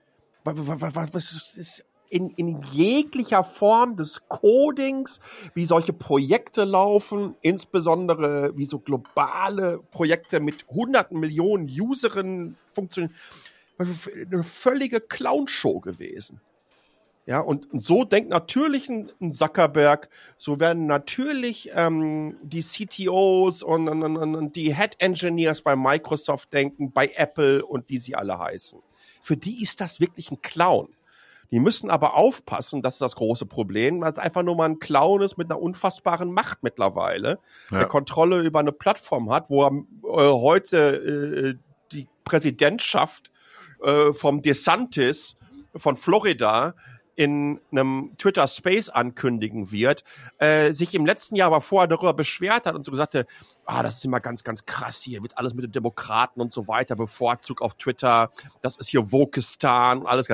Was 0.44 1.56
ist 1.56 1.84
in, 2.08 2.30
in 2.30 2.62
jeglicher 2.62 3.44
Form 3.44 3.96
des 3.96 4.28
Codings, 4.28 5.20
wie 5.54 5.66
solche 5.66 5.92
Projekte 5.92 6.64
laufen, 6.64 7.34
insbesondere 7.42 8.56
wie 8.56 8.66
so 8.66 8.78
globale 8.78 9.80
Projekte 9.90 10.40
mit 10.40 10.66
hunderten 10.68 11.18
Millionen 11.20 11.68
Userinnen 11.68 12.56
funktionieren, 12.66 13.14
eine 13.78 14.42
völlige 14.42 15.00
Clownshow 15.00 15.80
gewesen. 15.80 16.40
Ja, 17.26 17.40
und, 17.40 17.72
und 17.72 17.82
so 17.82 18.04
denkt 18.04 18.30
natürlich 18.30 18.88
ein, 18.88 19.10
ein 19.20 19.32
Zuckerberg, 19.32 20.08
so 20.38 20.60
werden 20.60 20.86
natürlich 20.86 21.70
ähm, 21.74 22.36
die 22.42 22.62
CTOs 22.62 23.64
und, 23.64 23.88
und, 23.88 24.02
und, 24.04 24.36
und 24.36 24.54
die 24.54 24.74
Head 24.74 24.94
Engineers 25.00 25.60
bei 25.60 25.74
Microsoft 25.74 26.52
denken, 26.52 26.92
bei 26.92 27.10
Apple 27.16 27.66
und 27.66 27.88
wie 27.88 27.98
sie 27.98 28.14
alle 28.14 28.38
heißen. 28.38 28.78
Für 29.22 29.36
die 29.36 29.60
ist 29.60 29.80
das 29.80 29.98
wirklich 29.98 30.30
ein 30.30 30.40
Clown. 30.40 30.88
Die 31.50 31.58
müssen 31.58 31.90
aber 31.90 32.14
aufpassen, 32.14 32.80
das 32.82 32.94
ist 32.94 33.02
das 33.02 33.16
große 33.16 33.46
Problem, 33.46 34.00
weil 34.00 34.12
es 34.12 34.18
einfach 34.18 34.42
nur 34.44 34.56
mal 34.56 34.68
ein 34.68 34.78
Clown 34.78 35.22
ist 35.22 35.36
mit 35.36 35.50
einer 35.50 35.60
unfassbaren 35.60 36.32
Macht 36.32 36.62
mittlerweile, 36.62 37.40
Ja. 37.72 37.78
der 37.78 37.88
Kontrolle 37.88 38.40
über 38.42 38.60
eine 38.60 38.72
Plattform 38.72 39.30
hat, 39.32 39.50
wo 39.50 39.64
er 39.64 39.72
äh, 39.72 40.30
heute 40.32 40.78
äh, 40.96 41.54
die 41.90 42.08
Präsidentschaft 42.24 43.32
äh, 43.82 44.12
vom 44.12 44.42
DeSantis 44.42 45.36
von 45.74 45.96
Florida 45.96 46.74
in 47.16 47.60
einem 47.72 48.12
Twitter 48.18 48.46
Space 48.46 48.90
ankündigen 48.90 49.72
wird, 49.72 50.04
äh, 50.38 50.72
sich 50.72 50.94
im 50.94 51.06
letzten 51.06 51.34
Jahr 51.34 51.48
aber 51.48 51.62
vorher 51.62 51.88
darüber 51.88 52.12
beschwert 52.12 52.66
hat 52.66 52.74
und 52.74 52.84
so 52.84 52.90
gesagt 52.90 53.14
hat, 53.14 53.26
ah, 53.64 53.82
das 53.82 53.96
ist 53.96 54.04
immer 54.04 54.20
ganz, 54.20 54.44
ganz 54.44 54.66
krass 54.66 55.00
hier, 55.02 55.22
wird 55.22 55.38
alles 55.38 55.54
mit 55.54 55.64
den 55.64 55.72
Demokraten 55.72 56.40
und 56.40 56.52
so 56.52 56.68
weiter 56.68 56.94
bevorzugt 56.94 57.62
auf 57.62 57.74
Twitter, 57.74 58.30
das 58.62 58.76
ist 58.76 58.88
hier 58.88 59.10
Wokistan 59.12 60.00
und 60.00 60.06
alles. 60.06 60.28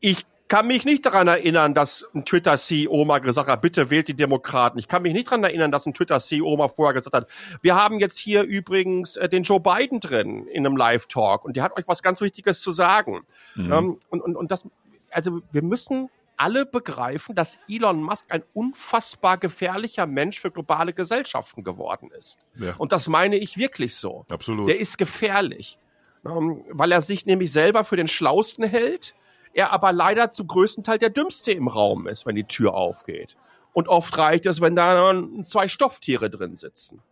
Ich 0.00 0.26
kann 0.48 0.66
mich 0.66 0.84
nicht 0.84 1.06
daran 1.06 1.28
erinnern, 1.28 1.72
dass 1.72 2.04
ein 2.14 2.26
Twitter-CEO 2.26 3.06
mal 3.06 3.20
gesagt 3.20 3.48
hat, 3.48 3.62
bitte 3.62 3.88
wählt 3.88 4.08
die 4.08 4.14
Demokraten. 4.14 4.78
Ich 4.78 4.86
kann 4.86 5.00
mich 5.00 5.14
nicht 5.14 5.28
daran 5.28 5.44
erinnern, 5.44 5.70
dass 5.70 5.86
ein 5.86 5.94
Twitter-CEO 5.94 6.56
mal 6.56 6.68
vorher 6.68 6.92
gesagt 6.92 7.14
hat, 7.14 7.26
wir 7.62 7.74
haben 7.74 8.00
jetzt 8.00 8.18
hier 8.18 8.42
übrigens 8.42 9.16
äh, 9.16 9.30
den 9.30 9.44
Joe 9.44 9.60
Biden 9.60 10.00
drin 10.00 10.46
in 10.46 10.66
einem 10.66 10.76
Live-Talk 10.76 11.44
und 11.44 11.56
der 11.56 11.64
hat 11.64 11.78
euch 11.78 11.88
was 11.88 12.02
ganz 12.02 12.20
Wichtiges 12.20 12.60
zu 12.60 12.70
sagen. 12.70 13.20
Ähm, 13.56 13.98
und, 14.10 14.20
und, 14.20 14.36
und 14.36 14.50
das, 14.50 14.68
also 15.10 15.40
wir 15.52 15.62
müssen 15.62 16.10
alle 16.42 16.66
begreifen, 16.66 17.36
dass 17.36 17.60
Elon 17.68 18.02
Musk 18.02 18.26
ein 18.28 18.42
unfassbar 18.52 19.38
gefährlicher 19.38 20.06
Mensch 20.06 20.40
für 20.40 20.50
globale 20.50 20.92
Gesellschaften 20.92 21.62
geworden 21.62 22.10
ist. 22.18 22.40
Ja. 22.56 22.74
Und 22.78 22.90
das 22.90 23.06
meine 23.06 23.36
ich 23.36 23.56
wirklich 23.56 23.94
so. 23.94 24.26
Absolut. 24.28 24.68
Der 24.68 24.80
ist 24.80 24.98
gefährlich, 24.98 25.78
ähm, 26.26 26.64
weil 26.68 26.90
er 26.90 27.00
sich 27.00 27.26
nämlich 27.26 27.52
selber 27.52 27.84
für 27.84 27.96
den 27.96 28.08
Schlausten 28.08 28.64
hält, 28.64 29.14
er 29.54 29.72
aber 29.72 29.92
leider 29.92 30.32
zum 30.32 30.48
größten 30.48 30.82
Teil 30.82 30.98
der 30.98 31.10
Dümmste 31.10 31.52
im 31.52 31.68
Raum 31.68 32.08
ist, 32.08 32.26
wenn 32.26 32.34
die 32.34 32.44
Tür 32.44 32.74
aufgeht. 32.74 33.36
Und 33.72 33.86
oft 33.86 34.18
reicht 34.18 34.44
es, 34.46 34.60
wenn 34.60 34.74
da 34.74 35.14
zwei 35.44 35.68
Stofftiere 35.68 36.28
drin 36.28 36.56
sitzen. 36.56 37.02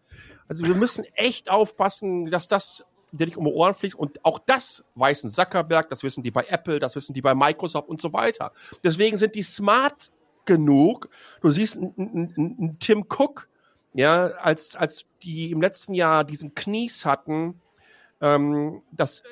Also 0.49 0.65
wir 0.65 0.75
müssen 0.75 1.05
echt 1.15 1.51
aufpassen, 1.51 2.27
dass 2.27 2.49
das 2.49 2.85
dir 3.13 3.27
nicht 3.27 3.37
um 3.37 3.45
die 3.45 3.53
Ohren 3.53 3.75
fliegt. 3.75 3.95
Und 3.95 4.25
auch 4.25 4.39
das 4.39 4.85
weiß 4.95 5.25
ein 5.25 5.31
Zuckerberg, 5.31 5.89
das 5.89 6.03
wissen 6.03 6.23
die 6.23 6.31
bei 6.31 6.45
Apple, 6.49 6.79
das 6.79 6.97
wissen 6.97 7.15
die 7.15 7.23
bei 7.23 7.35
Microsoft 7.35 7.89
und 7.89 8.01
so 8.01 8.13
weiter. 8.13 8.53
Deswegen 8.85 9.17
sind 9.17 9.35
die 9.35 9.43
smart 9.43 10.11
genug. 10.45 11.09
Du 11.41 11.51
siehst 11.51 11.77
einen 11.77 12.77
Tim 12.81 13.07
Cook, 13.09 13.49
ja, 13.93 14.27
als, 14.27 14.77
als 14.77 15.05
die 15.23 15.51
im 15.51 15.61
letzten 15.61 15.95
Jahr 15.95 16.25
diesen 16.25 16.55
Knies 16.55 17.05
hatten, 17.05 17.61
ähm, 18.21 18.83
dass 18.93 19.23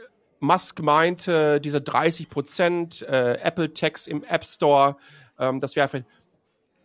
Musk 0.41 0.81
meinte, 0.81 1.61
diese 1.61 1.81
30 1.81 2.29
Prozent 2.29 3.03
äh, 3.03 3.39
Apple 3.43 3.73
Tax 3.75 4.07
im 4.07 4.25
App 4.25 4.45
Store, 4.45 4.97
ähm, 5.39 5.61
das 5.61 5.77
wäre 5.77 5.89
für 5.89 6.05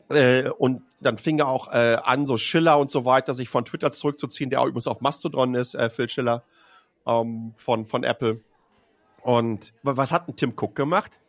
äh, 0.09 0.49
und 0.49 0.81
dann 0.99 1.17
fing 1.17 1.39
er 1.39 1.47
auch 1.47 1.71
äh, 1.71 1.97
an, 2.03 2.25
so 2.25 2.37
Schiller 2.37 2.77
und 2.77 2.91
so 2.91 3.05
weiter, 3.05 3.33
sich 3.33 3.49
von 3.49 3.65
Twitter 3.65 3.91
zurückzuziehen, 3.91 4.49
der 4.49 4.61
auch 4.61 4.65
übrigens 4.65 4.87
auf 4.87 5.01
Mastodon 5.01 5.55
ist, 5.55 5.75
äh, 5.75 5.89
Phil 5.89 6.09
Schiller 6.09 6.43
ähm, 7.05 7.53
von, 7.55 7.85
von 7.85 8.03
Apple. 8.03 8.41
Und 9.21 9.73
wa- 9.83 9.97
was 9.97 10.11
hat 10.11 10.27
ein 10.27 10.35
Tim 10.35 10.53
Cook 10.59 10.75
gemacht? 10.75 11.19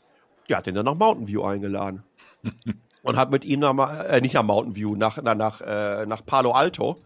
Der 0.49 0.59
hat 0.59 0.67
ihn 0.67 0.75
dann 0.75 0.85
nach 0.85 0.95
Mountain 0.95 1.29
View 1.29 1.43
eingeladen. 1.45 2.03
und 3.03 3.17
hat 3.17 3.31
mit 3.31 3.45
ihm 3.45 3.61
nach, 3.61 4.05
äh, 4.05 4.21
nicht 4.21 4.35
nach 4.35 4.43
Mountain 4.43 4.77
View, 4.77 4.95
nach, 4.97 5.21
nach, 5.23 5.35
nach, 5.35 5.61
äh, 5.61 6.07
nach 6.07 6.25
Palo 6.25 6.53
Alto. 6.53 7.01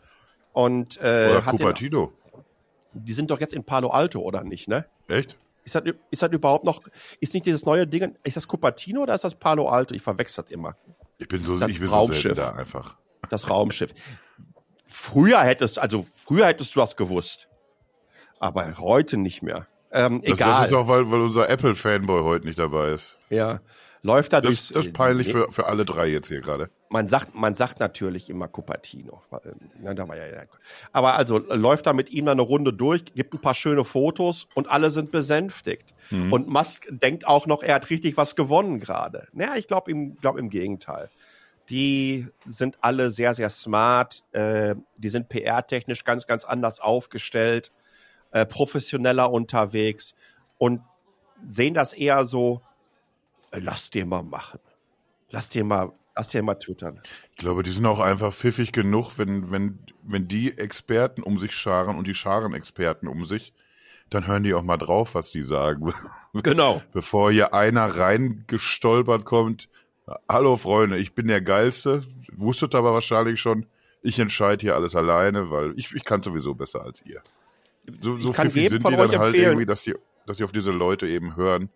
Und 0.52 0.96
äh, 0.98 1.28
Oder 1.30 1.46
hat 1.46 1.52
den, 1.54 1.58
Cupertino. 1.58 2.12
die 2.94 3.12
sind 3.12 3.30
doch 3.30 3.38
jetzt 3.40 3.54
in 3.54 3.62
Palo 3.64 3.90
Alto, 3.90 4.20
oder 4.20 4.42
nicht, 4.44 4.66
ne? 4.68 4.86
Echt? 5.06 5.36
Ist 5.64 5.74
das, 5.74 5.82
ist 6.10 6.22
das 6.22 6.32
überhaupt 6.32 6.64
noch, 6.64 6.80
ist 7.20 7.34
nicht 7.34 7.44
dieses 7.46 7.66
neue 7.66 7.86
Ding, 7.86 8.16
ist 8.24 8.36
das 8.38 8.48
Cupertino 8.48 9.02
oder 9.02 9.14
ist 9.14 9.22
das 9.24 9.34
Palo 9.34 9.68
Alto? 9.68 9.94
Ich 9.94 10.02
verwechsel 10.02 10.42
das 10.44 10.50
immer. 10.50 10.74
Ich 11.18 11.28
bin 11.28 11.42
so, 11.42 11.58
Das 11.58 11.70
ich 11.70 11.78
bin 11.78 11.88
so 11.90 11.94
Raumschiff. 11.94 12.32
da 12.36 12.52
einfach. 12.54 12.96
Das 13.28 13.50
Raumschiff. 13.50 13.92
Früher 14.86 15.40
hättest, 15.40 15.78
also 15.78 16.06
früher 16.14 16.46
hättest 16.46 16.74
du 16.74 16.80
das 16.80 16.96
gewusst. 16.96 17.48
Aber 18.38 18.78
heute 18.78 19.16
nicht 19.16 19.42
mehr. 19.42 19.66
Ähm, 19.90 20.20
Das, 20.22 20.34
egal. 20.34 20.62
das 20.62 20.70
ist 20.70 20.76
auch, 20.76 20.88
weil, 20.88 21.10
weil 21.10 21.20
unser 21.20 21.48
Apple-Fanboy 21.48 22.22
heute 22.22 22.46
nicht 22.46 22.58
dabei 22.58 22.90
ist. 22.90 23.16
ja. 23.30 23.60
läuft 24.02 24.32
da 24.32 24.40
Das, 24.40 24.68
das 24.68 24.86
ist 24.86 24.92
peinlich 24.92 25.32
für, 25.32 25.50
für 25.50 25.66
alle 25.66 25.84
drei 25.84 26.06
jetzt 26.06 26.28
hier 26.28 26.40
gerade. 26.40 26.70
Man 26.90 27.08
sagt, 27.08 27.34
man 27.34 27.54
sagt 27.54 27.80
natürlich 27.80 28.30
immer 28.30 28.46
Cupertino. 28.48 29.22
weil, 29.30 29.40
Na, 29.82 29.92
da 29.94 30.06
war 30.08 30.16
ja, 30.16 30.24
aber 30.92 31.16
also 31.16 31.38
läuft 31.38 31.86
da 31.86 31.92
mit 31.92 32.10
ihm 32.10 32.26
dann 32.26 32.38
eine 32.38 32.42
Runde 32.42 32.72
durch, 32.72 33.04
gibt 33.14 33.34
ein 33.34 33.40
paar 33.40 33.54
schöne 33.54 33.84
Fotos 33.84 34.46
und 34.54 34.68
alle 34.68 34.90
sind 34.90 35.10
besänftigt. 35.10 35.94
Und 36.10 36.48
Musk 36.48 36.86
denkt 36.88 37.26
auch 37.26 37.46
noch, 37.46 37.62
er 37.62 37.74
hat 37.74 37.90
richtig 37.90 38.16
was 38.16 38.34
gewonnen 38.34 38.80
gerade. 38.80 39.28
Naja, 39.32 39.56
ich 39.56 39.66
glaube 39.68 39.90
im, 39.90 40.16
glaub 40.16 40.38
im 40.38 40.48
Gegenteil. 40.48 41.10
Die 41.68 42.26
sind 42.46 42.78
alle 42.80 43.10
sehr, 43.10 43.34
sehr 43.34 43.50
smart. 43.50 44.24
Äh, 44.32 44.74
die 44.96 45.10
sind 45.10 45.28
PR-technisch 45.28 46.04
ganz, 46.04 46.26
ganz 46.26 46.44
anders 46.46 46.80
aufgestellt, 46.80 47.72
äh, 48.30 48.46
professioneller 48.46 49.30
unterwegs 49.30 50.14
und 50.58 50.80
sehen 51.46 51.74
das 51.74 51.92
eher 51.92 52.24
so, 52.24 52.62
äh, 53.50 53.58
lass 53.60 53.90
dir 53.90 54.06
mal 54.06 54.22
machen. 54.22 54.60
Lass 55.30 55.48
dir 55.48 55.64
mal, 55.64 55.92
lass 56.16 56.28
dir 56.28 56.42
mal 56.42 56.54
twittern. 56.54 57.00
Ich 57.30 57.36
glaube, 57.36 57.62
die 57.62 57.70
sind 57.70 57.86
auch 57.86 58.00
einfach 58.00 58.32
pfiffig 58.32 58.72
genug, 58.72 59.18
wenn, 59.18 59.50
wenn, 59.50 59.78
wenn 60.02 60.28
die 60.28 60.56
Experten 60.56 61.22
um 61.22 61.38
sich 61.38 61.54
scharen 61.54 61.96
und 61.96 62.06
die 62.06 62.14
scharen 62.14 62.54
Experten 62.54 63.08
um 63.08 63.26
sich, 63.26 63.52
dann 64.10 64.26
hören 64.26 64.42
die 64.42 64.54
auch 64.54 64.62
mal 64.62 64.78
drauf, 64.78 65.14
was 65.14 65.30
die 65.30 65.42
sagen. 65.42 65.92
Genau. 66.34 66.82
Bevor 66.92 67.32
hier 67.32 67.52
einer 67.54 67.98
reingestolpert 67.98 69.24
kommt, 69.24 69.68
hallo 70.28 70.56
Freunde, 70.56 70.98
ich 70.98 71.14
bin 71.14 71.26
der 71.26 71.40
Geilste, 71.40 72.04
wusstet 72.30 72.74
aber 72.74 72.92
wahrscheinlich 72.92 73.40
schon, 73.40 73.66
ich 74.02 74.18
entscheide 74.18 74.60
hier 74.60 74.76
alles 74.76 74.94
alleine, 74.94 75.50
weil 75.50 75.72
ich, 75.76 75.92
ich 75.94 76.04
kann 76.04 76.22
sowieso 76.22 76.54
besser 76.54 76.82
als 76.82 77.04
ihr. 77.04 77.22
So, 78.00 78.16
so 78.16 78.30
Ich 78.30 78.36
kann 78.36 78.46
pfiffig 78.46 78.62
jedem 78.64 78.70
sind 78.76 78.82
von 78.82 78.94
die 78.94 79.00
euch 79.00 79.10
dann 79.10 79.20
halt 79.20 79.28
empfehlen- 79.34 79.50
irgendwie, 79.52 79.66
dass 79.66 79.82
sie, 79.82 79.94
dass 80.26 80.36
sie 80.38 80.44
auf 80.44 80.52
diese 80.52 80.70
Leute 80.70 81.06
eben 81.06 81.36
hören. 81.36 81.70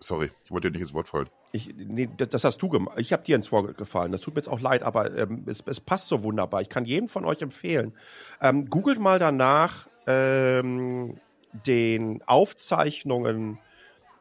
Sorry, 0.00 0.30
ich 0.44 0.50
wollte 0.50 0.68
dir 0.68 0.72
nicht 0.78 0.82
ins 0.82 0.94
Wort 0.94 1.08
fallen. 1.08 1.28
Ich, 1.52 1.72
nee, 1.76 2.08
das 2.16 2.30
das 2.30 2.44
hast 2.44 2.58
du 2.62 2.68
gemacht. 2.68 2.98
Ich 2.98 3.12
habe 3.12 3.22
dir 3.22 3.36
ins 3.36 3.52
Wort 3.52 3.76
gefallen. 3.76 4.12
Das 4.12 4.22
tut 4.22 4.34
mir 4.34 4.38
jetzt 4.38 4.48
auch 4.48 4.60
leid, 4.60 4.82
aber 4.82 5.16
ähm, 5.16 5.44
es, 5.46 5.62
es 5.66 5.78
passt 5.80 6.08
so 6.08 6.22
wunderbar. 6.22 6.62
Ich 6.62 6.68
kann 6.70 6.84
jedem 6.86 7.08
von 7.08 7.24
euch 7.24 7.42
empfehlen. 7.42 7.92
Ähm, 8.40 8.64
googelt 8.70 8.98
mal 8.98 9.18
danach 9.18 9.86
ähm, 10.06 11.18
den 11.66 12.22
Aufzeichnungen 12.26 13.58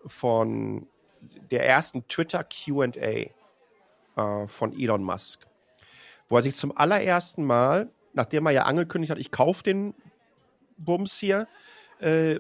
von 0.05 0.85
der 1.49 1.65
ersten 1.65 2.07
Twitter 2.07 2.43
QA 2.43 2.91
äh, 4.15 4.47
von 4.47 4.77
Elon 4.77 5.03
Musk, 5.03 5.47
wo 6.29 6.37
er 6.37 6.43
sich 6.43 6.55
zum 6.55 6.75
allerersten 6.77 7.45
Mal, 7.45 7.89
nachdem 8.13 8.45
er 8.47 8.51
ja 8.51 8.63
angekündigt 8.63 9.11
hat, 9.11 9.17
ich 9.17 9.31
kaufe 9.31 9.63
den 9.63 9.93
Bums 10.77 11.17
hier, 11.17 11.47
äh, 11.99 12.39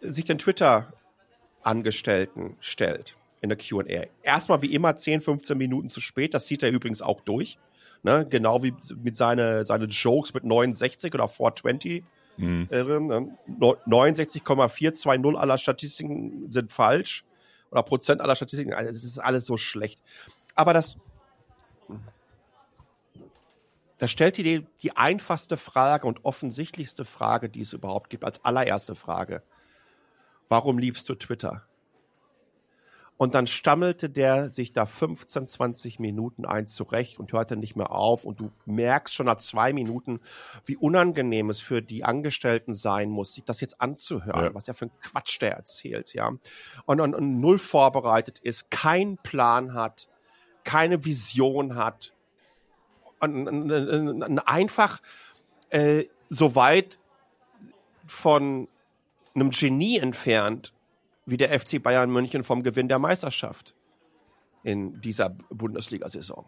sich 0.00 0.24
den 0.24 0.38
Twitter-Angestellten 0.38 2.56
stellt 2.60 3.16
in 3.40 3.48
der 3.48 3.58
QA. 3.58 4.06
Erstmal 4.22 4.62
wie 4.62 4.72
immer 4.74 4.96
10, 4.96 5.20
15 5.20 5.58
Minuten 5.58 5.88
zu 5.88 6.00
spät. 6.00 6.34
Das 6.34 6.46
zieht 6.46 6.62
er 6.62 6.70
übrigens 6.70 7.02
auch 7.02 7.20
durch. 7.20 7.58
Ne? 8.02 8.26
Genau 8.28 8.62
wie 8.62 8.74
mit 9.02 9.16
seine, 9.16 9.66
seine 9.66 9.86
Jokes 9.86 10.34
mit 10.34 10.44
69 10.44 11.14
oder 11.14 11.28
420. 11.28 12.04
Mhm. 12.36 12.68
Äh, 12.70 12.82
ne? 12.82 13.36
69,420 13.86 15.38
aller 15.38 15.58
Statistiken 15.58 16.50
sind 16.50 16.72
falsch. 16.72 17.24
Oder 17.70 17.82
Prozent 17.82 18.20
aller 18.20 18.36
Statistiken. 18.36 18.74
Also, 18.74 18.90
es 18.90 19.04
ist 19.04 19.18
alles 19.18 19.46
so 19.46 19.56
schlecht. 19.56 20.00
Aber 20.54 20.72
das. 20.72 20.96
Da 24.00 24.08
stellt 24.08 24.38
ihr 24.38 24.44
die, 24.44 24.66
die 24.82 24.96
einfachste 24.96 25.58
Frage 25.58 26.06
und 26.06 26.24
offensichtlichste 26.24 27.04
Frage, 27.04 27.50
die 27.50 27.60
es 27.60 27.74
überhaupt 27.74 28.08
gibt, 28.08 28.24
als 28.24 28.42
allererste 28.44 28.94
Frage. 28.94 29.42
Warum 30.48 30.78
liebst 30.78 31.06
du 31.10 31.14
Twitter? 31.14 31.66
Und 33.18 33.34
dann 33.34 33.46
stammelte 33.46 34.08
der 34.08 34.50
sich 34.50 34.72
da 34.72 34.86
15, 34.86 35.46
20 35.46 35.98
Minuten 35.98 36.46
ein 36.46 36.66
zurecht 36.66 37.18
und 37.18 37.34
hörte 37.34 37.58
nicht 37.58 37.76
mehr 37.76 37.92
auf. 37.92 38.24
Und 38.24 38.40
du 38.40 38.50
merkst 38.64 39.14
schon 39.14 39.26
nach 39.26 39.36
zwei 39.36 39.74
Minuten, 39.74 40.18
wie 40.64 40.78
unangenehm 40.78 41.50
es 41.50 41.60
für 41.60 41.82
die 41.82 42.02
Angestellten 42.02 42.72
sein 42.72 43.10
muss, 43.10 43.34
sich 43.34 43.44
das 43.44 43.60
jetzt 43.60 43.82
anzuhören, 43.82 44.44
Ja. 44.44 44.54
was 44.54 44.64
der 44.64 44.72
für 44.72 44.86
ein 44.86 44.98
Quatsch 45.02 45.38
der 45.42 45.52
erzählt, 45.56 46.14
ja. 46.14 46.32
Und, 46.86 47.00
und, 47.02 47.14
und 47.14 47.38
null 47.38 47.58
vorbereitet 47.58 48.38
ist, 48.38 48.70
keinen 48.70 49.18
Plan 49.18 49.74
hat, 49.74 50.08
keine 50.64 51.04
Vision 51.04 51.74
hat. 51.74 52.14
Und, 52.22 52.22
und, 52.80 52.94
und, 52.94 53.02
und 53.02 53.09
einfach 53.20 55.00
äh, 55.70 56.04
so 56.28 56.54
weit 56.54 56.98
von 58.06 58.68
einem 59.34 59.50
Genie 59.50 59.98
entfernt, 59.98 60.72
wie 61.26 61.36
der 61.36 61.58
FC 61.58 61.82
Bayern 61.82 62.10
München 62.10 62.44
vom 62.44 62.62
Gewinn 62.62 62.88
der 62.88 62.98
Meisterschaft 62.98 63.74
in 64.62 65.00
dieser 65.00 65.30
Bundesliga-Saison. 65.50 66.44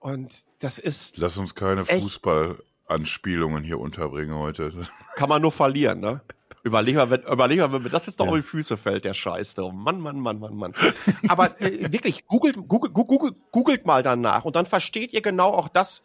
Und 0.00 0.34
das 0.60 0.78
ist, 0.78 1.16
Lass 1.18 1.36
uns 1.36 1.54
keine? 1.54 1.84
Fußballanspielungen 1.84 3.62
hier 3.62 3.78
unterbringen 3.78 4.34
heute. 4.34 4.72
kann 5.14 5.28
man 5.28 5.42
nur 5.42 5.52
verlieren, 5.52 6.00
ne? 6.00 6.22
Überleg 6.64 6.94
mal, 6.94 7.10
wenn, 7.10 7.22
überleg 7.22 7.58
mal, 7.58 7.72
wenn 7.72 7.82
mir 7.82 7.90
das 7.90 8.06
jetzt 8.06 8.18
noch 8.20 8.28
auf 8.28 8.36
die 8.36 8.42
Füße 8.42 8.76
fällt, 8.76 9.04
der 9.04 9.14
Scheiß. 9.14 9.58
Oh 9.58 9.72
Mann, 9.72 10.00
Mann, 10.00 10.20
Mann, 10.20 10.38
Mann, 10.38 10.56
Mann. 10.56 10.74
Aber 11.28 11.60
äh, 11.60 11.92
wirklich, 11.92 12.26
googelt, 12.26 12.56
googelt, 12.68 12.94
googelt, 12.94 13.34
googelt 13.50 13.86
mal 13.86 14.02
danach 14.02 14.44
und 14.44 14.54
dann 14.54 14.66
versteht 14.66 15.12
ihr 15.12 15.22
genau 15.22 15.50
auch 15.50 15.68
das, 15.68 16.02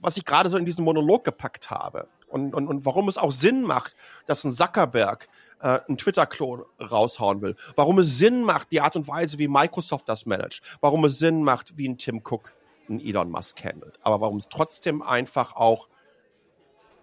was 0.00 0.16
ich 0.16 0.24
gerade 0.24 0.48
so 0.48 0.58
in 0.58 0.64
diesen 0.64 0.84
Monolog 0.84 1.22
gepackt 1.22 1.70
habe. 1.70 2.08
Und, 2.26 2.54
und, 2.54 2.66
und 2.66 2.84
warum 2.84 3.08
es 3.08 3.18
auch 3.18 3.30
Sinn 3.30 3.62
macht, 3.62 3.94
dass 4.26 4.42
ein 4.42 4.52
Zuckerberg 4.52 5.28
äh, 5.60 5.80
einen 5.86 5.96
Twitter-Klon 5.96 6.64
raushauen 6.80 7.40
will. 7.40 7.56
Warum 7.76 7.98
es 8.00 8.18
Sinn 8.18 8.42
macht, 8.42 8.72
die 8.72 8.80
Art 8.80 8.96
und 8.96 9.06
Weise, 9.06 9.38
wie 9.38 9.48
Microsoft 9.48 10.08
das 10.08 10.26
managt. 10.26 10.62
Warum 10.80 11.04
es 11.04 11.18
Sinn 11.18 11.44
macht, 11.44 11.76
wie 11.76 11.88
ein 11.88 11.98
Tim 11.98 12.22
Cook 12.24 12.54
einen 12.88 13.00
Elon 13.00 13.30
Musk 13.30 13.62
handelt. 13.64 13.98
Aber 14.02 14.20
warum 14.20 14.38
es 14.38 14.48
trotzdem 14.48 15.02
einfach 15.02 15.54
auch 15.54 15.88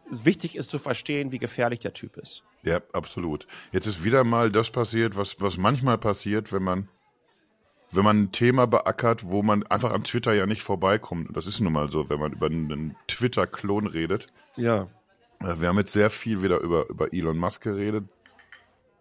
wichtig 0.09 0.55
ist 0.55 0.69
zu 0.69 0.79
verstehen, 0.79 1.31
wie 1.31 1.39
gefährlich 1.39 1.79
der 1.79 1.93
Typ 1.93 2.17
ist. 2.17 2.43
Ja, 2.63 2.81
absolut. 2.93 3.47
Jetzt 3.71 3.87
ist 3.87 4.03
wieder 4.03 4.23
mal 4.23 4.51
das 4.51 4.69
passiert, 4.69 5.15
was, 5.15 5.39
was 5.39 5.57
manchmal 5.57 5.97
passiert, 5.97 6.51
wenn 6.51 6.63
man, 6.63 6.89
wenn 7.91 8.03
man 8.03 8.23
ein 8.23 8.31
Thema 8.31 8.67
beackert, 8.67 9.25
wo 9.25 9.41
man 9.43 9.65
einfach 9.67 9.91
am 9.93 10.03
Twitter 10.03 10.33
ja 10.33 10.45
nicht 10.45 10.63
vorbeikommt. 10.63 11.35
Das 11.35 11.47
ist 11.47 11.59
nun 11.59 11.73
mal 11.73 11.89
so, 11.91 12.09
wenn 12.09 12.19
man 12.19 12.33
über 12.33 12.47
einen 12.47 12.95
Twitter-Klon 13.07 13.87
redet. 13.87 14.27
Ja. 14.57 14.87
Äh, 15.41 15.59
Wir 15.59 15.69
haben 15.69 15.77
jetzt 15.77 15.93
sehr 15.93 16.09
viel 16.09 16.41
wieder 16.43 16.59
über, 16.59 16.89
über 16.89 17.13
Elon 17.13 17.37
Musk 17.37 17.63
geredet 17.63 18.05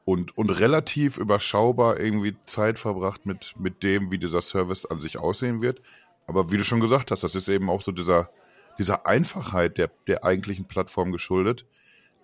und, 0.05 0.39
und 0.39 0.51
relativ 0.51 1.19
überschaubar 1.19 2.01
irgendwie 2.01 2.37
Zeit 2.47 2.79
verbracht 2.79 3.27
mit, 3.27 3.55
mit 3.59 3.83
dem, 3.83 4.11
wie 4.11 4.19
dieser 4.19 4.41
Service 4.41 4.87
an 4.87 5.01
sich 5.01 5.19
aussehen 5.19 5.61
wird. 5.61 5.83
Aber 6.27 6.51
wie 6.51 6.57
du 6.57 6.65
schon 6.65 6.81
gesagt 6.81 7.11
hast, 7.11 7.25
das 7.25 7.35
ist 7.35 7.49
eben 7.49 7.69
auch 7.69 7.83
so 7.83 7.93
dieser, 7.93 8.31
dieser 8.79 9.07
Einfachheit 9.07 9.79
der, 9.79 9.91
der 10.07 10.25
eigentlichen 10.25 10.67
Plattform 10.67 11.13
geschuldet. 11.13 11.67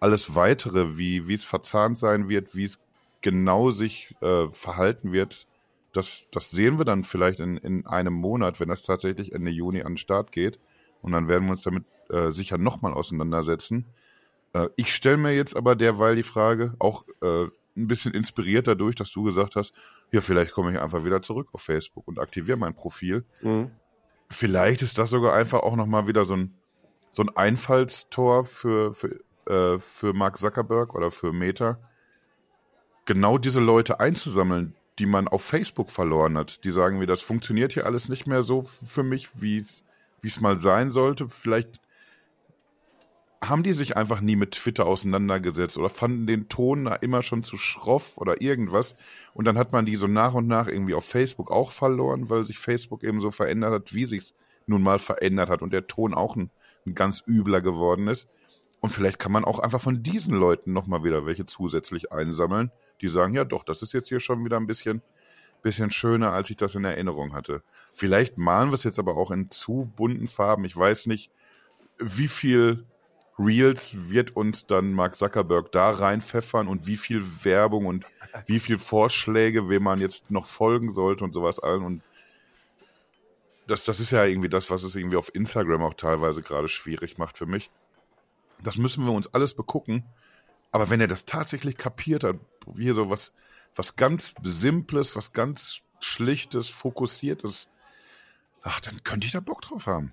Alles 0.00 0.34
weitere, 0.34 0.96
wie, 0.96 1.28
wie 1.28 1.34
es 1.34 1.44
verzahnt 1.44 1.98
sein 1.98 2.28
wird, 2.28 2.54
wie 2.54 2.64
es 2.64 2.78
genau 3.22 3.70
sich 3.70 4.14
äh, 4.20 4.48
verhalten 4.52 5.12
wird, 5.12 5.46
das, 5.94 6.24
das 6.30 6.50
sehen 6.50 6.78
wir 6.78 6.84
dann 6.84 7.04
vielleicht 7.04 7.40
in, 7.40 7.56
in 7.56 7.86
einem 7.86 8.14
Monat, 8.14 8.60
wenn 8.60 8.68
das 8.68 8.82
tatsächlich 8.82 9.32
Ende 9.32 9.50
Juni 9.50 9.82
an 9.82 9.92
den 9.92 9.98
Start 9.98 10.32
geht. 10.32 10.58
Und 11.00 11.12
dann 11.12 11.28
werden 11.28 11.44
wir 11.44 11.52
uns 11.52 11.62
damit 11.62 11.84
äh, 12.10 12.32
sicher 12.32 12.58
nochmal 12.58 12.92
auseinandersetzen. 12.92 13.86
Äh, 14.52 14.68
ich 14.76 14.92
stelle 14.92 15.16
mir 15.16 15.34
jetzt 15.34 15.56
aber 15.56 15.76
derweil 15.76 16.16
die 16.16 16.22
Frage, 16.24 16.74
auch 16.78 17.04
äh, 17.22 17.44
ein 17.76 17.88
bisschen 17.88 18.12
inspiriert 18.12 18.66
dadurch, 18.66 18.96
dass 18.96 19.12
du 19.12 19.22
gesagt 19.22 19.56
hast, 19.56 19.72
ja, 20.12 20.20
vielleicht 20.20 20.52
komme 20.52 20.72
ich 20.72 20.80
einfach 20.80 21.04
wieder 21.04 21.22
zurück 21.22 21.48
auf 21.52 21.62
Facebook 21.62 22.06
und 22.08 22.18
aktiviere 22.18 22.58
mein 22.58 22.74
Profil. 22.74 23.24
Mhm. 23.42 23.70
Vielleicht 24.34 24.82
ist 24.82 24.98
das 24.98 25.10
sogar 25.10 25.32
einfach 25.32 25.60
auch 25.60 25.76
nochmal 25.76 26.08
wieder 26.08 26.24
so 26.24 26.34
ein, 26.34 26.54
so 27.12 27.22
ein 27.22 27.36
Einfallstor 27.36 28.44
für, 28.44 28.92
für, 28.92 29.20
äh, 29.46 29.78
für 29.78 30.12
Mark 30.12 30.38
Zuckerberg 30.38 30.94
oder 30.94 31.12
für 31.12 31.32
Meta, 31.32 31.78
genau 33.04 33.38
diese 33.38 33.60
Leute 33.60 34.00
einzusammeln, 34.00 34.74
die 34.98 35.06
man 35.06 35.28
auf 35.28 35.44
Facebook 35.44 35.88
verloren 35.88 36.36
hat. 36.36 36.64
Die 36.64 36.72
sagen 36.72 36.98
mir, 36.98 37.06
das 37.06 37.22
funktioniert 37.22 37.74
hier 37.74 37.86
alles 37.86 38.08
nicht 38.08 38.26
mehr 38.26 38.42
so 38.42 38.62
für 38.62 39.04
mich, 39.04 39.28
wie 39.40 39.58
es 39.58 40.40
mal 40.40 40.58
sein 40.58 40.90
sollte. 40.90 41.28
Vielleicht 41.28 41.80
haben 43.48 43.62
die 43.62 43.72
sich 43.72 43.96
einfach 43.96 44.20
nie 44.20 44.36
mit 44.36 44.52
Twitter 44.52 44.86
auseinandergesetzt 44.86 45.78
oder 45.78 45.88
fanden 45.88 46.26
den 46.26 46.48
Ton 46.48 46.84
da 46.84 46.94
immer 46.94 47.22
schon 47.22 47.42
zu 47.42 47.56
schroff 47.56 48.16
oder 48.16 48.40
irgendwas. 48.40 48.94
Und 49.32 49.46
dann 49.46 49.58
hat 49.58 49.72
man 49.72 49.86
die 49.86 49.96
so 49.96 50.06
nach 50.06 50.34
und 50.34 50.46
nach 50.46 50.68
irgendwie 50.68 50.94
auf 50.94 51.04
Facebook 51.04 51.50
auch 51.50 51.72
verloren, 51.72 52.30
weil 52.30 52.46
sich 52.46 52.58
Facebook 52.58 53.02
eben 53.02 53.20
so 53.20 53.30
verändert 53.30 53.72
hat, 53.72 53.94
wie 53.94 54.04
sich's 54.04 54.34
nun 54.66 54.82
mal 54.82 54.98
verändert 54.98 55.50
hat 55.50 55.62
und 55.62 55.72
der 55.72 55.86
Ton 55.86 56.14
auch 56.14 56.36
ein, 56.36 56.50
ein 56.86 56.94
ganz 56.94 57.22
übler 57.26 57.60
geworden 57.60 58.08
ist. 58.08 58.28
Und 58.80 58.90
vielleicht 58.90 59.18
kann 59.18 59.32
man 59.32 59.44
auch 59.44 59.58
einfach 59.58 59.80
von 59.80 60.02
diesen 60.02 60.34
Leuten 60.34 60.72
nochmal 60.72 61.04
wieder 61.04 61.26
welche 61.26 61.46
zusätzlich 61.46 62.12
einsammeln, 62.12 62.70
die 63.00 63.08
sagen, 63.08 63.34
ja 63.34 63.44
doch, 63.44 63.64
das 63.64 63.82
ist 63.82 63.94
jetzt 63.94 64.08
hier 64.08 64.20
schon 64.20 64.44
wieder 64.44 64.58
ein 64.58 64.66
bisschen, 64.66 65.02
bisschen 65.62 65.90
schöner, 65.90 66.32
als 66.32 66.50
ich 66.50 66.56
das 66.56 66.74
in 66.74 66.84
Erinnerung 66.84 67.32
hatte. 67.32 67.62
Vielleicht 67.94 68.36
malen 68.36 68.70
wir 68.70 68.74
es 68.74 68.84
jetzt 68.84 68.98
aber 68.98 69.16
auch 69.16 69.30
in 69.30 69.50
zu 69.50 69.90
bunten 69.96 70.28
Farben. 70.28 70.64
Ich 70.66 70.76
weiß 70.76 71.06
nicht, 71.06 71.30
wie 71.98 72.28
viel 72.28 72.84
Reels 73.38 74.08
wird 74.08 74.36
uns 74.36 74.66
dann 74.66 74.92
Mark 74.92 75.16
Zuckerberg 75.16 75.72
da 75.72 75.90
reinpfeffern 75.90 76.68
und 76.68 76.86
wie 76.86 76.96
viel 76.96 77.24
Werbung 77.44 77.86
und 77.86 78.06
wie 78.46 78.60
viel 78.60 78.78
Vorschläge, 78.78 79.68
wem 79.68 79.82
man 79.82 80.00
jetzt 80.00 80.30
noch 80.30 80.46
folgen 80.46 80.92
sollte 80.92 81.24
und 81.24 81.32
sowas 81.32 81.58
allen. 81.58 81.82
Und 81.82 82.02
das, 83.66 83.84
das 83.84 83.98
ist 83.98 84.12
ja 84.12 84.24
irgendwie 84.24 84.48
das, 84.48 84.70
was 84.70 84.82
es 84.82 84.94
irgendwie 84.94 85.16
auf 85.16 85.34
Instagram 85.34 85.82
auch 85.82 85.94
teilweise 85.94 86.42
gerade 86.42 86.68
schwierig 86.68 87.18
macht 87.18 87.36
für 87.36 87.46
mich. 87.46 87.70
Das 88.62 88.76
müssen 88.76 89.04
wir 89.04 89.12
uns 89.12 89.32
alles 89.34 89.54
begucken. 89.54 90.04
Aber 90.70 90.90
wenn 90.90 91.00
er 91.00 91.08
das 91.08 91.24
tatsächlich 91.24 91.76
kapiert 91.76 92.24
hat, 92.24 92.36
wie 92.66 92.84
hier 92.84 92.94
so 92.94 93.10
was, 93.10 93.32
was 93.76 93.96
ganz 93.96 94.34
Simples, 94.42 95.16
was 95.16 95.32
ganz 95.32 95.82
Schlichtes, 96.00 96.68
Fokussiertes, 96.68 97.68
ach, 98.62 98.80
dann 98.80 99.02
könnte 99.04 99.26
ich 99.26 99.32
da 99.32 99.40
Bock 99.40 99.62
drauf 99.62 99.86
haben. 99.86 100.12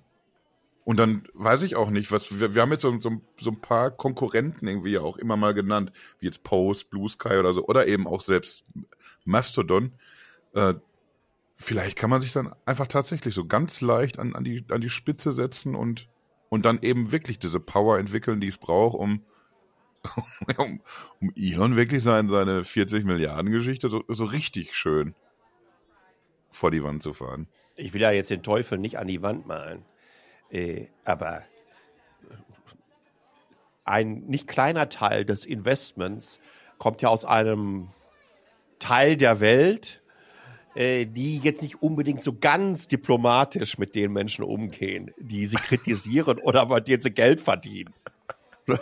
Und 0.91 0.97
dann 0.97 1.23
weiß 1.35 1.63
ich 1.63 1.77
auch 1.77 1.89
nicht, 1.89 2.11
was 2.11 2.37
wir, 2.37 2.53
wir 2.53 2.61
haben 2.61 2.73
jetzt 2.73 2.81
so, 2.81 2.99
so, 2.99 3.21
so, 3.39 3.51
ein 3.51 3.61
paar 3.61 3.91
Konkurrenten 3.91 4.67
irgendwie 4.67 4.97
auch 4.97 5.15
immer 5.15 5.37
mal 5.37 5.53
genannt, 5.53 5.93
wie 6.19 6.25
jetzt 6.25 6.43
Post, 6.43 6.89
Blue 6.89 7.07
Sky 7.07 7.37
oder 7.37 7.53
so, 7.53 7.65
oder 7.65 7.87
eben 7.87 8.05
auch 8.05 8.19
selbst 8.19 8.65
Mastodon. 9.23 9.93
Äh, 10.53 10.73
vielleicht 11.55 11.97
kann 11.97 12.09
man 12.09 12.21
sich 12.21 12.33
dann 12.33 12.53
einfach 12.65 12.87
tatsächlich 12.87 13.33
so 13.33 13.45
ganz 13.45 13.79
leicht 13.79 14.19
an, 14.19 14.35
an, 14.35 14.43
die, 14.43 14.65
an 14.67 14.81
die 14.81 14.89
Spitze 14.89 15.31
setzen 15.31 15.75
und, 15.75 16.09
und 16.49 16.65
dann 16.65 16.81
eben 16.81 17.13
wirklich 17.13 17.39
diese 17.39 17.61
Power 17.61 17.97
entwickeln, 17.97 18.41
die 18.41 18.49
es 18.49 18.57
braucht, 18.57 18.99
um, 18.99 19.23
um, 20.57 20.81
um 21.21 21.31
Elon 21.37 21.77
wirklich 21.77 22.03
sein, 22.03 22.27
seine 22.27 22.65
40 22.65 23.05
Milliarden 23.05 23.49
Geschichte 23.49 23.89
so, 23.89 24.03
so 24.09 24.25
richtig 24.25 24.75
schön 24.75 25.15
vor 26.49 26.69
die 26.69 26.83
Wand 26.83 27.01
zu 27.01 27.13
fahren. 27.13 27.47
Ich 27.77 27.93
will 27.93 28.01
ja 28.01 28.11
jetzt 28.11 28.29
den 28.29 28.43
Teufel 28.43 28.77
nicht 28.77 28.99
an 28.99 29.07
die 29.07 29.21
Wand 29.21 29.47
malen. 29.47 29.85
Äh, 30.51 30.87
aber 31.05 31.43
ein 33.85 34.23
nicht 34.27 34.47
kleiner 34.47 34.89
Teil 34.89 35.25
des 35.25 35.45
Investments 35.45 36.39
kommt 36.77 37.01
ja 37.01 37.09
aus 37.09 37.25
einem 37.25 37.89
Teil 38.79 39.15
der 39.17 39.39
Welt, 39.39 40.01
äh, 40.75 41.05
die 41.05 41.37
jetzt 41.39 41.61
nicht 41.61 41.81
unbedingt 41.81 42.23
so 42.23 42.33
ganz 42.39 42.87
diplomatisch 42.87 43.77
mit 43.77 43.95
den 43.95 44.11
Menschen 44.11 44.43
umgehen, 44.43 45.11
die 45.17 45.45
sie 45.45 45.55
kritisieren 45.67 46.39
oder 46.39 46.65
bei 46.65 46.79
denen 46.79 47.01
sie 47.01 47.11
Geld 47.11 47.41
verdienen. 47.41 47.93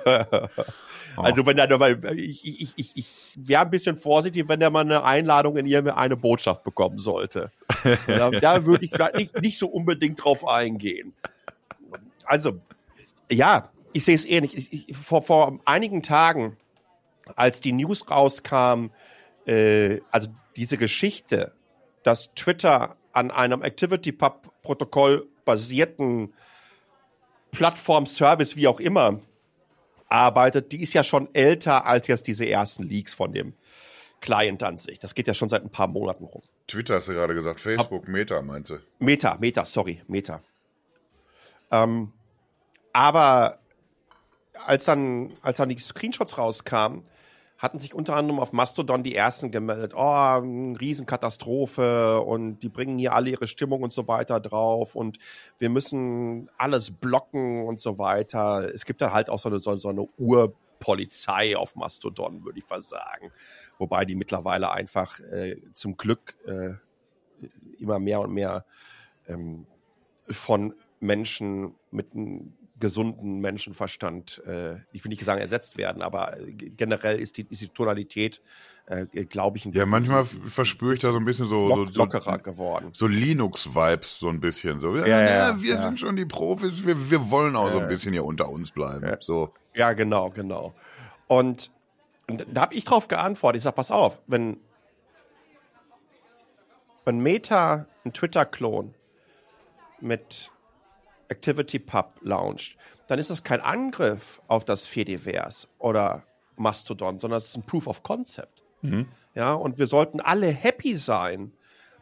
also 1.16 1.46
wenn 1.46 1.58
da 1.58 1.78
mal, 1.78 2.00
ich, 2.16 2.46
ich, 2.46 2.74
ich, 2.76 2.92
ich 2.96 3.34
wäre 3.36 3.64
ein 3.64 3.70
bisschen 3.72 3.96
vorsichtig, 3.96 4.48
wenn 4.48 4.60
der 4.60 4.70
mal 4.70 4.82
eine 4.82 5.04
Einladung 5.04 5.58
in 5.58 5.66
irgendeine 5.66 6.18
Botschaft 6.18 6.64
bekommen 6.64 7.00
sollte. 7.00 7.52
da, 8.08 8.30
da 8.30 8.66
würde 8.66 8.86
ich 8.86 8.92
vielleicht 8.92 9.16
nicht, 9.16 9.42
nicht 9.42 9.58
so 9.58 9.68
unbedingt 9.68 10.24
drauf 10.24 10.48
eingehen 10.48 11.16
also, 12.30 12.62
ja, 13.32 13.72
ich 13.92 14.06
sehe 14.06 14.16
es 14.16 14.26
ähnlich. 14.26 14.56
Ich, 14.56 14.90
ich, 14.90 14.96
vor, 14.96 15.24
vor 15.24 15.60
einigen 15.66 16.04
Tagen, 16.04 16.58
als 17.36 17.60
die 17.60 17.72
News 17.72 18.10
rauskam, 18.10 18.92
äh, 19.46 20.00
also 20.12 20.30
diese 20.56 20.78
Geschichte, 20.78 21.54
dass 22.04 22.34
Twitter 22.36 22.96
an 23.14 23.32
einem 23.32 23.64
ActivityPub-Protokoll 23.64 25.28
basierten 25.44 26.34
Plattform-Service, 27.52 28.56
wie 28.56 28.68
auch 28.68 28.80
immer, 28.80 29.20
arbeitet, 30.08 30.72
die 30.72 30.82
ist 30.82 30.94
ja 30.94 31.04
schon 31.04 31.34
älter 31.34 31.88
als 31.88 32.08
jetzt 32.08 32.28
diese 32.28 32.48
ersten 32.48 32.84
Leaks 32.84 33.16
von 33.16 33.34
dem 33.34 33.54
Client 34.22 34.62
an 34.62 34.78
sich. 34.78 35.00
Das 35.00 35.16
geht 35.16 35.28
ja 35.28 35.34
schon 35.34 35.50
seit 35.50 35.64
ein 35.64 35.72
paar 35.72 35.88
Monaten 35.88 36.26
rum. 36.26 36.44
Twitter 36.68 36.96
hast 36.96 37.08
du 37.08 37.14
gerade 37.14 37.34
gesagt, 37.34 37.60
Facebook, 37.60 38.08
Meta 38.08 38.40
meinst 38.44 38.70
du? 38.70 38.78
Meta, 39.00 39.36
Meta, 39.40 39.66
sorry, 39.66 40.04
Meta. 40.08 40.42
Ähm, 41.72 42.14
aber 42.94 43.60
als 44.66 44.86
dann, 44.86 45.34
als 45.42 45.58
dann 45.58 45.70
die 45.70 45.80
Screenshots 45.80 46.38
rauskamen, 46.38 47.04
hatten 47.60 47.78
sich 47.78 47.94
unter 47.94 48.16
anderem 48.16 48.40
auf 48.40 48.54
Mastodon 48.54 49.04
die 49.04 49.14
ersten 49.14 49.52
gemeldet, 49.52 49.94
oh, 49.94 50.38
Riesenkatastrophe 50.80 52.22
und 52.22 52.60
die 52.60 52.70
bringen 52.70 52.98
hier 52.98 53.14
alle 53.14 53.32
ihre 53.32 53.50
Stimmung 53.50 53.84
und 53.84 53.92
so 53.92 54.08
weiter 54.08 54.40
drauf 54.40 54.96
und 54.96 55.20
wir 55.60 55.70
müssen 55.70 56.50
alles 56.58 56.90
blocken 56.90 57.68
und 57.68 57.82
so 57.82 57.98
weiter. 57.98 58.74
Es 58.74 58.86
gibt 58.86 59.02
dann 59.02 59.12
halt 59.12 59.30
auch 59.30 59.40
so 59.40 59.50
eine, 59.50 59.60
so, 59.60 59.76
so 59.76 59.90
eine 59.90 60.08
Urpolizei 60.18 61.58
auf 61.58 61.76
Mastodon, 61.76 62.46
würde 62.46 62.60
ich 62.60 62.66
fast 62.66 62.90
sagen. 62.90 63.30
Wobei 63.78 64.06
die 64.06 64.16
mittlerweile 64.16 64.72
einfach 64.72 65.20
äh, 65.20 65.58
zum 65.74 65.98
Glück 65.98 66.38
äh, 66.46 66.76
immer 67.78 68.00
mehr 68.00 68.22
und 68.22 68.32
mehr 68.32 68.66
ähm, 69.28 69.68
von 70.30 70.76
Menschen 71.02 71.76
mit 71.92 72.14
einem 72.14 72.54
gesunden 72.80 73.40
Menschenverstand, 73.40 74.42
äh, 74.46 74.76
ich 74.92 75.04
will 75.04 75.10
nicht 75.10 75.24
sagen 75.24 75.42
ersetzt 75.42 75.78
werden, 75.78 76.02
aber 76.02 76.40
äh, 76.40 76.52
generell 76.54 77.20
ist 77.20 77.38
die, 77.38 77.46
ist 77.50 77.62
die 77.62 77.68
Tonalität, 77.68 78.42
äh, 78.88 79.06
glaube 79.26 79.58
ich, 79.58 79.66
ein 79.66 79.74
Ja, 79.74 79.86
manchmal 79.86 80.26
verspüre 80.26 80.94
ich 80.94 81.02
da 81.02 81.12
so 81.12 81.18
ein 81.18 81.26
bisschen 81.26 81.48
so, 81.48 81.68
lock, 81.68 81.92
so 81.92 82.00
lockerer 82.00 82.40
geworden. 82.40 82.90
So 82.94 83.08
Linux-Vibes, 83.08 84.20
so 84.20 84.30
ein 84.30 84.40
bisschen. 84.40 84.80
So, 84.80 84.96
ja, 84.96 85.06
ja, 85.06 85.22
ja 85.22 85.62
wir 85.62 85.76
ja. 85.76 85.82
sind 85.82 86.00
schon 86.00 86.16
die 86.16 86.26
Profis, 86.26 86.86
wir, 86.86 87.10
wir 87.10 87.30
wollen 87.30 87.56
auch 87.56 87.72
so 87.72 87.80
ein 87.80 87.88
bisschen 87.88 88.14
hier 88.14 88.26
unter 88.26 88.50
uns 88.50 88.72
bleiben. 88.72 89.18
So. 89.20 89.54
Ja, 89.76 89.94
genau, 89.94 90.30
genau. 90.30 90.74
Und, 91.28 91.72
und 92.30 92.46
da 92.52 92.62
habe 92.62 92.74
ich 92.74 92.86
drauf 92.86 93.08
geantwortet. 93.08 93.60
Ich 93.60 93.64
sage, 93.64 93.76
pass 93.76 93.92
auf, 93.92 94.20
wenn, 94.28 94.58
wenn 97.06 97.20
Meta 97.20 97.86
ein 98.06 98.14
Twitter-Klon 98.14 98.94
mit 100.02 100.52
ActivityPub 101.30 102.20
launcht, 102.22 102.78
dann 103.08 103.20
ist 103.20 103.30
das 103.30 103.44
kein 103.44 103.62
Angriff 103.62 104.42
auf 104.48 104.66
das 104.66 104.86
Fediverse 104.86 105.68
oder 105.78 106.24
Mastodon, 106.56 107.20
sondern 107.20 107.38
es 107.38 107.48
ist 107.48 107.58
ein 107.58 107.66
Proof 107.66 107.88
of 107.88 108.04
Concept. 108.04 108.64
Mhm. 108.82 109.08
Ja, 109.36 109.54
und 109.54 109.78
wir 109.78 109.88
sollten 109.88 110.20
alle 110.20 110.48
happy 110.48 110.96
sein, 110.96 111.52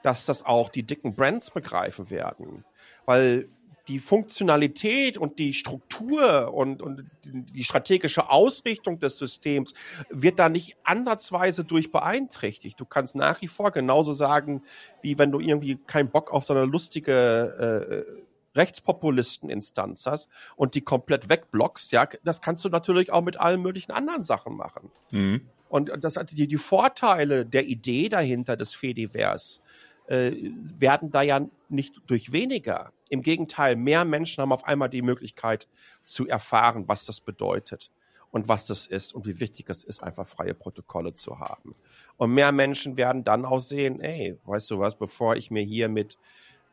dass 0.04 0.26
das 0.26 0.46
auch 0.46 0.70
die 0.70 0.84
dicken 0.84 1.16
Brands 1.16 1.52
begreifen 1.52 2.10
werden. 2.10 2.66
Weil 3.06 3.50
die 3.88 4.00
Funktionalität 4.00 5.18
und 5.18 5.40
die 5.40 5.54
Struktur 5.54 6.54
und, 6.54 6.82
und 6.82 7.06
die 7.24 7.64
strategische 7.64 8.30
Ausrichtung 8.30 9.00
des 9.00 9.18
Systems 9.18 9.74
wird 10.10 10.40
da 10.40 10.50
nicht 10.50 10.76
ansatzweise 10.84 11.64
durch 11.64 11.92
beeinträchtigt. 11.92 12.80
Du 12.80 12.86
kannst 12.86 13.16
nach 13.16 13.42
wie 13.42 13.48
vor 13.48 13.72
genauso 13.72 14.12
sagen, 14.12 14.62
wie 15.02 15.18
wenn 15.18 15.32
du 15.32 15.40
irgendwie 15.40 15.78
keinen 15.78 16.10
Bock 16.10 16.34
auf 16.34 16.44
so 16.44 16.54
eine 16.54 16.66
lustige 16.66 18.06
äh, 18.08 18.28
Rechtspopulisten-Instanz 18.58 20.06
hast 20.06 20.30
und 20.56 20.76
die 20.76 20.82
komplett 20.82 21.30
wegblockst, 21.30 21.92
ja, 21.92 22.08
das 22.24 22.42
kannst 22.42 22.66
du 22.66 22.70
natürlich 22.70 23.12
auch 23.12 23.22
mit 23.22 23.40
allen 23.40 23.62
möglichen 23.62 23.92
anderen 23.92 24.24
Sachen 24.24 24.56
machen. 24.56 24.92
Mhm. 25.12 25.48
Und 25.70 25.92
das, 26.02 26.16
die, 26.32 26.48
die 26.48 26.58
Vorteile 26.58 27.46
der 27.46 27.68
Idee 27.68 28.10
dahinter 28.10 28.56
des 28.56 28.74
Fediverse 28.74 29.62
äh, 30.08 30.32
werden 30.54 31.12
da 31.12 31.22
ja 31.22 31.46
nicht 31.70 32.02
durch 32.08 32.32
weniger. 32.32 32.94
Im 33.10 33.22
Gegenteil, 33.22 33.76
mehr 33.76 34.06
Menschen 34.06 34.42
haben 34.42 34.52
auf 34.52 34.66
einmal 34.66 34.90
die 34.90 35.02
Möglichkeit 35.02 35.68
zu 36.04 36.28
erfahren, 36.28 36.86
was 36.88 37.06
das 37.06 37.20
bedeutet 37.20 37.92
und 38.32 38.48
was 38.48 38.68
das 38.68 38.88
ist 38.88 39.14
und 39.14 39.26
wie 39.26 39.40
wichtig 39.40 39.70
es 39.70 39.84
ist, 39.84 40.02
einfach 40.04 40.28
freie 40.28 40.54
Protokolle 40.54 41.14
zu 41.14 41.40
haben. 41.40 41.72
Und 42.18 42.34
mehr 42.34 42.52
Menschen 42.52 42.98
werden 42.98 43.24
dann 43.24 43.46
auch 43.46 43.60
sehen, 43.60 44.00
ey, 44.00 44.38
weißt 44.46 44.72
du 44.72 44.80
was, 44.80 44.98
bevor 44.98 45.36
ich 45.36 45.52
mir 45.52 45.64
hier 45.64 45.90
mit 45.90 46.18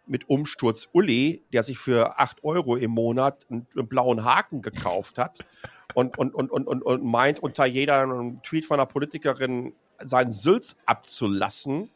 mit 0.06 0.28
Umsturz 0.28 0.88
Uli, 0.92 1.42
der 1.52 1.62
sich 1.62 1.78
für 1.78 2.18
acht 2.18 2.44
Euro 2.44 2.76
im 2.76 2.90
Monat 2.90 3.46
einen, 3.50 3.66
einen 3.76 3.88
blauen 3.88 4.24
Haken 4.24 4.62
gekauft 4.62 5.18
hat 5.18 5.38
und, 5.94 6.18
und, 6.18 6.34
und, 6.34 6.50
und, 6.50 6.66
und, 6.66 6.82
und 6.82 7.04
meint, 7.04 7.40
unter 7.40 7.64
jeder 7.64 8.06
Tweet 8.42 8.66
von 8.66 8.78
einer 8.78 8.86
Politikerin 8.86 9.74
seinen 10.02 10.32
Sülz 10.32 10.76
abzulassen, 10.86 11.90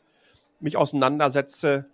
mich 0.61 0.77
auseinandersetze, 0.77 1.87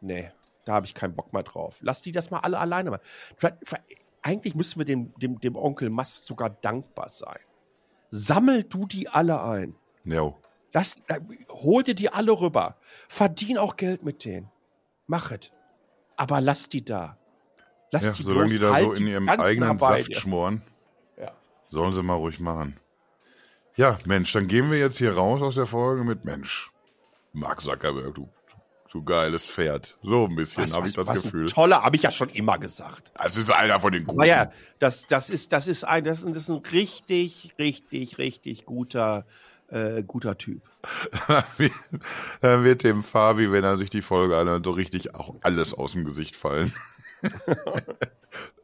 nee, 0.00 0.30
da 0.64 0.74
habe 0.74 0.86
ich 0.86 0.94
keinen 0.94 1.14
Bock 1.14 1.32
mehr 1.32 1.42
drauf. 1.42 1.78
Lass 1.80 2.02
die 2.02 2.12
das 2.12 2.30
mal 2.30 2.40
alle 2.40 2.58
alleine 2.58 2.90
machen. 2.90 3.02
Eigentlich 4.22 4.54
müssen 4.54 4.78
wir 4.78 4.86
dem, 4.86 5.12
dem, 5.18 5.38
dem 5.38 5.56
Onkel 5.56 5.90
Mast 5.90 6.26
sogar 6.26 6.50
dankbar 6.50 7.10
sein. 7.10 7.38
Sammel 8.10 8.64
du 8.64 8.86
die 8.86 9.08
alle 9.08 9.42
ein. 9.42 9.74
Jo. 10.04 10.36
Lass, 10.72 10.96
äh, 11.08 11.20
hol 11.50 11.82
dir 11.82 11.94
die 11.94 12.10
alle 12.10 12.32
rüber. 12.32 12.76
Verdien 13.08 13.58
auch 13.58 13.76
Geld 13.76 14.02
mit 14.02 14.24
denen. 14.24 14.50
Mach 15.06 15.30
es 15.30 15.50
aber 16.16 16.40
lass 16.40 16.68
die 16.68 16.84
da. 16.84 17.18
Lass 17.90 18.04
ja, 18.04 18.12
die 18.12 18.22
solange 18.22 18.48
bloß, 18.48 18.52
die 18.52 18.58
da 18.58 18.72
halt 18.72 18.84
so 18.84 18.92
in 18.92 19.06
ihrem 19.06 19.28
eigenen 19.28 19.78
Saft 19.78 20.08
dir. 20.08 20.16
schmoren, 20.16 20.62
ja. 21.16 21.32
sollen 21.68 21.92
sie 21.92 22.02
mal 22.02 22.14
ruhig 22.14 22.40
machen. 22.40 22.76
Ja, 23.76 23.98
Mensch, 24.04 24.32
dann 24.32 24.46
gehen 24.46 24.70
wir 24.70 24.78
jetzt 24.78 24.98
hier 24.98 25.14
raus 25.14 25.42
aus 25.42 25.56
der 25.56 25.66
Folge 25.66 26.04
mit 26.04 26.24
Mensch. 26.24 26.70
Mark 27.32 27.60
Zuckerberg, 27.60 28.14
du, 28.14 28.28
du 28.92 29.02
geiles 29.02 29.46
Pferd. 29.46 29.98
So 30.02 30.26
ein 30.26 30.36
bisschen 30.36 30.72
habe 30.72 30.86
ich 30.86 30.94
das 30.94 31.08
was 31.08 31.22
Gefühl. 31.24 31.46
Toller, 31.46 31.82
habe 31.82 31.96
ich 31.96 32.02
ja 32.02 32.12
schon 32.12 32.28
immer 32.28 32.58
gesagt. 32.58 33.12
Das 33.16 33.36
ist 33.36 33.50
einer 33.50 33.80
von 33.80 33.92
den 33.92 34.06
guten. 34.06 34.20
Naja, 34.20 34.52
das, 34.78 35.08
das, 35.08 35.30
ist, 35.30 35.52
das, 35.52 35.66
ist 35.66 35.84
ein, 35.84 36.04
das, 36.04 36.22
ist 36.22 36.48
ein 36.48 36.62
richtig, 36.72 37.54
richtig, 37.58 38.18
richtig 38.18 38.64
guter 38.64 39.26
äh, 39.74 40.02
guter 40.06 40.38
Typ. 40.38 40.62
Dann 42.40 42.64
wird 42.64 42.84
dem 42.84 43.02
Fabi, 43.02 43.50
wenn 43.50 43.64
er 43.64 43.76
sich 43.76 43.90
die 43.90 44.02
Folge 44.02 44.36
anhört, 44.36 44.64
so 44.64 44.70
richtig 44.70 45.14
auch 45.14 45.34
alles 45.42 45.74
aus 45.74 45.92
dem 45.92 46.04
Gesicht 46.04 46.36
fallen. 46.36 46.72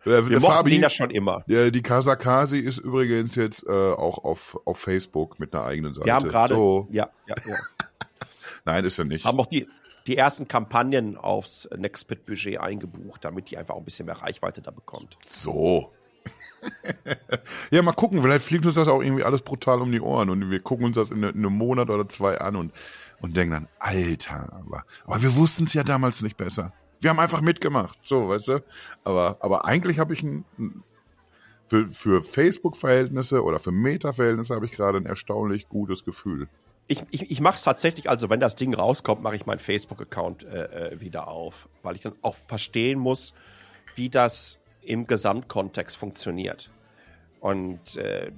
Wir 0.05 0.41
mochten 0.41 0.69
ihn 0.69 0.83
ja 0.83 0.89
schon 0.89 1.11
immer. 1.11 1.45
Ja, 1.47 1.71
die 1.71 1.83
Kasakasi 1.83 2.59
ist 2.59 2.79
übrigens 2.79 3.35
jetzt 3.35 3.67
äh, 3.67 3.71
auch 3.71 4.25
auf, 4.25 4.59
auf 4.65 4.79
Facebook 4.79 5.39
mit 5.39 5.55
einer 5.55 5.65
eigenen 5.65 5.93
Seite. 5.93 6.07
Wir 6.07 6.15
haben 6.15 6.27
gerade, 6.27 6.55
So. 6.55 6.89
ja, 6.91 7.11
ja, 7.27 7.35
ja. 7.47 7.57
Nein, 8.65 8.85
ist 8.85 8.99
er 8.99 9.05
nicht. 9.05 9.25
haben 9.25 9.39
auch 9.39 9.47
die, 9.47 9.69
die 10.07 10.17
ersten 10.17 10.49
Kampagnen 10.49 11.17
aufs 11.19 11.69
Nextbit-Budget 11.77 12.59
eingebucht, 12.61 13.25
damit 13.25 13.51
die 13.51 13.59
einfach 13.59 13.75
auch 13.75 13.79
ein 13.79 13.85
bisschen 13.85 14.07
mehr 14.07 14.17
Reichweite 14.17 14.63
da 14.63 14.71
bekommt. 14.71 15.19
So. 15.27 15.93
ja, 17.71 17.83
mal 17.83 17.93
gucken, 17.93 18.21
vielleicht 18.23 18.45
fliegt 18.45 18.67
uns 18.67 18.75
das 18.75 18.89
auch 18.89 19.03
irgendwie 19.03 19.25
alles 19.25 19.43
brutal 19.43 19.81
um 19.81 19.91
die 19.91 20.01
Ohren 20.01 20.29
und 20.31 20.51
wir 20.51 20.61
gucken 20.61 20.87
uns 20.87 20.97
das 20.97 21.11
in, 21.11 21.21
ne- 21.21 21.31
in 21.31 21.39
einem 21.39 21.57
Monat 21.57 21.89
oder 21.91 22.09
zwei 22.09 22.39
an 22.39 22.57
und, 22.57 22.73
und 23.21 23.37
denken 23.37 23.53
dann, 23.53 23.69
Alter, 23.79 24.53
aber, 24.53 24.85
aber 25.07 25.23
wir 25.23 25.35
wussten 25.37 25.65
es 25.65 25.73
ja 25.75 25.85
damals 25.85 26.21
nicht 26.23 26.37
besser. 26.37 26.73
Wir 27.01 27.11
haben 27.11 27.19
einfach 27.19 27.41
mitgemacht, 27.41 27.99
so, 28.03 28.29
weißt 28.29 28.49
du? 28.49 28.65
Aber, 29.05 29.39
aber 29.41 29.65
eigentlich 29.65 29.99
habe 29.99 30.13
ich 30.13 30.23
ein, 30.23 30.45
ein- 30.59 30.83
für, 31.69 31.89
für 31.89 32.23
Facebook-Verhältnisse 32.23 33.45
oder 33.45 33.61
für 33.61 33.71
Meta-Verhältnisse 33.71 34.55
habe 34.57 34.67
ich 34.67 34.73
gerade 34.73 34.99
ein 34.99 35.07
erstaunlich 35.07 35.69
gutes 35.69 36.05
Gefühl. 36.05 36.49
Ich, 36.89 37.05
ich, 37.13 37.31
ich 37.31 37.41
mache 37.41 37.57
es 37.59 37.63
tatsächlich, 37.63 38.11
also 38.11 38.29
wenn 38.29 38.41
das 38.41 38.57
Ding 38.57 38.75
rauskommt, 38.75 39.23
mache 39.23 39.37
ich 39.37 39.47
meinen 39.47 39.61
Facebook-Account 39.61 40.43
äh, 40.43 40.89
äh, 40.95 41.01
wieder 41.01 41.29
auf, 41.29 41.69
weil 41.85 41.95
ich 41.95 42.01
dann 42.01 42.15
auch 42.23 42.35
verstehen 42.35 42.99
muss, 42.99 43.35
wie 43.95 44.09
das 44.11 44.59
im 44.83 45.07
Gesamtkontext 45.07 45.97
funktioniert. 45.97 46.71
Und 47.41 47.97
äh, 47.97 48.31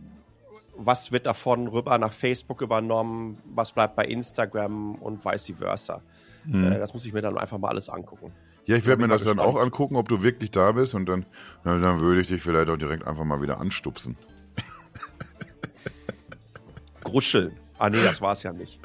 was 0.76 1.12
wird 1.12 1.26
davon 1.26 1.68
rüber 1.68 1.98
nach 1.98 2.12
Facebook 2.12 2.62
übernommen, 2.62 3.38
was 3.44 3.72
bleibt 3.72 3.96
bei 3.96 4.04
Instagram 4.04 4.94
und 4.96 5.24
vice 5.24 5.52
versa. 5.58 6.02
Äh, 6.50 6.78
das 6.78 6.92
muss 6.92 7.06
ich 7.06 7.12
mir 7.12 7.22
dann 7.22 7.38
einfach 7.38 7.58
mal 7.58 7.68
alles 7.68 7.88
angucken. 7.88 8.32
Ja, 8.64 8.76
ich 8.76 8.86
werde 8.86 9.02
mir 9.02 9.08
das 9.08 9.24
dann 9.24 9.36
gespannt. 9.36 9.56
auch 9.56 9.60
angucken, 9.60 9.96
ob 9.96 10.08
du 10.08 10.22
wirklich 10.22 10.50
da 10.50 10.72
bist 10.72 10.94
und 10.94 11.06
dann, 11.06 11.26
na, 11.64 11.78
dann 11.78 12.00
würde 12.00 12.20
ich 12.20 12.28
dich 12.28 12.42
vielleicht 12.42 12.68
auch 12.68 12.76
direkt 12.76 13.06
einfach 13.06 13.24
mal 13.24 13.42
wieder 13.42 13.60
anstupsen. 13.60 14.16
Gruscheln. 17.04 17.56
Ah 17.78 17.90
nee, 17.90 18.02
das 18.02 18.20
war 18.20 18.32
es 18.32 18.42
ja 18.44 18.52
nicht. 18.52 18.80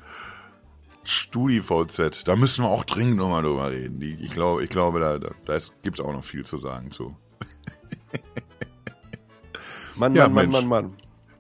StudiVZ, 1.04 2.28
da 2.28 2.36
müssen 2.36 2.64
wir 2.64 2.70
auch 2.70 2.84
dringend 2.84 3.18
nochmal 3.18 3.44
drüber 3.44 3.72
reden. 3.72 4.02
Ich 4.02 4.32
glaube, 4.32 4.64
ich 4.64 4.70
glaube, 4.70 5.00
da, 5.00 5.20
da, 5.20 5.30
da 5.46 5.60
gibt 5.84 6.00
es 6.00 6.06
auch 6.06 6.12
noch 6.12 6.24
viel 6.24 6.44
zu 6.44 6.58
sagen 6.58 6.92
zu. 6.92 7.16
Mann, 9.98 10.16
Ja, 10.16 10.24
Mann, 10.28 10.34
Mann, 10.34 10.46
Mensch. 10.52 10.54
Mann, 10.66 10.68
Mann. 10.86 10.94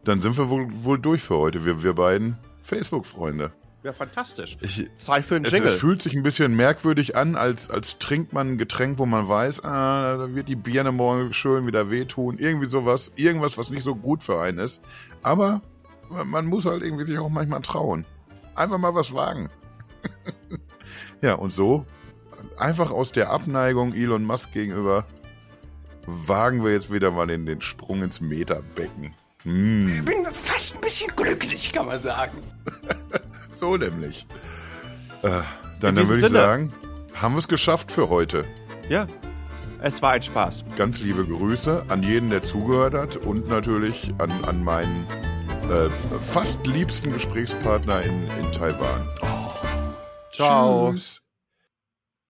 Dann 0.04 0.22
sind 0.22 0.38
wir 0.38 0.50
wohl, 0.50 0.68
wohl 0.84 1.00
durch 1.00 1.22
für 1.22 1.38
heute, 1.38 1.66
wir, 1.66 1.84
wir 1.84 1.94
beiden 1.94 2.38
Facebook-Freunde. 2.64 3.52
Ja, 3.84 3.94
fantastisch. 3.94 4.58
Ich- 4.62 4.90
Zeit 4.98 5.26
für 5.26 5.36
einen 5.36 5.46
Es, 5.46 5.52
Jingle. 5.52 5.72
es 5.72 5.80
fühlt 5.80 6.02
sich 6.02 6.14
ein 6.16 6.24
bisschen 6.24 6.56
merkwürdig 6.56 7.16
an, 7.16 7.36
als, 7.36 7.70
als 7.70 8.00
trinkt 8.00 8.34
man 8.34 8.54
ein 8.54 8.58
Getränk, 8.58 8.98
wo 9.00 9.06
man 9.06 9.30
weiß, 9.30 9.64
ah, 9.64 10.18
da 10.18 10.36
wird 10.36 10.50
die 10.50 10.56
Birne 10.56 10.92
morgen 10.92 11.32
schön 11.34 11.68
wieder 11.68 11.90
wehtun. 11.92 12.38
Irgendwie 12.38 12.68
sowas, 12.68 13.12
irgendwas, 13.16 13.58
was 13.58 13.70
nicht 13.70 13.84
so 13.84 13.96
gut 13.96 14.24
für 14.24 14.42
einen 14.42 14.58
ist. 14.60 14.82
Aber 15.22 15.62
man 16.10 16.28
man 16.28 16.46
muss 16.48 16.66
halt 16.66 16.84
irgendwie 16.84 17.06
sich 17.06 17.18
auch 17.20 17.30
manchmal 17.30 17.62
trauen. 17.62 18.06
Einfach 18.56 18.78
mal 18.78 18.96
was 18.96 19.14
wagen. 19.14 19.50
ja, 21.22 21.34
und 21.36 21.52
so, 21.54 21.86
einfach 22.58 22.92
aus 22.92 23.12
der 23.12 23.30
Abneigung 23.32 23.94
Elon 23.94 24.24
Musk 24.24 24.52
gegenüber, 24.54 25.06
wagen 26.08 26.64
wir 26.64 26.72
jetzt 26.72 26.92
wieder 26.92 27.12
mal 27.12 27.28
den, 27.28 27.46
den 27.46 27.62
Sprung 27.62 28.02
ins 28.02 28.20
Meterbecken. 28.22 29.14
Hm, 29.44 29.88
Ich 29.88 30.04
bin 30.06 30.26
fast 30.34 30.76
ein 30.76 30.82
bisschen 30.82 31.12
glücklich, 31.16 31.72
kann 31.72 31.86
man 31.86 32.00
sagen. 32.00 32.38
so 33.56 33.78
nämlich. 33.78 34.26
Äh, 35.22 35.30
dann 35.80 35.90
In 35.92 35.96
dann 35.96 36.08
würde 36.08 36.16
ich 36.16 36.22
Sinne. 36.26 36.40
sagen, 36.40 36.74
haben 37.14 37.36
wir 37.36 37.40
es 37.40 37.48
geschafft 37.48 37.92
für 37.92 38.10
heute. 38.10 38.46
Ja, 38.90 39.06
es 39.82 40.02
war 40.02 40.12
ein 40.14 40.24
Spaß. 40.24 40.64
Ganz 40.76 41.00
liebe 41.00 41.26
Grüße 41.26 41.86
an 41.90 42.02
jeden, 42.04 42.30
der 42.30 42.42
zugehört 42.42 42.94
hat 42.96 43.16
und 43.18 43.48
natürlich 43.48 44.12
an, 44.18 44.32
an 44.46 44.64
meinen 44.64 45.06
äh, 45.70 45.90
fast 46.22 46.66
liebsten 46.66 47.12
Gesprächspartner 47.14 48.02
in, 48.02 48.24
in 48.42 48.52
Taiwan. 48.54 49.08
Ciao. 50.34 50.92
Tschüss. 50.94 51.22